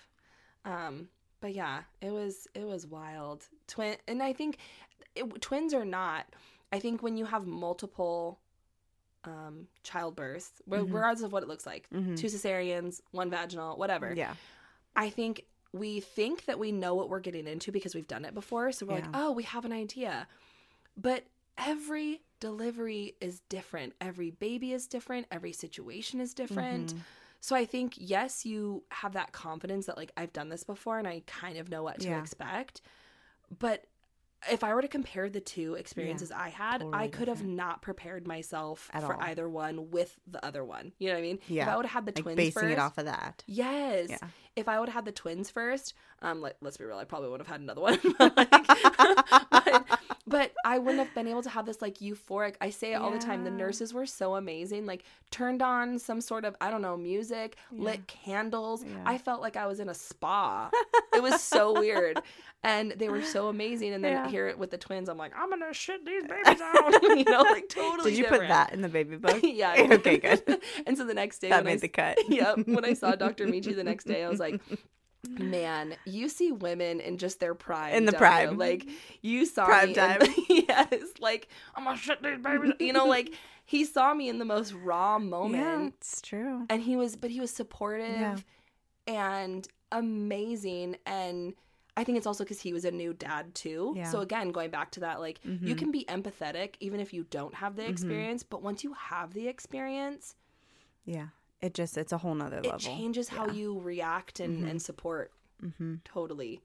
Um 0.66 1.08
but 1.46 1.54
yeah, 1.54 1.82
it 2.00 2.10
was 2.10 2.48
it 2.54 2.66
was 2.66 2.88
wild. 2.88 3.44
Twin 3.68 3.96
and 4.08 4.20
I 4.20 4.32
think 4.32 4.58
it, 5.14 5.40
twins 5.40 5.72
or 5.72 5.84
not, 5.84 6.26
I 6.72 6.80
think 6.80 7.04
when 7.04 7.16
you 7.16 7.24
have 7.24 7.46
multiple 7.46 8.40
um 9.22 9.68
childbirths, 9.84 10.50
Mhm. 10.68 10.92
regardless 10.92 11.22
of 11.22 11.32
what 11.32 11.44
it 11.44 11.48
looks 11.48 11.64
like, 11.64 11.88
Mhm. 11.90 12.16
two 12.16 12.26
cesareans, 12.26 13.00
one 13.12 13.30
vaginal, 13.30 13.76
whatever. 13.76 14.12
Yeah. 14.12 14.34
I 14.96 15.08
think 15.08 15.44
we 15.72 16.00
think 16.00 16.46
that 16.46 16.58
we 16.58 16.72
know 16.72 16.96
what 16.96 17.08
we're 17.10 17.20
getting 17.20 17.46
into 17.46 17.70
because 17.70 17.94
we've 17.94 18.08
done 18.08 18.24
it 18.24 18.34
before. 18.34 18.72
So 18.72 18.86
we're 18.86 18.94
like, 18.94 19.04
oh, 19.14 19.30
we 19.30 19.44
have 19.44 19.64
an 19.64 19.72
idea. 19.72 20.26
But 20.96 21.26
every 21.58 22.22
delivery 22.40 23.14
is 23.20 23.38
different. 23.48 23.94
Every 24.00 24.30
baby 24.32 24.72
is 24.72 24.88
different. 24.88 25.28
Every 25.30 25.52
situation 25.52 26.20
is 26.20 26.34
different. 26.34 26.94
Mhm. 26.94 27.00
So 27.46 27.54
I 27.54 27.64
think, 27.64 27.94
yes, 27.96 28.44
you 28.44 28.82
have 28.90 29.12
that 29.12 29.30
confidence 29.30 29.86
that, 29.86 29.96
like, 29.96 30.10
I've 30.16 30.32
done 30.32 30.48
this 30.48 30.64
before 30.64 30.98
and 30.98 31.06
I 31.06 31.22
kind 31.28 31.58
of 31.58 31.68
know 31.68 31.84
what 31.84 32.00
to 32.00 32.08
Yeah. 32.08 32.20
expect. 32.20 32.80
But 33.56 33.84
if 34.50 34.64
I 34.64 34.74
were 34.74 34.82
to 34.82 34.88
compare 34.88 35.30
the 35.30 35.38
two 35.38 35.74
experiences 35.74 36.32
I 36.32 36.48
had, 36.48 36.80
totally 36.80 37.04
I 37.04 37.06
could 37.06 37.28
have 37.28 37.44
not 37.44 37.82
prepared 37.82 38.26
myself 38.26 38.90
At 38.92 39.04
for 39.04 39.14
all. 39.14 39.22
either 39.22 39.48
one 39.48 39.92
with 39.92 40.18
the 40.26 40.44
other 40.44 40.64
one. 40.64 40.90
You 40.98 41.06
know 41.06 41.14
what 41.14 41.18
I 41.20 41.22
mean? 41.22 41.38
If 41.44 41.50
Yeah. 41.50 41.72
I 41.72 41.76
would 41.76 41.86
have 41.86 41.92
had 41.92 42.06
the 42.06 42.18
Like 42.18 42.22
twins 42.24 42.36
basing 42.36 42.62
first, 42.62 42.72
it 42.72 42.78
off 42.80 42.98
of 42.98 43.04
that. 43.04 43.44
Yes. 43.46 44.08
Yeah. 44.10 44.28
If 44.56 44.68
I 44.68 44.80
would 44.80 44.88
have 44.88 44.94
had 44.94 45.04
the 45.04 45.12
twins 45.12 45.50
first, 45.50 45.92
um, 46.22 46.40
like 46.40 46.56
let's 46.62 46.78
be 46.78 46.84
real, 46.84 46.96
I 46.96 47.04
probably 47.04 47.28
would 47.28 47.40
have 47.40 47.46
had 47.46 47.60
another 47.60 47.80
one. 47.82 47.98
Like, 48.18 48.50
but, 49.50 49.86
but 50.26 50.52
I 50.64 50.78
wouldn't 50.78 50.98
have 51.04 51.14
been 51.14 51.28
able 51.28 51.42
to 51.42 51.50
have 51.50 51.66
this 51.66 51.80
like 51.82 51.98
euphoric. 51.98 52.54
I 52.60 52.70
say 52.70 52.92
it 52.92 52.96
all 52.96 53.10
the 53.10 53.18
time. 53.18 53.44
The 53.44 53.50
nurses 53.50 53.92
were 53.94 54.06
so 54.06 54.34
amazing. 54.36 54.86
Like 54.86 55.04
turned 55.30 55.62
on 55.62 55.98
some 55.98 56.20
sort 56.20 56.44
of 56.44 56.56
I 56.60 56.70
don't 56.70 56.82
know 56.82 56.96
music, 56.96 57.56
lit 57.70 58.06
candles. 58.06 58.82
Yeah. 58.84 58.90
I 59.04 59.18
felt 59.18 59.40
like 59.40 59.56
I 59.56 59.66
was 59.66 59.80
in 59.80 59.88
a 59.88 59.94
spa. 59.94 60.70
it 61.14 61.22
was 61.22 61.40
so 61.42 61.72
weird, 61.80 62.20
and 62.62 62.92
they 62.92 63.08
were 63.08 63.22
so 63.22 63.48
amazing. 63.48 63.92
And 63.94 64.02
then 64.04 64.12
Yeah. 64.12 64.28
here 64.28 64.56
with 64.56 64.70
the 64.70 64.78
twins, 64.78 65.08
I'm 65.08 65.18
like, 65.18 65.32
I'm 65.36 65.50
gonna 65.50 65.72
shit 65.72 66.04
these 66.04 66.24
babies 66.24 66.60
out. 66.60 66.92
you 67.02 67.24
know, 67.24 67.42
like 67.42 67.68
totally. 67.68 68.10
Did 68.12 68.18
you 68.18 68.24
put 68.26 68.40
that 68.40 68.72
in 68.72 68.80
the 68.82 68.88
baby 68.88 69.16
book? 69.16 69.40
yeah. 69.42 69.74
Okay, 69.96 70.18
good. 70.18 70.60
and 70.86 70.96
so 70.96 71.04
the 71.04 71.14
next 71.14 71.38
day 71.38 71.48
That 71.50 71.58
when 71.64 71.66
I 71.68 71.70
made 71.74 71.80
the 71.82 71.88
cut. 71.88 72.18
yep. 72.28 72.58
When 72.66 72.84
I 72.84 72.94
saw 72.94 73.12
Dr. 73.14 73.46
Michi 73.46 73.74
the 73.74 73.84
next 73.84 74.04
day, 74.04 74.24
I 74.24 74.28
was 74.28 74.40
like, 74.40 74.45
man, 75.28 75.96
you 76.04 76.28
see 76.28 76.52
women 76.52 77.00
in 77.00 77.18
just 77.18 77.40
their 77.40 77.54
prime. 77.54 77.94
In 77.94 78.04
the 78.04 78.12
don't 78.12 78.18
prime. 78.20 78.58
Like, 78.58 78.86
you 79.22 79.44
saw 79.46 79.66
Prime 79.66 79.88
me. 79.88 79.94
time. 79.94 80.20
Yes. 80.48 80.92
Like, 81.20 81.48
I'm 81.74 81.84
to 81.96 82.02
shut 82.02 82.22
these 82.22 82.38
babies. 82.38 82.72
You 82.80 82.92
know, 82.92 83.06
like, 83.06 83.32
he 83.64 83.84
saw 83.84 84.14
me 84.14 84.28
in 84.28 84.38
the 84.38 84.44
most 84.44 84.72
raw 84.72 85.18
Yeah, 85.18 85.24
moment. 85.24 85.94
it's 85.98 86.20
true. 86.22 86.66
And 86.70 86.82
he 86.82 86.96
was, 86.96 87.16
but 87.16 87.30
he 87.30 87.40
was 87.40 87.50
supportive 87.50 88.10
Yeah. 88.16 88.36
and 89.06 89.66
amazing. 89.92 90.96
And, 91.06 91.54
I 91.98 92.04
think 92.04 92.18
it's 92.18 92.26
also 92.26 92.44
because 92.44 92.60
he 92.60 92.72
was 92.74 92.84
a 92.84 92.90
new 92.90 93.14
dad 93.14 93.54
too. 93.54 93.94
Yeah. 93.96 94.10
So 94.10 94.20
again, 94.20 94.50
going 94.52 94.70
back 94.70 94.90
to 94.92 95.00
that, 95.00 95.18
like 95.18 95.40
you 95.44 95.74
Mhm. 95.74 95.78
can 95.78 95.90
be 95.90 96.04
empathetic 96.10 96.74
even 96.80 97.00
if 97.00 97.14
you 97.14 97.24
don't 97.30 97.54
have 97.54 97.74
the 97.74 97.82
Mhm. 97.84 97.88
experience. 97.88 98.42
But 98.42 98.60
once 98.62 98.84
you 98.84 98.92
have 98.92 99.32
the 99.32 99.48
experience, 99.48 100.36
Yeah. 101.06 101.28
It 101.60 101.74
just 101.74 101.96
it's 101.96 102.12
a 102.12 102.18
whole 102.18 102.34
nother 102.34 102.60
level. 102.62 102.74
it 102.76 102.80
changes 102.80 103.28
how 103.28 103.46
Yeah. 103.46 103.52
you 103.52 103.80
react 103.80 104.40
and, 104.40 104.62
Mhm. 104.64 104.70
and 104.70 104.82
support 104.82 105.32
Mm-hmm. 105.62 105.94
totally 106.04 106.60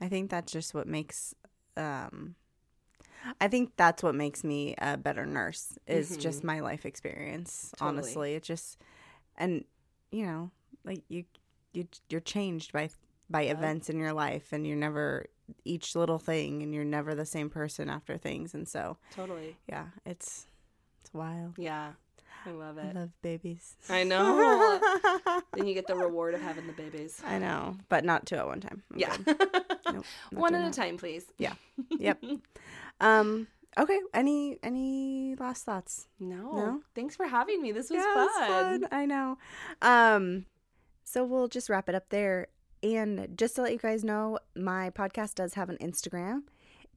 I 0.00 0.08
think 0.08 0.30
that's 0.30 0.52
just 0.52 0.74
what 0.74 0.86
makes 0.86 1.34
um 1.76 2.36
I 3.40 3.46
think 3.48 3.72
that's 3.76 4.02
what 4.02 4.14
makes 4.14 4.42
me 4.44 4.74
a 4.78 4.96
better 4.96 5.24
nurse 5.26 5.78
is 5.86 6.16
just 6.16 6.42
my 6.42 6.58
life 6.60 6.84
experience. 6.84 7.72
Totally. 7.76 7.98
Honestly, 7.98 8.34
it 8.34 8.42
just 8.42 8.78
and 9.36 9.64
you 10.10 10.26
know, 10.26 10.50
like 10.84 11.02
you 11.08 11.24
you 11.72 11.86
you're 12.08 12.20
changed 12.20 12.72
by 12.72 12.90
by 13.30 13.42
Yeah. 13.42 13.52
events 13.52 13.88
in 13.88 13.98
your 13.98 14.12
life 14.12 14.52
and 14.52 14.66
you're 14.66 14.76
never 14.76 15.26
each 15.64 15.94
little 15.96 16.18
thing 16.18 16.62
and 16.62 16.74
you're 16.74 16.84
never 16.84 17.14
the 17.14 17.24
same 17.26 17.48
person 17.50 17.88
after 17.90 18.16
things 18.18 18.54
and 18.54 18.68
so 18.68 18.96
totally 19.10 19.56
yeah, 19.68 19.86
it's 20.04 20.46
it's 21.00 21.12
wild. 21.14 21.54
yeah 21.58 21.92
i 22.46 22.50
love 22.50 22.78
I 22.78 22.82
it 22.82 22.94
love 22.96 23.10
babies. 23.22 23.76
I 23.88 24.04
know. 24.10 24.80
then 25.54 25.66
you 25.66 25.74
get 25.74 25.86
the 25.86 25.96
reward 25.96 26.34
of 26.34 26.40
having 26.42 26.66
the 26.66 26.72
babies 26.72 27.20
I 27.26 27.38
know, 27.38 27.76
but 27.88 28.04
not 28.04 28.26
two 28.26 28.36
at 28.36 28.46
one 28.46 28.60
time. 28.60 28.82
I'm 28.92 28.98
yeah. 28.98 29.16
Nope, 29.92 30.04
one 30.32 30.54
at 30.54 30.66
a 30.66 30.70
time 30.72 30.96
please 30.96 31.24
Yeah. 31.38 31.54
Yep. 31.90 32.22
Um 33.00 33.48
okay, 33.78 33.98
any 34.14 34.58
any 34.62 35.34
last 35.38 35.64
thoughts? 35.64 36.06
no. 36.20 36.52
No? 36.52 36.80
thanks 36.94 37.16
for 37.16 37.26
having 37.26 37.60
me 37.62 37.72
this 37.72 37.90
was 37.90 37.98
Yeah, 37.98 38.12
it 38.12 38.16
was 38.16 38.48
fun. 38.48 38.88
I 38.92 39.06
know. 39.06 39.38
Um, 39.80 40.46
so 41.04 41.24
we'll 41.24 41.48
just 41.48 41.68
wrap 41.68 41.88
it 41.88 41.94
up 41.94 42.08
there. 42.10 42.48
And 42.82 43.28
just 43.36 43.54
to 43.56 43.62
let 43.62 43.72
you 43.72 43.78
guys 43.78 44.02
know, 44.04 44.38
my 44.56 44.90
podcast 44.90 45.34
does 45.36 45.54
have 45.54 45.68
an 45.68 45.78
Instagram. 45.78 46.42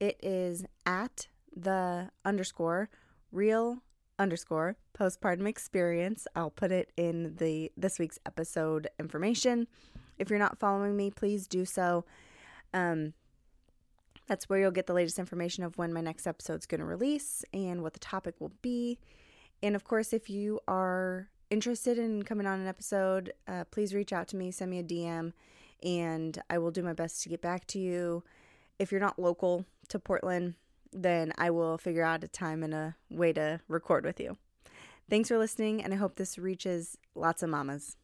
It 0.00 0.18
is 0.22 0.64
at 0.84 1.28
the 1.54 2.10
underscore 2.24 2.88
real 3.32 3.82
underscore 4.18 4.76
postpartum 4.98 5.46
experience. 5.46 6.26
I'll 6.34 6.50
put 6.50 6.72
it 6.72 6.92
in 6.96 7.36
the 7.36 7.72
this 7.76 7.98
week's 7.98 8.18
episode 8.26 8.88
information. 8.98 9.66
If 10.18 10.30
you're 10.30 10.38
not 10.38 10.58
following 10.58 10.96
me, 10.96 11.10
please 11.10 11.46
do 11.46 11.64
so. 11.64 12.04
Um, 12.72 13.12
that's 14.26 14.48
where 14.48 14.58
you'll 14.58 14.70
get 14.70 14.86
the 14.86 14.94
latest 14.94 15.18
information 15.18 15.62
of 15.62 15.78
when 15.78 15.92
my 15.92 16.00
next 16.00 16.26
episode's 16.26 16.66
going 16.66 16.80
to 16.80 16.86
release 16.86 17.44
and 17.52 17.82
what 17.82 17.92
the 17.92 18.00
topic 18.00 18.34
will 18.40 18.52
be. 18.60 18.98
And 19.62 19.76
of 19.76 19.84
course, 19.84 20.12
if 20.12 20.28
you 20.28 20.60
are 20.66 21.28
interested 21.50 21.98
in 21.98 22.22
coming 22.24 22.46
on 22.46 22.60
an 22.60 22.66
episode, 22.66 23.32
uh, 23.46 23.64
please 23.70 23.94
reach 23.94 24.12
out 24.12 24.28
to 24.28 24.36
me, 24.36 24.50
send 24.50 24.70
me 24.70 24.80
a 24.80 24.82
DM, 24.82 25.32
and 25.82 26.42
I 26.50 26.58
will 26.58 26.70
do 26.70 26.82
my 26.82 26.92
best 26.92 27.22
to 27.22 27.28
get 27.28 27.40
back 27.40 27.66
to 27.68 27.78
you. 27.78 28.24
If 28.78 28.90
you're 28.90 29.00
not 29.00 29.18
local 29.18 29.64
to 29.88 29.98
Portland, 29.98 30.54
then 30.96 31.32
I 31.36 31.50
will 31.50 31.78
figure 31.78 32.02
out 32.02 32.24
a 32.24 32.28
time 32.28 32.62
and 32.62 32.74
a 32.74 32.96
way 33.10 33.32
to 33.34 33.60
record 33.68 34.04
with 34.04 34.18
you. 34.18 34.36
Thanks 35.08 35.28
for 35.28 35.38
listening, 35.38 35.84
and 35.84 35.92
I 35.92 35.96
hope 35.96 36.16
this 36.16 36.38
reaches 36.38 36.96
lots 37.14 37.42
of 37.42 37.50
mamas. 37.50 37.96